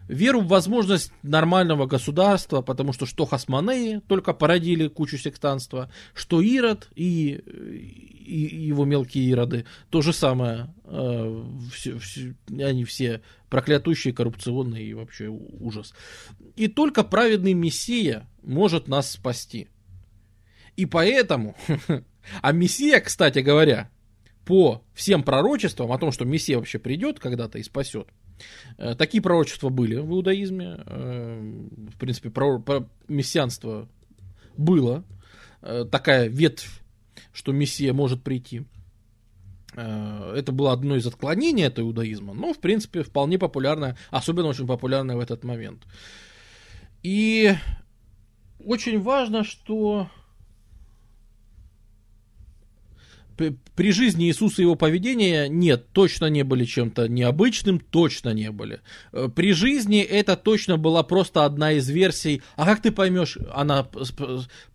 [0.08, 6.88] веру в возможность нормального государства, потому что что Хасманеи только породили кучу сектанства, что Ирод
[6.94, 14.84] и, и его мелкие ироды, то же самое, э, все, все, они все проклятущие, коррупционные
[14.84, 15.94] и вообще ужас.
[16.56, 19.68] И только праведный Мессия может нас спасти.
[20.76, 21.56] И поэтому,
[22.42, 23.90] а Мессия, кстати говоря,
[24.44, 28.08] по всем пророчествам о том, что Мессия вообще придет когда-то и спасет,
[28.96, 30.82] такие пророчества были в иудаизме.
[30.86, 31.40] Э,
[31.94, 33.88] в принципе, про, про мессианство
[34.56, 35.04] было.
[35.62, 36.82] Э, такая ветвь,
[37.32, 38.64] что Мессия может прийти.
[39.74, 45.16] Это было одно из отклонений от иудаизма, но, в принципе, вполне популярное, особенно очень популярное
[45.16, 45.82] в этот момент.
[47.02, 47.54] И
[48.58, 50.08] очень важно, что
[53.36, 58.80] при жизни Иисуса его поведения нет, точно не были чем-то необычным, точно не были.
[59.12, 62.42] Э, при жизни это точно была просто одна из версий.
[62.56, 63.86] А как ты поймешь, она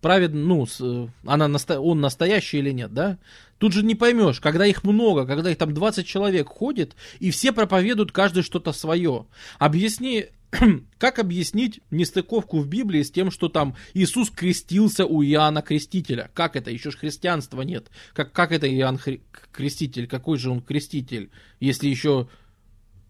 [0.00, 3.18] праведна, ну, она, он настоящий или нет, да?
[3.58, 7.52] Тут же не поймешь, когда их много, когда их там 20 человек ходит, и все
[7.52, 9.26] проповедуют каждый что-то свое.
[9.58, 10.26] Объясни
[10.98, 16.30] как объяснить нестыковку в Библии с тем, что там Иисус крестился у Иоанна Крестителя?
[16.34, 16.70] Как это?
[16.70, 17.90] Еще ж христианства нет.
[18.12, 20.06] Как, как это Иоанн Хри- Креститель?
[20.06, 21.30] Какой же он креститель?
[21.58, 22.28] Если еще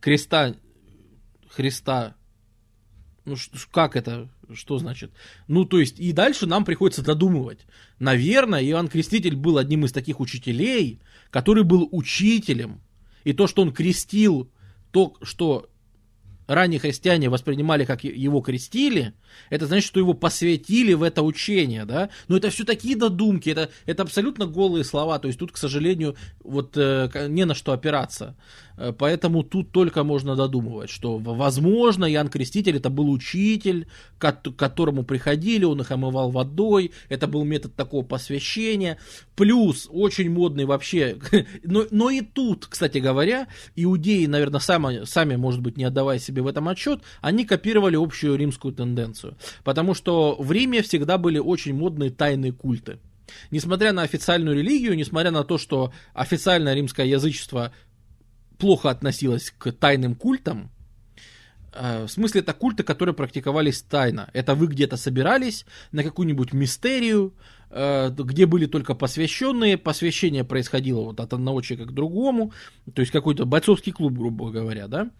[0.01, 0.55] креста,
[1.49, 2.17] Христа
[3.25, 3.37] ну,
[3.71, 4.29] как это?
[4.53, 5.13] Что значит?
[5.47, 7.61] Ну, то есть, и дальше нам приходится додумывать.
[8.01, 11.01] Наверное, Иоанн Креститель был одним из таких учителей,
[11.31, 12.81] который был учителем.
[13.23, 14.51] И то, что он крестил,
[14.91, 15.71] то, что
[16.47, 19.15] ранние христиане воспринимали, как его крестили,
[19.51, 22.11] это значит, что его посвятили в это учение, да?
[22.29, 26.17] Но это все такие додумки, это, это абсолютно голые слова, то есть тут, к сожалению,
[26.43, 28.37] вот э, не на что опираться.
[28.77, 33.87] Э, поэтому тут только можно додумывать, что, возможно, Иоанн Креститель это был учитель,
[34.19, 38.99] к которому приходили, он их омывал водой, это был метод такого посвящения.
[39.37, 41.19] Плюс, очень модный вообще,
[41.65, 46.32] но, но и тут, кстати говоря, иудеи, наверное, сами, сами, может быть, не отдавая себе
[46.41, 49.37] в этом отчет, они копировали общую римскую тенденцию.
[49.65, 52.99] Потому что в Риме всегда были очень модные тайные культы.
[53.51, 57.73] Несмотря на официальную религию, несмотря на то, что официальное римское язычество
[58.59, 60.71] плохо относилась к тайным культам,
[61.73, 64.29] в смысле, это культы, которые практиковались тайно.
[64.35, 67.33] Это вы где-то собирались на какую-нибудь мистерию,
[67.71, 69.79] где были только посвященные.
[69.79, 72.53] Посвящение происходило вот от одного человека к другому.
[72.93, 75.11] То есть какой-то бойцовский клуб, грубо говоря, да.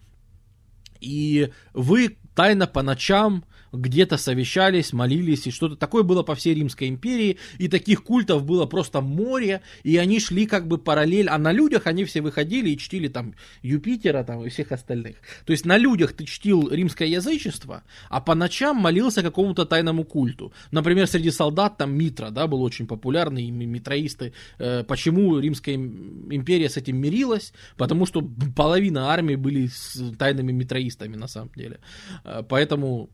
[1.03, 3.43] И вы тайно по ночам
[3.73, 8.65] где-то совещались, молились, и что-то такое было по всей Римской империи, и таких культов было
[8.65, 12.77] просто море, и они шли как бы параллель, а на людях они все выходили и
[12.77, 13.33] чтили там
[13.63, 15.17] Юпитера там и всех остальных.
[15.45, 20.53] То есть на людях ты чтил римское язычество, а по ночам молился какому-то тайному культу.
[20.71, 24.33] Например, среди солдат там Митра, да, был очень популярный, и митроисты.
[24.59, 27.53] Э, почему Римская империя с этим мирилась?
[27.77, 28.21] Потому что
[28.55, 31.79] половина армии были с тайными митроистами на самом деле.
[32.23, 33.09] Э, поэтому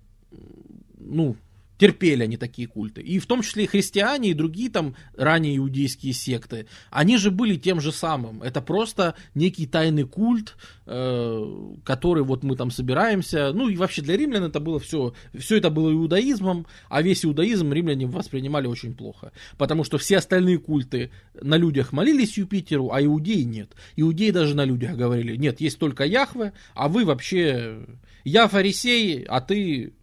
[0.98, 1.36] ну,
[1.80, 3.02] терпели они такие культы.
[3.02, 7.56] И в том числе и христиане, и другие там ранее иудейские секты, они же были
[7.56, 8.44] тем же самым.
[8.44, 13.54] Это просто некий тайный культ, э, который вот мы там собираемся.
[13.54, 17.72] Ну и вообще для римлян это было все, все это было иудаизмом, а весь иудаизм
[17.72, 19.32] римляне воспринимали очень плохо.
[19.58, 21.12] Потому что все остальные культы
[21.42, 23.72] на людях молились Юпитеру, а иудеи нет.
[23.96, 27.80] Иудеи даже на людях говорили, нет, есть только Яхве, а вы вообще...
[28.24, 29.94] Я фарисей, а ты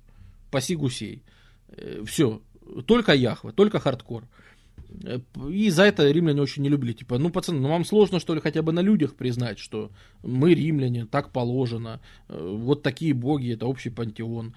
[0.51, 1.23] паси гусей.
[1.69, 2.41] Э, Все,
[2.87, 4.25] только Яхва, только хардкор.
[5.05, 5.19] Э,
[5.51, 6.93] и за это римляне очень не любили.
[6.93, 9.91] Типа, ну, пацаны, ну вам сложно, что ли, хотя бы на людях признать, что
[10.23, 14.55] мы римляне, так положено, э, вот такие боги, это общий пантеон.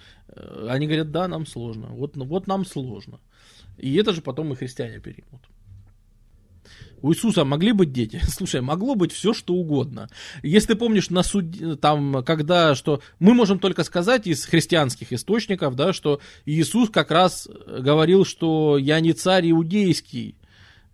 [0.68, 3.20] Они говорят, да, нам сложно, вот, вот нам сложно.
[3.78, 5.42] И это же потом и христиане переймут.
[7.02, 8.22] У Иисуса могли быть дети?
[8.28, 10.10] Слушай, могло быть все, что угодно.
[10.44, 11.80] Если ты помнишь, на суд...
[11.80, 17.48] там, когда, что мы можем только сказать из христианских источников, да, что Иисус как раз
[17.66, 20.36] говорил, что я не царь иудейский,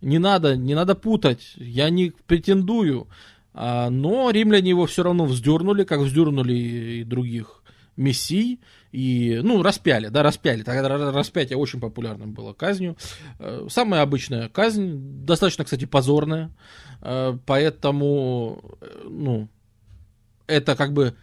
[0.01, 3.07] не надо, не надо путать, я не претендую.
[3.53, 7.63] А, но римляне его все равно вздернули, как вздернули и других
[7.95, 8.59] мессий,
[8.95, 10.63] и, ну, распяли, да, распяли.
[10.63, 12.95] Тогда распятие очень популярным было казнью.
[13.39, 16.49] Э, самая обычная казнь, достаточно, кстати, позорная,
[17.01, 19.49] э, поэтому, э, ну,
[20.47, 21.15] это как бы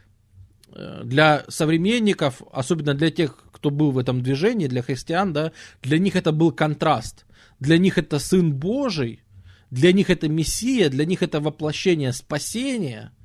[1.04, 6.16] для современников, особенно для тех, кто был в этом движении, для христиан, да, для них
[6.16, 7.26] это был контраст.
[7.60, 9.22] Для них это Сын Божий,
[9.70, 13.12] для них это Мессия, для них это воплощение спасения–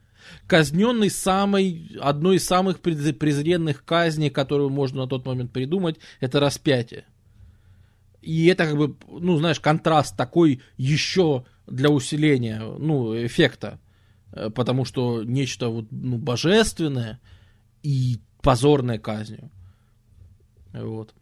[0.47, 7.05] казненный самой, одной из самых презренных казней, которую можно на тот момент придумать, это распятие.
[8.21, 13.79] И это как бы, ну, знаешь, контраст такой еще для усиления, ну, эффекта.
[14.31, 17.19] Э, потому что нечто вот, ну, божественное
[17.83, 19.49] и позорное казнью.
[20.73, 21.13] Вот.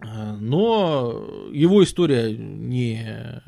[0.00, 3.42] Э, но его история не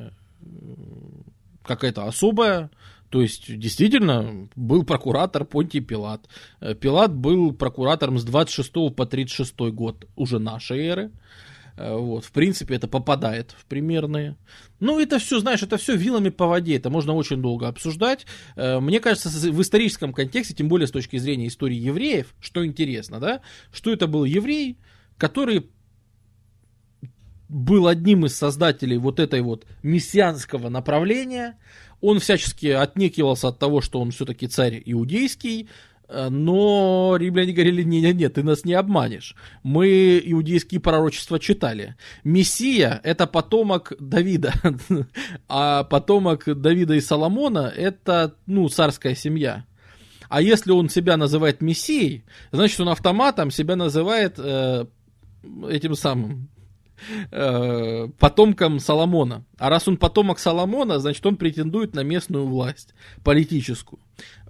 [1.63, 2.71] какая-то особая.
[3.09, 6.27] То есть, действительно, был прокуратор Понтий Пилат.
[6.61, 11.11] Э, Пилат был прокуратором с 26 по 36 год уже нашей эры.
[11.75, 14.35] Э, вот, в принципе, это попадает в примерные.
[14.79, 18.25] Ну, это все, знаешь, это все вилами по воде, это можно очень долго обсуждать.
[18.55, 23.19] Э, мне кажется, в историческом контексте, тем более с точки зрения истории евреев, что интересно,
[23.19, 23.41] да,
[23.71, 24.77] что это был еврей,
[25.17, 25.69] который
[27.49, 31.57] был одним из создателей вот этой вот мессианского направления,
[31.99, 35.67] он всячески отнекивался от того, что он все-таки царь иудейский,
[36.07, 39.35] э, но римляне говорили, нет-нет-нет, ты нас не обманешь.
[39.63, 41.95] Мы иудейские пророчества читали.
[42.23, 44.53] Мессия– это потомок Давида,
[45.49, 49.65] а потомок Давида и Соломона– это, ну, царская семья.
[50.29, 54.85] А если он себя называет Мессией, значит, он автоматом себя называет э,
[55.67, 56.49] этим самым
[57.31, 59.45] Э, потомком Соломона.
[59.57, 62.93] А раз он потомок Соломона, значит, он претендует на местную власть,
[63.23, 63.99] политическую.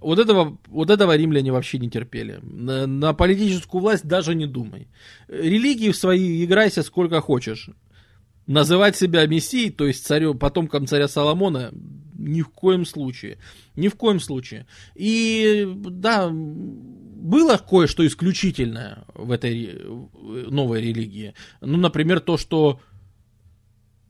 [0.00, 2.38] Вот этого, вот этого римляне вообще не терпели.
[2.42, 4.88] На, на политическую власть даже не думай.
[5.28, 7.70] Религии в свои играйся сколько хочешь.
[8.46, 11.70] Называть себя мессией, то есть царю, потомком царя Соломона,
[12.18, 13.38] ни в коем случае.
[13.76, 14.66] Ни в коем случае.
[14.94, 16.30] И да,
[17.20, 19.80] было кое-что исключительное в этой
[20.50, 21.34] новой религии.
[21.60, 22.80] Ну, например, то, что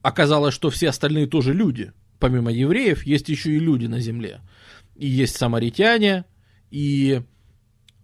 [0.01, 1.91] оказалось, что все остальные тоже люди.
[2.19, 4.41] Помимо евреев, есть еще и люди на земле.
[4.95, 6.25] И есть самаритяне,
[6.69, 7.21] и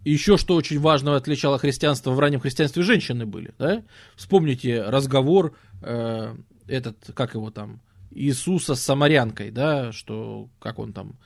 [0.04, 3.54] еще что очень важно отличало христианство, в раннем христианстве женщины были.
[3.58, 3.84] Да?
[4.16, 6.34] Вспомните разговор, э,
[6.66, 7.80] этот, как его там,
[8.10, 11.18] Иисуса с самарянкой, да, что, как он там,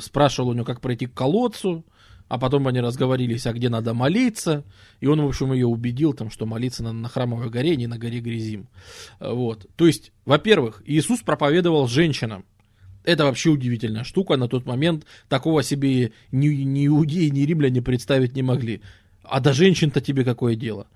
[0.00, 1.84] спрашивал у него, как пройти к колодцу,
[2.30, 4.64] а потом они разговорились, а где надо молиться,
[5.00, 7.88] и он, в общем, ее убедил, там, что молиться надо на храмовой горе, а не
[7.88, 8.68] на горе Грязим.
[9.18, 9.66] Вот.
[9.74, 12.44] То есть, во-первых, Иисус проповедовал женщинам,
[13.02, 14.36] Это вообще удивительная штука.
[14.36, 18.80] На тот момент такого себе ни, ни иудеи, ни римляне представить не могли.
[19.24, 20.86] А до женщин-то тебе какое дело?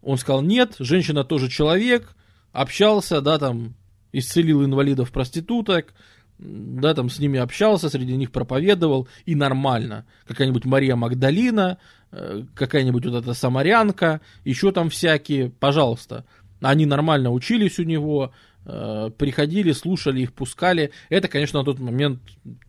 [0.00, 2.14] Он сказал, нет, женщина тоже человек,
[2.52, 3.74] общался, да, там,
[4.12, 5.92] исцелил инвалидов проституток,
[6.38, 10.06] да, там с ними общался, среди них проповедовал, и нормально.
[10.26, 11.78] Какая-нибудь Мария Магдалина,
[12.12, 16.24] э, какая-нибудь вот эта самарянка, еще там всякие, пожалуйста.
[16.60, 18.32] Они нормально учились у него,
[18.64, 20.90] э, приходили, слушали их, пускали.
[21.08, 22.20] Это, конечно, на тот момент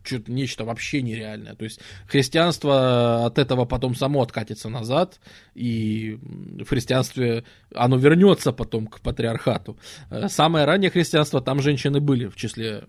[0.04, 1.54] что-то нечто вообще нереальное.
[1.54, 5.18] То есть христианство от этого потом само откатится назад,
[5.54, 6.18] и
[6.60, 7.44] в христианстве
[7.74, 9.76] оно вернется потом к патриархату.
[10.10, 12.84] Э, самое раннее христианство, там женщины были в числе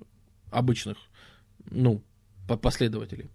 [0.51, 0.97] обычных,
[1.69, 2.01] ну,
[2.61, 3.29] последователей.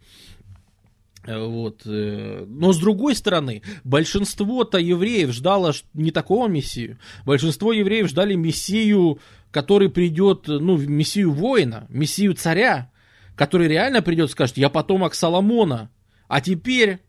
[1.24, 1.82] Э, вот.
[1.86, 6.98] Э, но с другой стороны, большинство-то евреев ждало не такого мессию.
[7.24, 9.18] Большинство евреев ждали мессию,
[9.51, 12.90] который придет, ну, мессию воина, мессию царя,
[13.36, 15.90] который реально придет и скажет, я потомок Соломона,
[16.28, 17.01] а теперь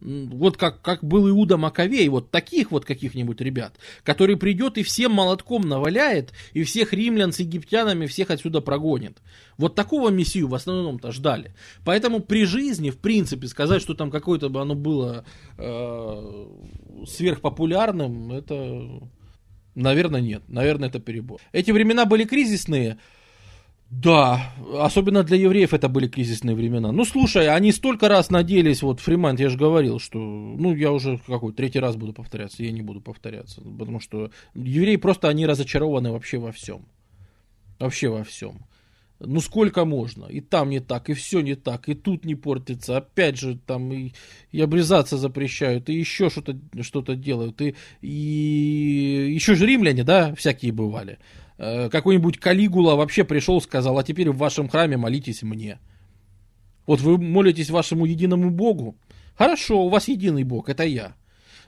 [0.00, 5.12] вот как, как был Иуда Маковей, вот таких вот каких-нибудь ребят, который придет и всем
[5.12, 9.18] молотком наваляет, и всех римлян с египтянами всех отсюда прогонит.
[9.56, 11.54] Вот такого мессию в основном-то ждали.
[11.84, 15.24] Поэтому при жизни, в принципе, сказать, что там какое-то бы оно было
[15.56, 16.46] э,
[17.06, 19.00] сверхпопулярным, это,
[19.74, 20.42] наверное, нет.
[20.48, 21.40] Наверное, это перебор.
[21.52, 22.98] Эти времена были кризисные,
[23.90, 26.90] да, особенно для евреев это были кризисные времена.
[26.90, 31.20] Ну, слушай, они столько раз надеялись, вот Фримант, я же говорил, что, ну, я уже
[31.26, 36.10] какой, третий раз буду повторяться, я не буду повторяться, потому что евреи просто, они разочарованы
[36.10, 36.86] вообще во всем.
[37.78, 38.66] Вообще во всем.
[39.20, 40.26] Ну, сколько можно?
[40.26, 42.98] И там не так, и все не так, и тут не портится.
[42.98, 44.12] Опять же, там и,
[44.50, 47.62] и обрезаться запрещают, и еще что-то что делают.
[47.62, 51.18] И, и еще же римляне, да, всякие бывали.
[51.58, 55.78] Э, какой-нибудь Калигула вообще пришел, сказал, а теперь в вашем храме молитесь мне.
[56.86, 58.96] Вот вы молитесь вашему единому Богу.
[59.34, 61.14] Хорошо, у вас единый Бог, это я.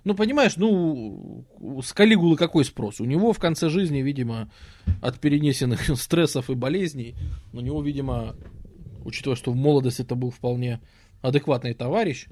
[0.05, 1.45] Ну, понимаешь, ну,
[1.83, 3.01] с Калигулы какой спрос?
[3.01, 4.51] У него в конце жизни, видимо,
[5.03, 7.17] от перенесенных стрессов и болезней,
[7.53, 8.37] у него, видимо,
[9.05, 10.81] учитывая, что в молодости это был вполне
[11.21, 12.29] адекватный товарищ,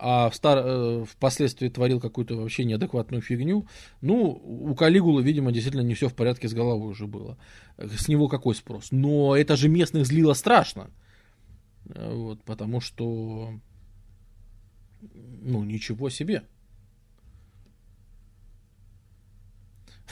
[0.00, 0.62] а в стар...
[0.64, 3.66] Э, впоследствии творил какую-то вообще неадекватную фигню,
[4.00, 7.36] ну, у Калигулы, видимо, действительно не все в порядке с головой уже было.
[7.76, 8.88] С него какой спрос?
[8.90, 10.90] Но это же местных злило страшно.
[11.94, 13.52] Э, вот, потому что,
[15.02, 16.42] ну, ничего себе.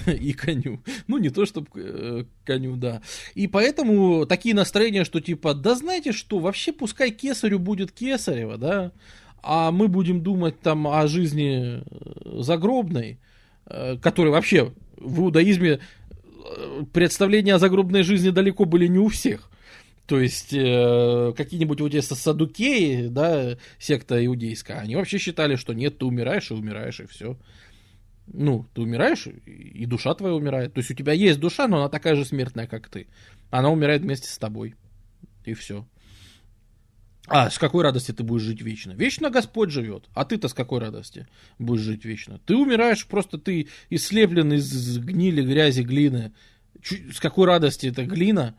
[0.07, 0.83] и коню.
[1.07, 3.03] Ну, не то, чтобы э, коню, да.
[3.35, 8.93] И поэтому такие настроения, что типа, да знаете что, вообще пускай кесарю будет кесарева, да,
[9.43, 13.19] а мы будем думать там о жизни э, загробной,
[13.67, 19.51] э, которой вообще в иудаизме э, представления о загробной жизни далеко были не у всех.
[20.07, 25.99] То есть э, какие-нибудь вот эти садукеи, да, секта иудейская, они вообще считали, что нет,
[25.99, 27.37] ты умираешь и умираешь, и все.
[28.27, 30.75] Ну, ты умираешь, и душа твоя умирает.
[30.75, 33.07] То есть у тебя есть душа, но она такая же смертная, как ты.
[33.51, 34.75] Она умирает вместе с тобой.
[35.45, 35.87] И все.
[37.29, 38.93] А с какой радости ты будешь жить вечно?
[38.93, 40.09] Вечно Господь живет.
[40.15, 41.27] А ты-то с какой радости
[41.59, 42.41] будешь жить вечно?
[42.47, 46.33] Ты умираешь, просто ты ислеплен из гнили, грязи, глины.
[46.83, 48.57] С какой радости эта глина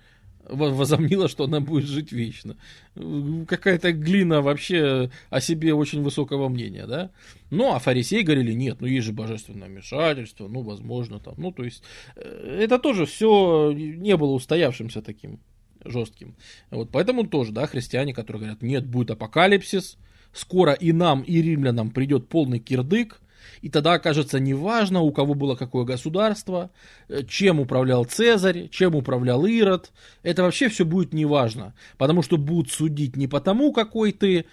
[0.50, 2.58] возомнила, что она будет жить вечно.
[2.96, 7.12] Какая-то глина вообще о себе очень высокого мнения, да?
[7.50, 11.64] Ну, а фарисеи говорили, нет, ну есть же божественное вмешательство, ну, возможно, там, ну, то
[11.64, 11.84] есть,
[12.16, 15.40] э, это тоже все не было устоявшимся таким
[15.85, 16.35] жестким.
[16.72, 19.97] Вот поэтому тоже, да, христиане, которые говорят, нет, будет апокалипсис,
[20.34, 23.22] скоро и нам, и римлянам придет полный кирдык,
[23.61, 26.72] и тогда окажется неважно, у кого было какое государство,
[27.07, 29.91] э, чем управлял Цезарь, чем управлял Ирод.
[30.23, 34.45] Это вообще все будет неважно, потому что будут судить не потому, какой ты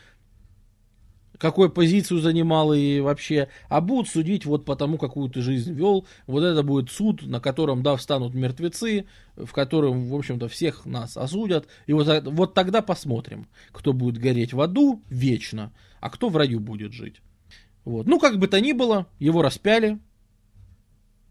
[1.39, 6.07] какую позицию занимал и вообще, а будут судить вот по тому, какую ты жизнь вел.
[6.27, 9.07] Вот это будет суд, на котором, да, встанут мертвецы,
[9.37, 11.67] в котором, в общем-то, всех нас осудят.
[11.87, 16.61] И вот, вот тогда посмотрим, кто будет гореть в аду вечно, а кто в раю
[16.61, 17.21] будет жить.
[17.85, 18.07] Вот.
[18.07, 19.99] Ну, как бы то ни было, его распяли.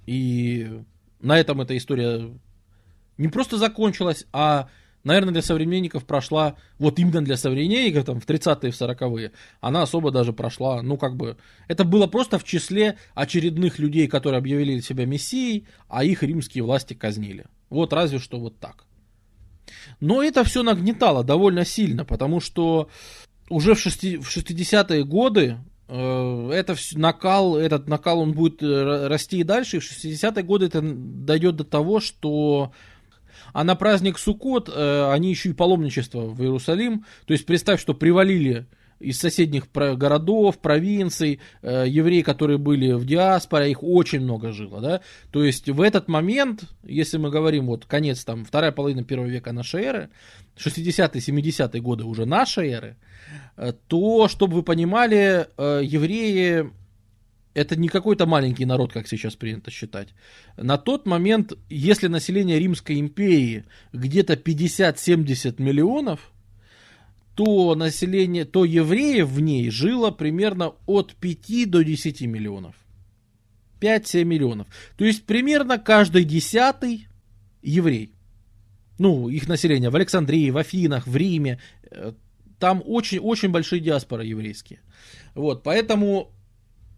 [0.06, 0.70] И
[1.20, 2.32] на этом эта история
[3.18, 4.70] не просто закончилась, а
[5.06, 10.12] наверное, для современников прошла, вот именно для современников, там, в 30-е, в 40-е, она особо
[10.12, 11.38] даже прошла, ну, как бы,
[11.70, 16.94] это было просто в числе очередных людей, которые объявили себя мессией, а их римские власти
[16.94, 17.46] казнили.
[17.70, 18.86] Вот разве что вот так.
[20.00, 22.90] Но это все нагнетало довольно сильно, потому что
[23.50, 25.58] уже в, 60-е годы
[25.88, 30.66] э, это накал, этот накал, он будет э, расти и дальше, и в 60-е годы
[30.66, 32.72] это дойдет до того, что
[33.54, 37.06] А на праздник Суккот э, они еще и паломничество в Иерусалим.
[37.26, 38.66] То есть представь, что привалили
[39.00, 45.02] из соседних городов, провинций, э, евреи, которые были в диаспоре, их очень много жило, да,
[45.32, 49.52] то есть в этот момент, если мы говорим вот конец там, вторая половина первого века
[49.52, 50.10] нашей эры,
[50.58, 52.98] 60-е, 70-е годы уже нашей эры,
[53.58, 56.72] э, то, чтобы вы понимали, э, евреи
[57.56, 60.10] это не какой-то маленький народ, как сейчас принято считать.
[60.58, 63.64] На тот момент, если население Римской империи
[63.94, 66.20] где-то 50-70 миллионов,
[67.34, 72.76] то население, то евреев в ней жило примерно от 5 до 10 миллионов.
[73.80, 74.68] 5-7 миллионов.
[74.98, 77.08] То есть примерно каждый десятый
[77.62, 78.14] еврей.
[78.98, 81.60] Ну, их население в Александрии, в Афинах, в Риме.
[81.92, 82.14] Э,
[82.60, 84.80] там очень-очень большие диаспоры еврейские.
[85.36, 86.35] Вот, поэтому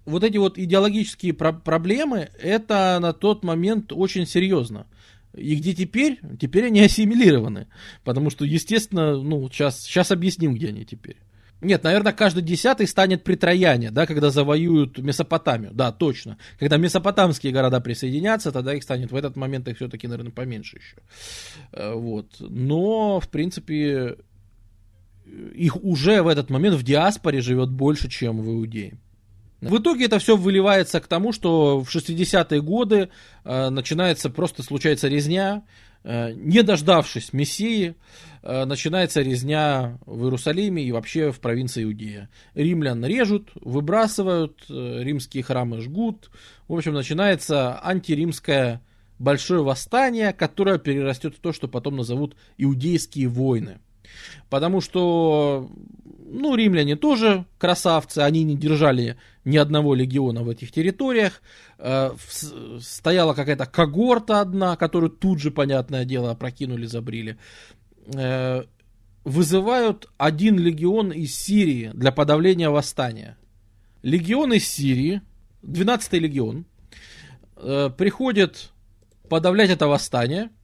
[0.07, 4.87] вот эти вот идеологические про- проблемы, это на тот момент очень серьезно.
[5.35, 6.19] И где теперь?
[6.39, 7.67] Теперь они ассимилированы.
[8.03, 11.17] Потому что, естественно, ну, сейчас, сейчас объясним, где они теперь.
[11.59, 15.71] Нет, наверное, каждый десятый станет при Трояне, да, когда завоюют Месопотамию.
[15.73, 16.37] Да, точно.
[16.59, 20.97] Когда месопотамские города присоединятся, тогда их станет в этот момент их все-таки, наверное, поменьше еще.
[21.71, 22.35] Э, вот.
[22.39, 24.17] Но, в принципе,
[25.55, 28.99] их уже в этот момент в диаспоре живет больше, чем в Иудее.
[29.61, 33.09] В итоге это все выливается к тому, что в 60-е годы
[33.43, 35.63] э, начинается, просто случается резня,
[36.03, 37.95] э, не дождавшись Мессии,
[38.43, 42.29] э, начинается резня в Иерусалиме и вообще в провинции Иудея.
[42.53, 46.29] Римлян режут, выбрасывают, э, римские храмы жгут.
[46.67, 48.81] В общем, начинается антиримское
[49.17, 53.79] большое восстание, которое перерастет в то, что потом назовут иудейские войны.
[54.49, 55.69] Потому что,
[56.29, 61.41] ну, римляне тоже красавцы, они не держали ни одного легиона в этих территориях.
[61.77, 62.11] Э,
[62.79, 67.37] стояла какая-то когорта одна, которую тут же, понятное дело, опрокинули, забрили.
[68.13, 68.63] Э,
[69.23, 73.37] вызывают один легион из Сирии для подавления восстания.
[74.03, 75.21] Легион из Сирии,
[75.63, 76.65] 12-й легион,
[77.55, 78.71] э, приходит
[79.29, 80.49] подавлять это восстание–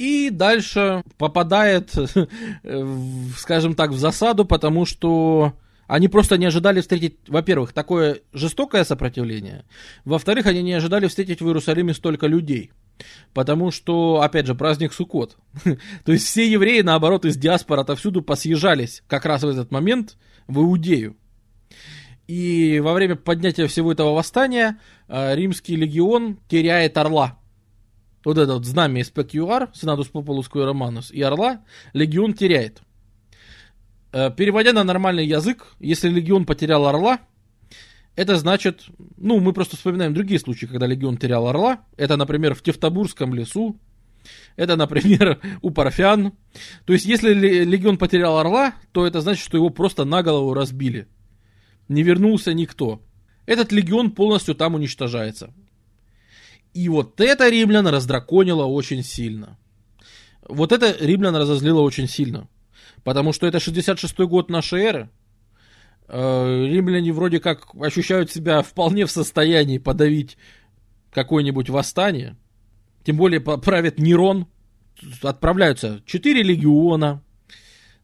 [0.00, 1.92] и дальше попадает,
[3.36, 5.52] скажем так, в засаду, потому что
[5.88, 9.66] они просто не ожидали встретить, во-первых, такое жестокое сопротивление,
[10.06, 12.72] во-вторых, они не ожидали встретить в Иерусалиме столько людей.
[13.34, 15.36] Потому что, опять же, праздник Суккот.
[16.04, 20.16] То есть все евреи, наоборот, из диаспоры отовсюду посъезжались как раз в этот момент
[20.48, 21.16] в Иудею.
[22.26, 24.78] И во время поднятия всего этого восстания
[25.08, 27.39] э, римский легион теряет орла
[28.24, 32.82] вот это вот знамя SPQR, Senatus Populus Quo Romanus и Орла, легион теряет.
[34.12, 37.20] Э, переводя на нормальный язык, если легион потерял Орла,
[38.16, 38.86] это значит,
[39.16, 41.80] ну, мы просто вспоминаем другие случаи, когда легион терял Орла.
[41.96, 43.80] Это, например, в Тевтобурском лесу,
[44.56, 46.32] это, например, у Парфян.
[46.84, 51.08] То есть, если легион потерял Орла, то это значит, что его просто на голову разбили.
[51.88, 53.02] Не вернулся никто.
[53.46, 55.52] Этот легион полностью там уничтожается.
[56.74, 59.58] И вот это римлян раздраконило очень сильно.
[60.48, 62.48] Вот это римлян разозлило очень сильно.
[63.04, 65.10] Потому что это 66-й год нашей эры.
[66.08, 70.36] Э, римляне вроде как ощущают себя вполне в состоянии подавить
[71.12, 72.36] какое-нибудь восстание.
[73.04, 74.46] Тем более правит Нерон.
[75.22, 77.22] Отправляются четыре легиона,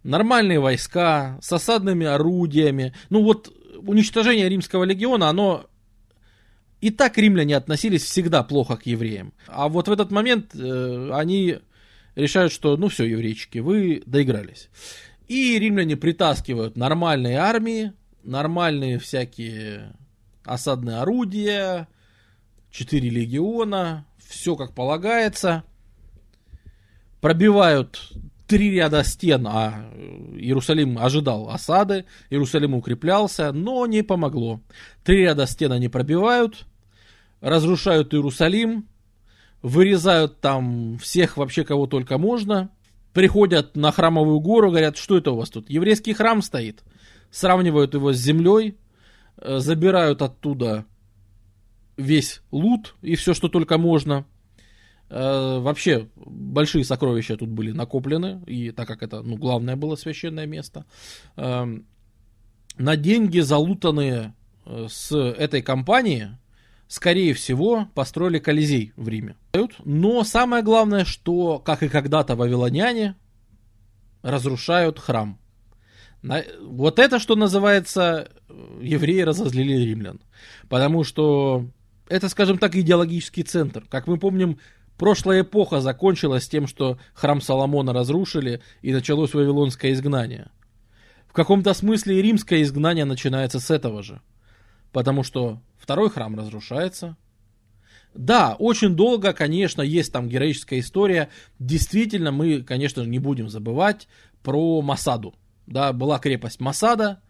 [0.03, 2.95] нормальные войска с осадными орудиями.
[3.11, 3.53] Ну вот
[3.83, 5.67] уничтожение римского легиона, оно
[6.81, 9.33] и так римляне относились всегда плохо к евреям.
[9.47, 11.59] А вот в этот момент э, они
[12.15, 14.69] решают, что ну все, еврейчики, вы доигрались.
[15.29, 17.93] И римляне притаскивают нормальные армии,
[18.23, 19.93] нормальные всякие
[20.45, 21.89] осадные орудия,
[22.71, 25.65] четыре легиона, все как полагается.
[27.21, 28.13] Пробивают
[28.47, 29.91] три ряда стен, а
[30.35, 34.61] Иерусалим ожидал осады, Иерусалим укреплялся, но не помогло.
[35.05, 36.67] Три ряда стен они пробивают,
[37.41, 38.89] разрушают Иерусалим,
[39.63, 42.71] вырезают там всех вообще, кого только можно,
[43.13, 45.69] приходят на храмовую гору, говорят, что это у вас тут?
[45.69, 46.83] Еврейский храм стоит.
[47.31, 48.77] Сравнивают его с землей,
[49.39, 50.85] э, забирают оттуда
[51.97, 54.36] весь лут и все, что только можно– Э,
[55.09, 60.85] вообще большие сокровища тут были накоплены, и так как это, ну, главное было священное место.
[61.37, 61.65] Э,
[62.77, 64.35] на деньги, залутанные
[64.65, 66.37] э, с этой компании,
[66.89, 69.37] скорее всего, построили Колизей в Риме.
[69.85, 73.15] Но самое главное, что, как и когда-то вавилоняне,
[74.23, 75.39] разрушают храм.
[76.61, 78.29] Вот это, что называется,
[78.81, 80.21] евреи разозлили римлян.
[80.69, 81.67] Потому что
[82.09, 83.85] это, скажем так, идеологический центр.
[83.89, 84.59] Как мы помним,
[84.97, 90.51] прошлая эпоха закончилась тем, что храм Соломона разрушили и началось вавилонское изгнание.
[91.27, 94.21] В каком-то смысле и римское изгнание начинается с этого же.
[94.93, 97.17] Потому что второй храм разрушается.
[98.15, 101.29] Да, очень долго, конечно, есть там героическая история.
[101.59, 104.09] Действительно, мы, конечно же, не будем забывать
[104.43, 105.35] про Масаду.
[105.67, 107.21] Да, была крепость Масада,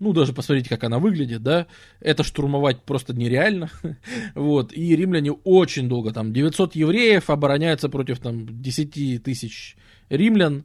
[0.00, 1.66] ну, даже посмотрите, как она выглядит, да,
[2.00, 3.70] это штурмовать просто нереально,
[4.34, 9.76] вот, и римляне очень долго, там, 900 евреев обороняются против, там, 10 тысяч
[10.08, 10.64] римлян,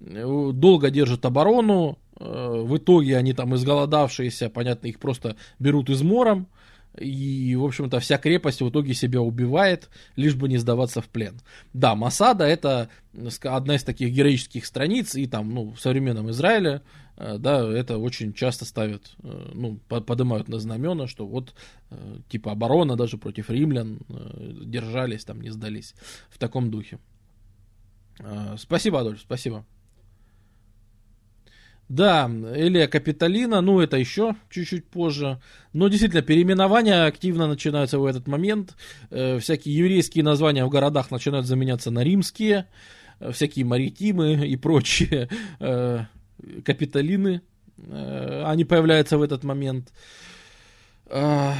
[0.00, 6.48] долго держат оборону, э, в итоге они там изголодавшиеся, понятно, их просто берут измором,
[6.98, 11.40] и, в общем-то, вся крепость в итоге себя убивает, лишь бы не сдаваться в плен.
[11.72, 12.88] Да, Масада это
[13.44, 18.32] одна из таких героических страниц, и там, ну, в современном Израиле, э, да, это очень
[18.32, 21.54] часто ставят, э, ну, поднимают на знамена, что вот,
[21.90, 24.00] э, типа, оборона даже против римлян
[24.64, 25.94] держались, там, не сдались
[26.30, 26.98] в таком духе.
[28.56, 29.64] Спасибо, Адольф, спасибо.
[31.90, 35.40] Да, Элия Капитолина, ну это еще чуть-чуть позже.
[35.72, 38.76] Но действительно, переименования активно начинаются в этот момент.
[39.10, 42.68] Э, всякие еврейские названия в городах начинают заменяться на римские.
[43.18, 45.28] Э, всякие маритимы и прочие
[45.58, 46.04] э,
[46.64, 47.42] капитолины.
[47.78, 49.92] Э, они появляются в этот момент.
[51.10, 51.52] Э,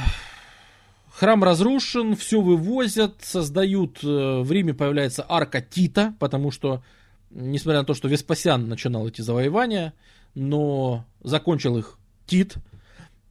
[1.09, 3.99] храм разрушен, все вывозят, создают.
[4.03, 6.83] Э, в Риме появляется арка Тита, потому что,
[7.29, 9.93] несмотря на то, что Веспасиан начинал эти завоевания,
[10.33, 12.55] но закончил их Тит,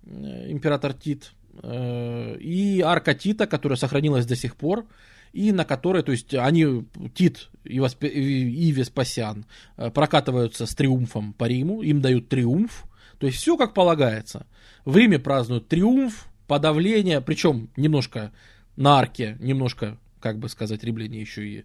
[0.05, 1.33] э, император Тит,
[1.63, 4.87] и арка Тита, которая сохранилась до сих пор,
[5.33, 6.85] и на которой, то есть они,
[7.15, 9.47] Тит и, Воспе, и Веспасиан,
[9.77, 12.85] э, прокатываются с триумфом по Риму, им дают триумф,
[13.19, 14.47] то есть все как полагается.
[14.85, 18.33] В Риме празднуют триумф, подавление, причем немножко
[18.77, 21.65] на арке, немножко, как бы сказать, римляне еще и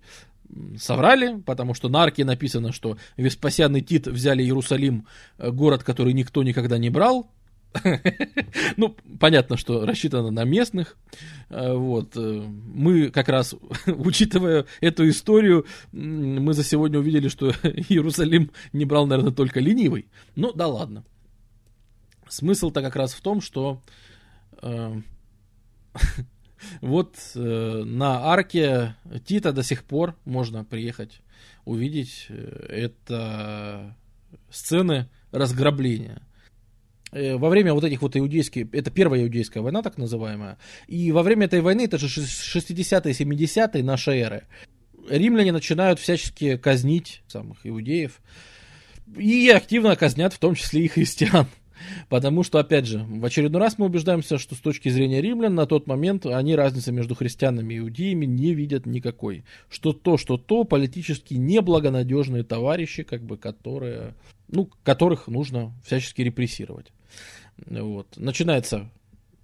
[0.77, 6.13] соврали, потому что на арке написано, что Веспасиан и Тит взяли Иерусалим, э, город, который
[6.13, 7.31] никто никогда не брал.
[8.77, 10.97] Ну, понятно, что рассчитано на местных.
[11.49, 12.15] Э, вот.
[12.15, 12.43] Э,
[12.73, 19.33] мы как раз, учитывая эту историю, мы за сегодня увидели, что Иерусалим не брал, наверное,
[19.33, 20.07] только ленивый.
[20.35, 21.03] Ну, да ладно.
[22.27, 23.81] Смысл-то как раз в том, что
[26.81, 28.95] Вот э, на арке
[29.25, 31.21] Тита до сих пор можно приехать
[31.63, 33.95] увидеть это
[34.49, 36.21] сцены разграбления.
[37.15, 41.23] Э, во время вот этих вот иудейских, это первая иудейская война, так называемая, и во
[41.23, 44.43] время этой войны, это же 60-е, 70-е нашей эры,
[45.09, 48.19] римляне начинают всячески казнить самых иудеев,
[49.17, 51.47] и активно казнят в том числе и христиан.
[52.09, 55.65] Потому что, опять же, в очередной раз мы убеждаемся, что с точки зрения римлян на
[55.65, 59.43] тот момент они разницы между христианами и иудеями не видят никакой.
[59.69, 64.13] Что то, что то, политически неблагонадежные товарищи, как бы, которые,
[64.47, 66.91] ну, которых нужно всячески репрессировать.
[67.57, 68.07] Вот.
[68.17, 68.89] Начинается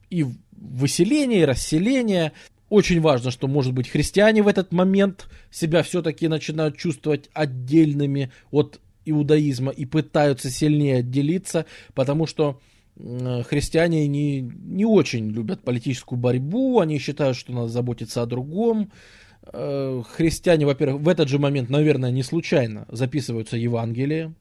[0.10, 2.34] и выселение, и расселение.
[2.70, 8.80] Очень важно, что, может быть, христиане в этот момент себя все-таки начинают чувствовать отдельными от
[9.06, 12.60] иудаизма и пытаются сильнее отделиться, потому что
[12.96, 18.92] христиане не, не очень любят политическую борьбу, они считают, что надо заботиться о другом.
[19.54, 24.36] Э, христиане, во-первых, в этот же момент, наверное, не случайно записываются Евангелие,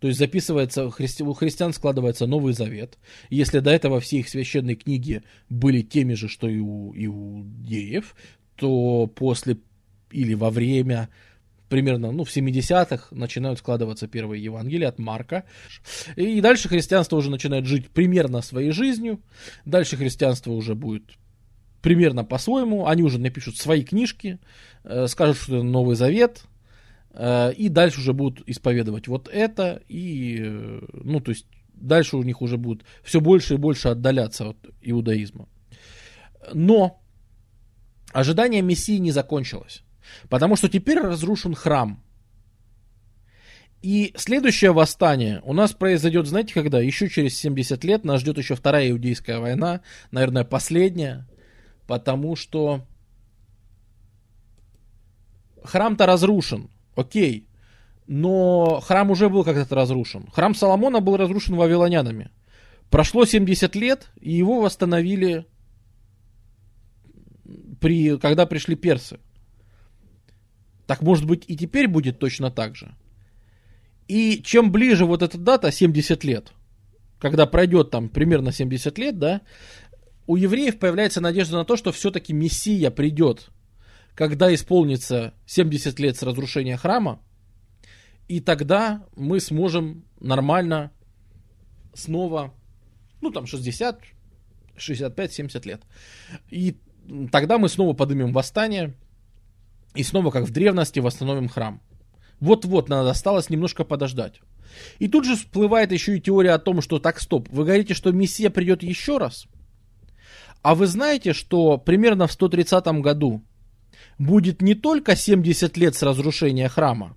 [0.00, 2.98] то есть записывается, христи, у христиан складывается Новый Завет.
[3.28, 8.16] Если до этого все их священные книги были теми же, что и у иудеев,
[8.56, 9.58] то после
[10.10, 11.08] или во время
[11.70, 15.44] примерно ну, в 70-х начинают складываться первые Евангелия от Марка.
[16.16, 19.22] И дальше христианство уже начинает жить примерно своей жизнью.
[19.64, 21.04] Дальше христианство уже будет
[21.80, 22.86] примерно по-своему.
[22.86, 24.38] Они уже напишут свои книжки,
[24.84, 26.42] э, скажут, что это Новый Завет.
[27.12, 29.80] Э, и дальше уже будут исповедовать вот это.
[29.88, 34.50] И, э, ну, то есть, дальше у них уже будут все больше и больше отдаляться
[34.50, 35.48] от иудаизма.
[36.52, 37.00] Но
[38.12, 39.84] ожидание Мессии не закончилось.
[40.28, 42.02] Потому что теперь разрушен храм.
[43.82, 46.80] И следующее восстание у нас произойдет, знаете, когда?
[46.80, 49.80] Еще через 70 лет нас ждет еще вторая иудейская война,
[50.10, 51.26] наверное, последняя,
[51.86, 52.86] потому что
[55.64, 57.48] храм-то разрушен, окей,
[58.06, 60.26] но храм уже был когда-то разрушен.
[60.32, 62.30] Храм Соломона был разрушен вавилонянами.
[62.90, 65.46] Прошло 70 лет, и его восстановили,
[67.80, 69.20] при, когда пришли персы.
[70.90, 72.96] Так может быть и теперь будет точно так же.
[74.08, 76.52] И чем ближе вот эта дата, 70 лет,
[77.20, 79.42] когда пройдет там примерно 70 лет, да,
[80.26, 83.50] у евреев появляется надежда на то, что все-таки Мессия придет,
[84.16, 87.22] когда исполнится 70 лет с разрушения храма,
[88.26, 90.90] и тогда мы сможем нормально
[91.94, 92.52] снова,
[93.20, 94.00] ну там 60,
[94.76, 95.82] 65, 70 лет.
[96.50, 96.76] И
[97.30, 98.96] тогда мы снова поднимем восстание,
[99.94, 101.80] и снова, как в древности, восстановим храм.
[102.40, 104.40] Вот-вот, надо осталось немножко подождать.
[104.98, 108.12] И тут же всплывает еще и теория о том, что так, стоп, вы говорите, что
[108.12, 109.46] Мессия придет еще раз?
[110.62, 113.42] А вы знаете, что примерно в 130 году
[114.18, 117.16] будет не только 70 лет с разрушения храма,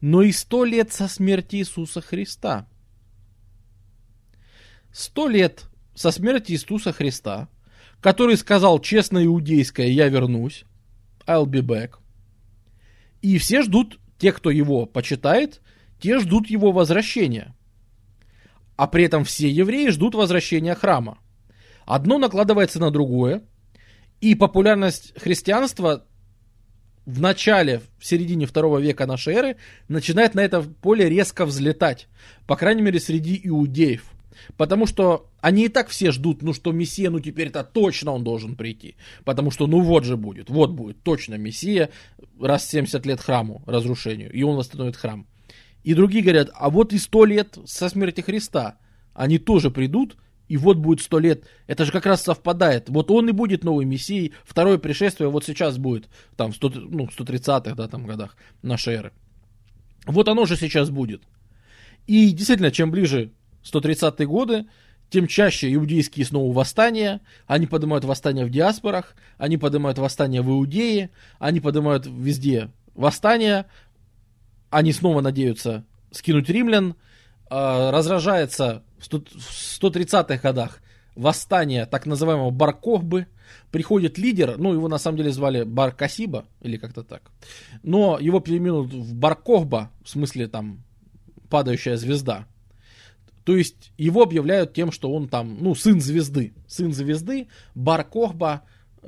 [0.00, 2.66] но и 100 лет со смерти Иисуса Христа.
[4.92, 7.48] 100 лет со смерти Иисуса Христа,
[8.00, 10.64] который сказал честно иудейское «Я вернусь»,
[11.30, 11.92] I'll be back.
[13.22, 15.60] И все ждут, те, кто его почитает,
[16.00, 17.54] те ждут его возвращения.
[18.76, 21.18] А при этом все евреи ждут возвращения храма.
[21.86, 23.42] Одно накладывается на другое,
[24.20, 26.06] и популярность христианства
[27.06, 29.56] в начале, в середине второго века нашей эры
[29.88, 32.08] начинает на это поле резко взлетать.
[32.46, 34.04] По крайней мере, среди иудеев.
[34.56, 38.24] Потому что они и так все ждут, ну что Мессия, ну теперь это точно он
[38.24, 38.96] должен прийти.
[39.24, 41.90] Потому что ну вот же будет, вот будет точно Мессия,
[42.40, 45.26] раз 70 лет храму, разрушению, и он восстановит храм.
[45.82, 48.78] И другие говорят, а вот и 100 лет со смерти Христа,
[49.14, 50.16] они тоже придут,
[50.48, 51.44] и вот будет 100 лет.
[51.66, 52.88] Это же как раз совпадает.
[52.88, 57.06] Вот он и будет новый Мессией, второе пришествие вот сейчас будет, там, в 100, ну,
[57.06, 59.12] 130-х, да, там, годах нашей эры.
[60.06, 61.22] Вот оно же сейчас будет.
[62.06, 63.30] И действительно, чем ближе
[63.64, 64.66] 130-е годы,
[65.10, 71.10] тем чаще иудейские снова восстания, они поднимают восстания в диаспорах, они поднимают восстания в Иудее,
[71.38, 73.66] они поднимают везде восстания,
[74.70, 76.94] они снова надеются скинуть римлян,
[77.48, 80.80] а, разражается в 130-х годах
[81.16, 83.26] восстание так называемого Баркохбы,
[83.72, 87.22] приходит лидер, ну, его на самом деле звали Баркасиба, или как-то так,
[87.82, 90.84] но его переименуют в Баркохба, в смысле там
[91.48, 92.46] падающая звезда,
[93.44, 96.52] то есть его объявляют тем, что он там, ну, сын звезды.
[96.66, 98.62] Сын звезды, Бар Кохба,
[99.02, 99.06] э,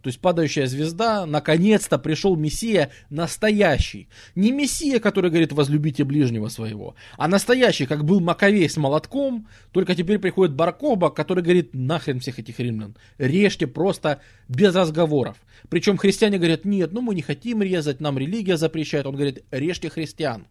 [0.00, 4.08] то есть падающая звезда, наконец-то пришел Мессия настоящий.
[4.34, 9.94] Не Мессия, который говорит «возлюбите ближнего своего», а настоящий, как был Маковей с молотком, только
[9.94, 15.36] теперь приходит Бар Кохба, который говорит «нахрен всех этих римлян, режьте просто без разговоров».
[15.68, 19.06] Причем христиане говорят «нет, ну мы не хотим резать, нам религия запрещает».
[19.06, 20.46] Он говорит «режьте христиан».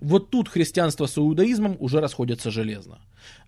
[0.00, 2.98] Вот тут христианство с иудаизмом уже расходятся железно.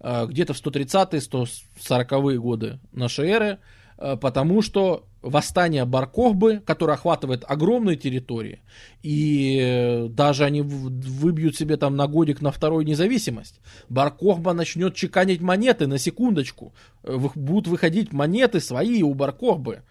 [0.00, 3.58] А, где-то в 130-140-е годы нашей эры,
[3.96, 8.62] а, потому что восстание Баркохбы, которое охватывает огромные территории,
[9.02, 13.60] и даже они выбьют себе там на годик на вторую независимость.
[13.88, 16.72] Баркохба начнет чеканить монеты на секундочку.
[17.02, 19.82] Будут выходить монеты свои у Баркохбы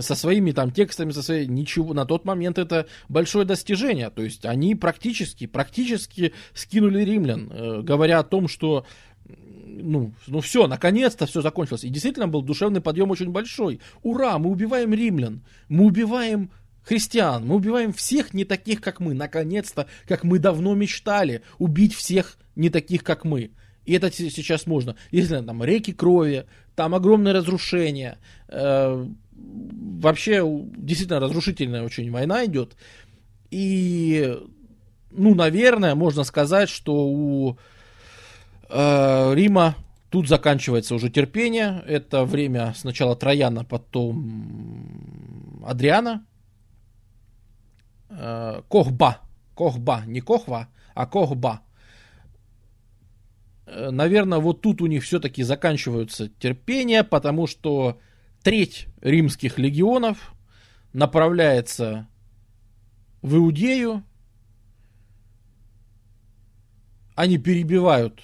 [0.00, 4.44] со своими там текстами, со своей, ничего, на тот момент это большое достижение, то есть
[4.44, 8.86] они практически, практически скинули римлян, э, говоря о том, что
[9.24, 11.84] ну, ну все, наконец-то все закончилось.
[11.84, 13.80] И действительно был душевный подъем очень большой.
[14.02, 16.50] Ура, мы убиваем римлян, мы убиваем
[16.82, 19.14] христиан, мы убиваем всех не таких, как мы.
[19.14, 23.52] Наконец-то, как мы давно мечтали, убить всех не таких, как мы.
[23.84, 24.96] И это сейчас можно.
[25.10, 28.18] Если там реки крови, там огромное разрушение,
[28.48, 29.06] э,
[30.02, 30.42] вообще
[30.76, 32.76] действительно разрушительная очень война идет.
[33.50, 34.38] И,
[35.10, 37.58] ну, наверное, можно сказать, что у
[38.68, 39.76] э, Рима
[40.10, 41.82] тут заканчивается уже терпение.
[41.86, 46.26] Это время сначала Трояна, потом Адриана.
[48.10, 49.18] Э, Кохба.
[49.54, 50.02] Кохба.
[50.06, 51.62] Не Кохва, а Кохба.
[53.66, 57.98] Э, наверное, вот тут у них все-таки заканчиваются терпения, потому что
[58.42, 60.34] треть римских легионов
[60.92, 62.08] направляется
[63.22, 64.04] в Иудею.
[67.14, 68.20] Они перебивают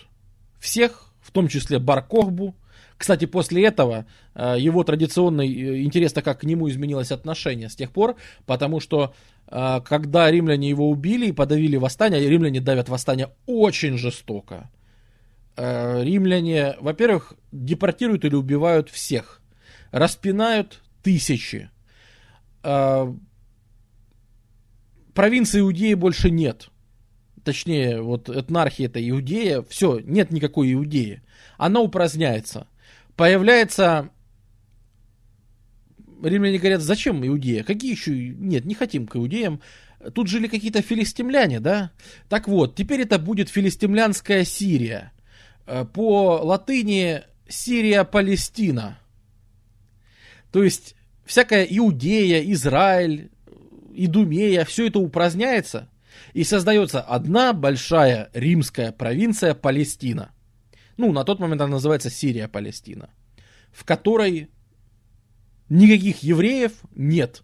[0.59, 2.55] всех, в том числе Баркохбу.
[2.97, 7.93] Кстати, после этого э, его традиционный э, интересно, как к нему изменилось отношение с тех
[7.93, 9.15] пор, потому что
[9.47, 14.71] э, когда римляне его убили и подавили восстание, римляне давят восстание очень жестоко.
[15.57, 19.38] Римляне, во-первых, депортируют или убивают всех
[19.91, 21.71] распинают тысячи.
[22.63, 23.15] А,
[25.15, 26.71] провинции Иудеи больше нет.
[27.45, 29.63] Точнее, вот этнархия это Иудея.
[29.63, 31.23] Все, нет никакой Иудеи.
[31.57, 32.69] Она упраздняется.
[33.17, 34.11] Появляется...
[36.23, 37.63] Римляне говорят, зачем Иудея?
[37.65, 38.13] Какие еще...
[38.13, 39.61] Нет, не хотим к Иудеям.
[40.15, 41.93] Тут жили какие-то филистимляне, да?
[42.29, 45.13] Так вот, теперь это будет филистимлянская Сирия.
[45.67, 48.99] Э, по латыни Сирия-Палестина.
[50.53, 50.95] То есть
[51.25, 53.31] всякая Иудея, Израиль,
[53.93, 55.91] Идумея, все это упраздняется,
[56.33, 60.33] и создается одна большая римская провинция Палестина.
[60.97, 63.11] Ну, на тот момент она называется Сирия-Палестина,
[63.73, 64.51] в которой
[65.69, 67.43] никаких евреев нет.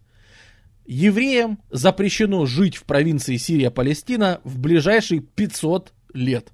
[0.86, 6.52] Евреям запрещено жить в провинции Сирия-Палестина в ближайшие 500 лет.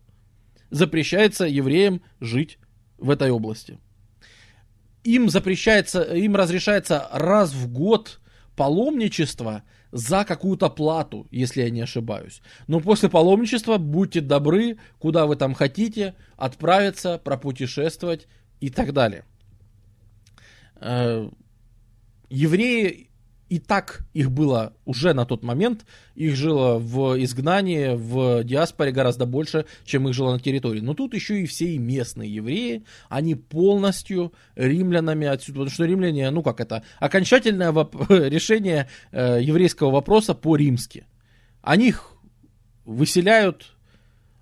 [0.70, 2.58] Запрещается евреям жить
[2.98, 3.78] в этой области.
[5.04, 8.20] Им запрещается, им разрешается раз в год
[8.56, 9.62] паломничество
[9.92, 12.42] за какую-то плату, если я не ошибаюсь.
[12.66, 18.28] Но после паломничества будьте добры, куда вы там хотите, отправиться, пропутешествовать
[18.60, 19.24] и так далее.
[20.76, 21.28] Э,
[22.28, 23.09] евреи
[23.50, 29.26] и так их было уже на тот момент, их жило в изгнании, в диаспоре гораздо
[29.26, 30.80] больше, чем их жило на территории.
[30.80, 36.30] Но тут еще и все и местные евреи, они полностью римлянами отсюда, потому что римляне,
[36.30, 37.72] ну как это, окончательное
[38.08, 41.06] решение э, еврейского вопроса по-римски.
[41.60, 42.12] Они их
[42.84, 43.74] выселяют,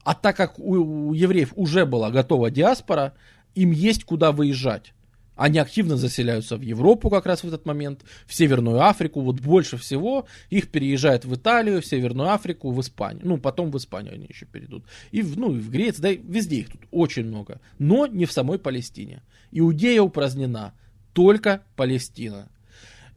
[0.04, 3.14] а так как у, у евреев уже была готова диаспора,
[3.54, 4.92] им есть куда выезжать.
[5.38, 9.20] Они активно заселяются в Европу как раз в этот момент, в Северную Африку.
[9.20, 13.22] Вот больше всего их переезжают в Италию, в Северную Африку, в Испанию.
[13.24, 14.84] Ну, потом в Испанию они еще перейдут.
[15.12, 17.60] И в, ну, и в Грецию, да, везде их тут очень много.
[17.78, 19.22] Но не в самой Палестине.
[19.52, 20.74] Иудея упразднена,
[21.12, 22.50] только Палестина.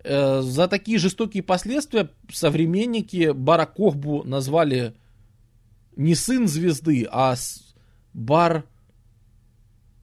[0.03, 4.93] Э, за такие жестокие последствия современники Баракохбу назвали
[5.95, 7.33] не сын звезды, а
[8.13, 8.65] бар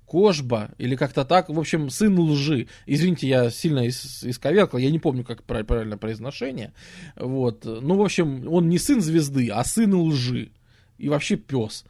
[0.09, 2.69] Кожба, или как-то так, в общем, сын лжи.
[2.87, 6.73] Извините, я сильно ис- исковеркал, я не помню, как правильно произношение.
[7.15, 7.67] Вот.
[7.67, 10.51] Ну, в общем, он не сын звезды, а сын лжи.
[10.97, 11.85] И вообще пес.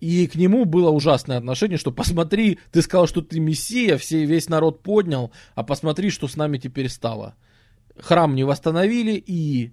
[0.00, 4.48] И к нему было ужасное отношение, что посмотри, ты сказал, что ты мессия, все, весь
[4.48, 7.34] народ поднял, а посмотри, что с нами теперь стало.
[7.98, 9.72] Храм не восстановили и,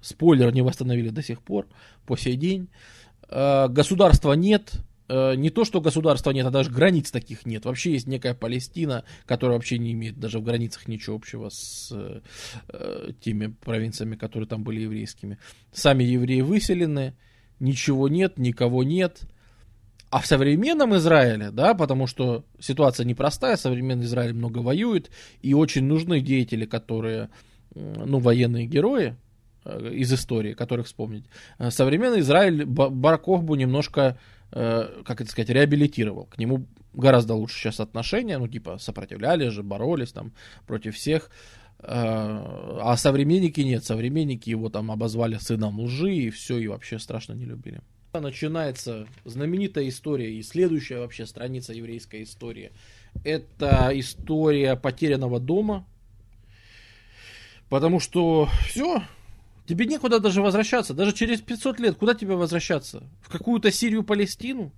[0.00, 1.66] спойлер, не восстановили до сих пор,
[2.06, 2.68] по сей день.
[3.28, 4.74] Э, государства нет,
[5.08, 7.64] не то, что государства нет, а даже границ таких нет.
[7.64, 13.12] Вообще есть некая Палестина, которая вообще не имеет даже в границах ничего общего с э,
[13.20, 15.38] теми провинциями, которые там были еврейскими.
[15.72, 17.14] Сами евреи выселены,
[17.60, 19.22] ничего нет, никого нет.
[20.10, 25.10] А в современном Израиле, да, потому что ситуация непростая, современный Израиль много воюет,
[25.42, 27.28] и очень нужны деятели, которые,
[27.74, 29.16] ну, военные герои,
[29.64, 31.26] э, из истории, которых вспомнить.
[31.58, 34.18] Э, современный Израиль Баракохбу немножко
[34.50, 36.24] Э, как это сказать, реабилитировал.
[36.26, 40.32] К нему гораздо лучше сейчас отношения, ну, типа, сопротивлялись же, боролись там
[40.66, 41.30] против всех.
[41.80, 47.34] Э, а современники нет, современники его там обозвали сыном лжи, и все, и вообще страшно
[47.34, 47.80] не любили.
[48.14, 52.72] Начинается знаменитая история, и следующая вообще страница еврейской истории.
[53.24, 55.86] Это история потерянного дома,
[57.68, 59.02] потому что все,
[59.68, 60.94] Тебе некуда даже возвращаться.
[60.94, 63.02] Даже через 500 лет куда тебе возвращаться?
[63.20, 64.72] В какую-то Сирию, Палестину?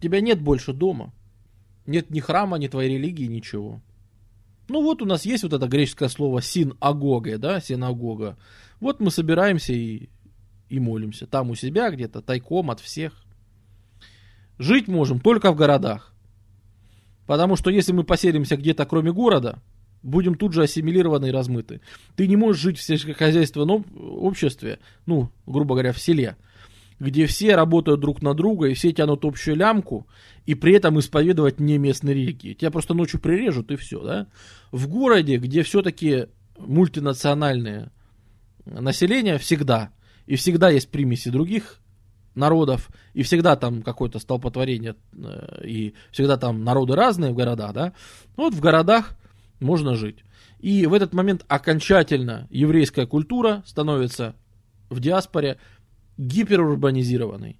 [0.00, 1.12] Тебя нет больше дома.
[1.86, 3.82] Нет ни храма, ни твоей религии, ничего.
[4.68, 8.38] Ну вот у нас есть вот это греческое слово синагога, да, синагога.
[8.78, 10.08] Вот мы собираемся и,
[10.68, 11.26] и молимся.
[11.26, 13.24] Там у себя где-то, тайком от всех.
[14.56, 16.14] Жить можем только в городах.
[17.26, 19.60] Потому что если мы поселимся где-то кроме города,
[20.02, 21.80] будем тут же ассимилированы и размыты.
[22.16, 26.36] Ты не можешь жить в сельскохозяйственном обществе, ну, грубо говоря, в селе,
[26.98, 30.06] где все работают друг на друга и все тянут общую лямку,
[30.46, 32.54] и при этом исповедовать не местные религии.
[32.54, 34.26] Тебя просто ночью прирежут и все, да?
[34.70, 36.26] В городе, где все-таки
[36.58, 37.92] мультинациональное
[38.66, 39.90] население всегда,
[40.26, 41.80] и всегда есть примеси других
[42.34, 47.92] народов, и всегда там какое-то столпотворение, э, и всегда там народы разные в городах, да?
[48.36, 49.16] Вот в городах
[49.60, 50.24] можно жить.
[50.58, 54.34] И в этот момент окончательно еврейская культура становится
[54.90, 55.58] в диаспоре
[56.18, 57.58] гиперурбанизированной.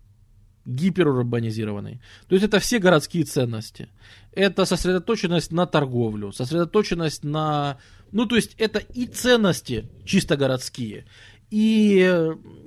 [0.67, 2.01] Гиперурбанизированной.
[2.29, 3.89] То есть это все городские ценности.
[4.33, 7.79] Это сосредоточенность на торговлю, сосредоточенность на...
[8.13, 11.07] Ну, то есть это и ценности чисто городские,
[11.51, 12.01] и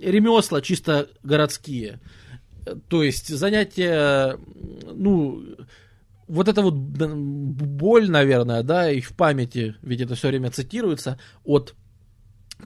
[0.02, 2.00] ремесла чисто городские.
[2.88, 4.40] То есть занятия,
[4.94, 5.44] ну,
[6.34, 11.76] вот эта вот боль, наверное, да, и в памяти, ведь это все время цитируется, от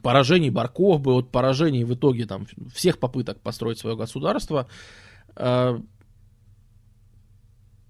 [0.02, 4.68] поражений Барковбы, от поражений в итоге там всех попыток построить свое государство,
[5.36, 5.78] э,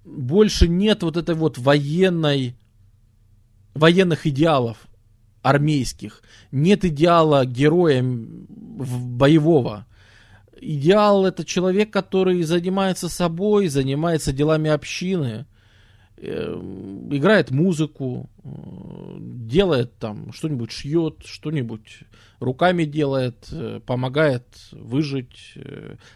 [0.04, 2.56] больше нет вот этой вот военной,
[3.74, 4.78] военных идеалов
[5.42, 9.86] армейских, нет идеала героя боевого,
[10.60, 15.46] идеал это человек, который занимается собой, занимается делами общины,
[16.20, 22.00] играет музыку, делает там что-нибудь шьет, что-нибудь
[22.40, 23.52] руками делает,
[23.86, 25.54] помогает выжить,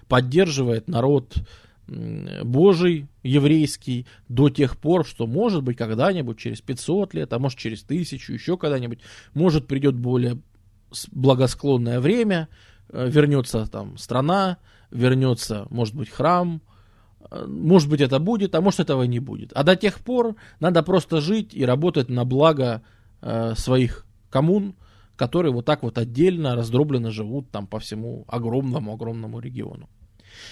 [0.09, 1.37] поддерживает народ
[1.87, 7.83] Божий, еврейский, до тех пор, что может быть когда-нибудь через 500 лет, а может через
[7.83, 9.01] тысячу, еще когда-нибудь,
[9.35, 10.39] может придет более
[11.11, 12.49] благосклонное время,
[12.89, 14.59] э, вернется там страна,
[14.91, 16.72] вернется, может быть, храм, э,
[17.47, 19.53] может быть, это будет, а может, этого не будет.
[19.55, 22.83] А до тех пор надо просто жить и работать на благо
[23.21, 24.75] э, своих коммун,
[25.17, 29.89] которые вот так вот отдельно, раздробленно живут там по всему огромному-огромному региону.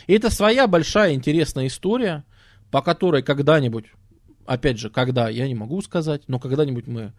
[0.06, 2.24] И это своя большая интересная история,
[2.70, 3.86] по которой когда-нибудь,
[4.46, 7.12] опять же, когда, я не могу сказать, но когда-нибудь мы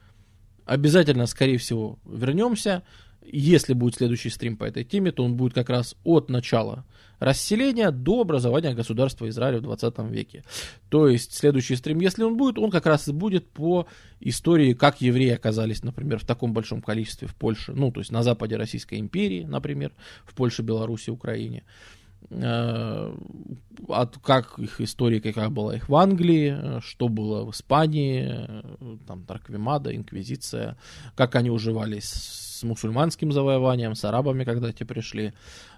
[0.66, 2.84] обязательно, скорее всего, вернемся.
[3.24, 6.86] Если будет следующий стрим по этой теме, то он будет как раз от начала
[7.20, 10.44] расселения до образования государства Израиля в 20 веке.
[10.90, 13.88] То есть следующий стрим, если он будет, он как раз и будет по
[14.20, 18.24] истории, как евреи оказались, например, в таком большом количестве в Польше, ну, то есть на
[18.24, 19.92] западе Российской империи, например,
[20.26, 21.64] в Польше, Беларуси, Украине.
[21.64, 25.76] Э, от как их история, какая была?
[25.76, 30.78] Их в Англии, что было в Испании, э, там Тарквимада, Инквизиция,
[31.16, 35.34] как они уживались с мусульманским завоеванием, с арабами, когда те пришли,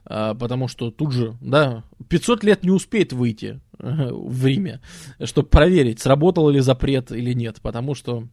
[0.06, 4.82] э, потому что тут же, да, 500 лет не успеет выйти в Риме,
[5.24, 8.28] чтобы проверить, сработал ли запрет или нет, потому что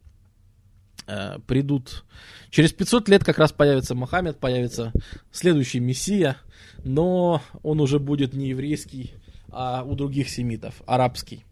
[1.47, 2.05] придут
[2.49, 4.91] через 500 лет как раз появится Мухаммед, появится
[5.31, 6.37] следующий мессия,
[6.83, 9.13] но он уже будет не еврейский,
[9.49, 11.45] а у других семитов, арабский.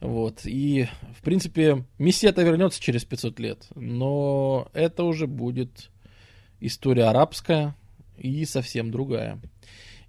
[0.00, 0.40] Вот.
[0.44, 0.88] И,
[1.18, 5.90] в принципе, Мессия-то вернется через 500 лет, но это уже будет
[6.60, 7.74] история арабская
[8.18, 9.40] и совсем другая.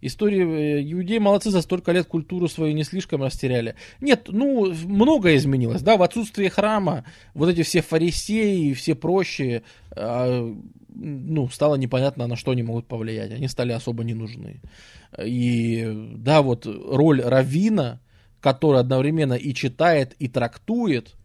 [0.05, 3.73] История э, иудеи молодцы за столько лет культуру свою не слишком растеряли.
[4.01, 9.63] Нет, ну, многое изменилось, да, в отсутствие храма, вот эти все фарисеи, все прочие,
[9.95, 10.53] а,
[10.93, 13.31] ну, стало непонятно, на что они могут повлиять.
[13.31, 14.61] Они стали особо не нужны.
[15.23, 17.99] И да, вот роль Равина,
[18.41, 21.15] который одновременно и читает, и трактует,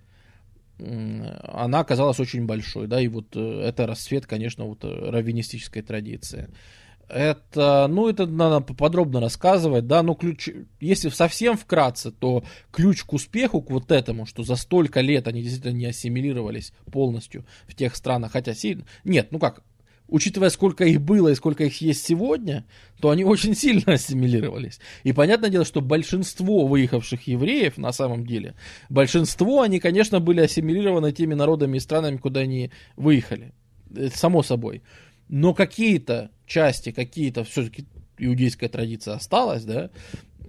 [0.79, 6.49] она оказалась очень большой, да, и вот э, это расцвет, конечно, вот э, раввинистической традиции.
[7.13, 13.13] Это, ну, это надо подробно рассказывать, да, но ключ, если совсем вкратце, то ключ к
[13.13, 17.97] успеху, к вот этому, что за столько лет они действительно не ассимилировались полностью в тех
[17.97, 19.65] странах, хотя сильно, нет, ну как,
[20.07, 22.65] учитывая, сколько их было и сколько их есть сегодня,
[23.01, 24.79] то они очень сильно ассимилировались.
[25.03, 28.55] И понятное дело, что большинство выехавших евреев, на самом деле,
[28.89, 33.53] большинство, они, конечно, были ассимилированы теми народами и странами, куда они выехали.
[33.95, 34.83] Это само собой.
[35.31, 37.87] Но какие-то части, какие-то все-таки
[38.19, 39.91] иудейская традиция осталась, да,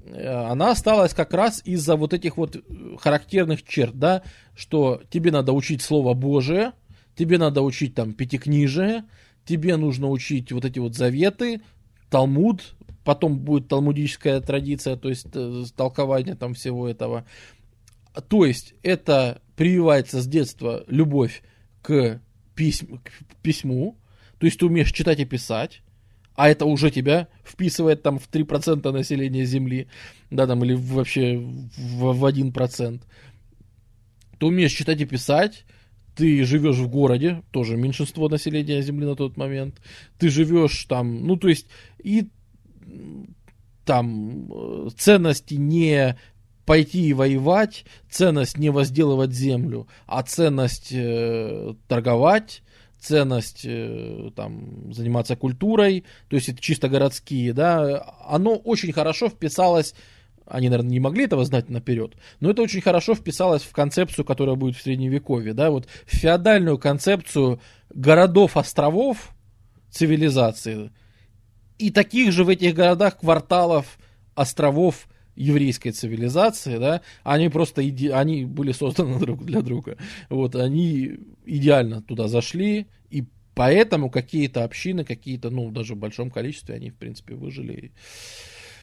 [0.05, 2.57] э, она осталась как раз из-за вот этих вот
[2.99, 4.23] характерных черт, да,
[4.55, 6.73] что тебе надо учить Слово Божие,
[7.15, 9.03] тебе надо учить там пятикнижие,
[9.45, 11.61] тебе нужно учить вот эти вот заветы,
[12.09, 17.25] Талмуд, потом будет талмудическая традиция, то есть э, толкование там всего этого.
[18.27, 21.43] То есть это прививается с детства любовь
[21.83, 22.19] к,
[22.55, 24.00] письм, к письму,
[24.41, 25.84] то есть ты умеешь читать и писать,
[26.34, 29.88] а это уже тебя вписывает там в 3% населения Земли,
[30.31, 33.01] да, там, или вообще в, в 1%.
[34.39, 35.63] Ты умеешь читать и писать,
[36.15, 39.80] ты живешь в городе, тоже меньшинство населения Земли на тот момент,
[40.18, 41.68] ты живешь там, ну, то есть,
[42.03, 42.27] и
[43.85, 46.18] там э, ценности не
[46.65, 52.63] пойти и воевать, ценность не возделывать землю, а ценность э, торговать,
[53.01, 59.93] ценность э, там, заниматься культурой, то есть это чисто городские, да, оно очень хорошо вписалось
[60.47, 64.55] они, наверное, не могли этого знать наперед, но это очень хорошо вписалось в концепцию, которая
[64.55, 69.29] будет в Средневековье, да, вот в феодальную концепцию городов-островов
[69.89, 70.91] цивилизации
[71.77, 73.97] и таких же в этих городах кварталов,
[74.35, 75.07] островов
[75.41, 78.13] еврейской цивилизации, да, они просто, иде...
[78.13, 79.97] они были созданы друг для друга,
[80.30, 86.76] вот, они идеально туда зашли, и поэтому какие-то общины, какие-то, ну, даже в большом количестве,
[86.76, 87.91] они, в принципе, выжили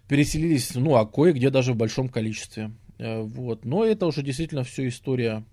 [0.09, 2.72] переселились, ну, а кое-где даже в большом количестве.
[2.98, 3.64] Э, вот.
[3.64, 5.44] Но это уже действительно все история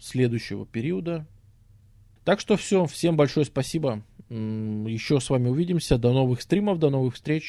[0.00, 1.26] следующего периода.
[2.24, 4.02] Так что все, всем большое спасибо.
[4.30, 5.98] Еще с вами увидимся.
[5.98, 7.42] До новых стримов, до новых встреч.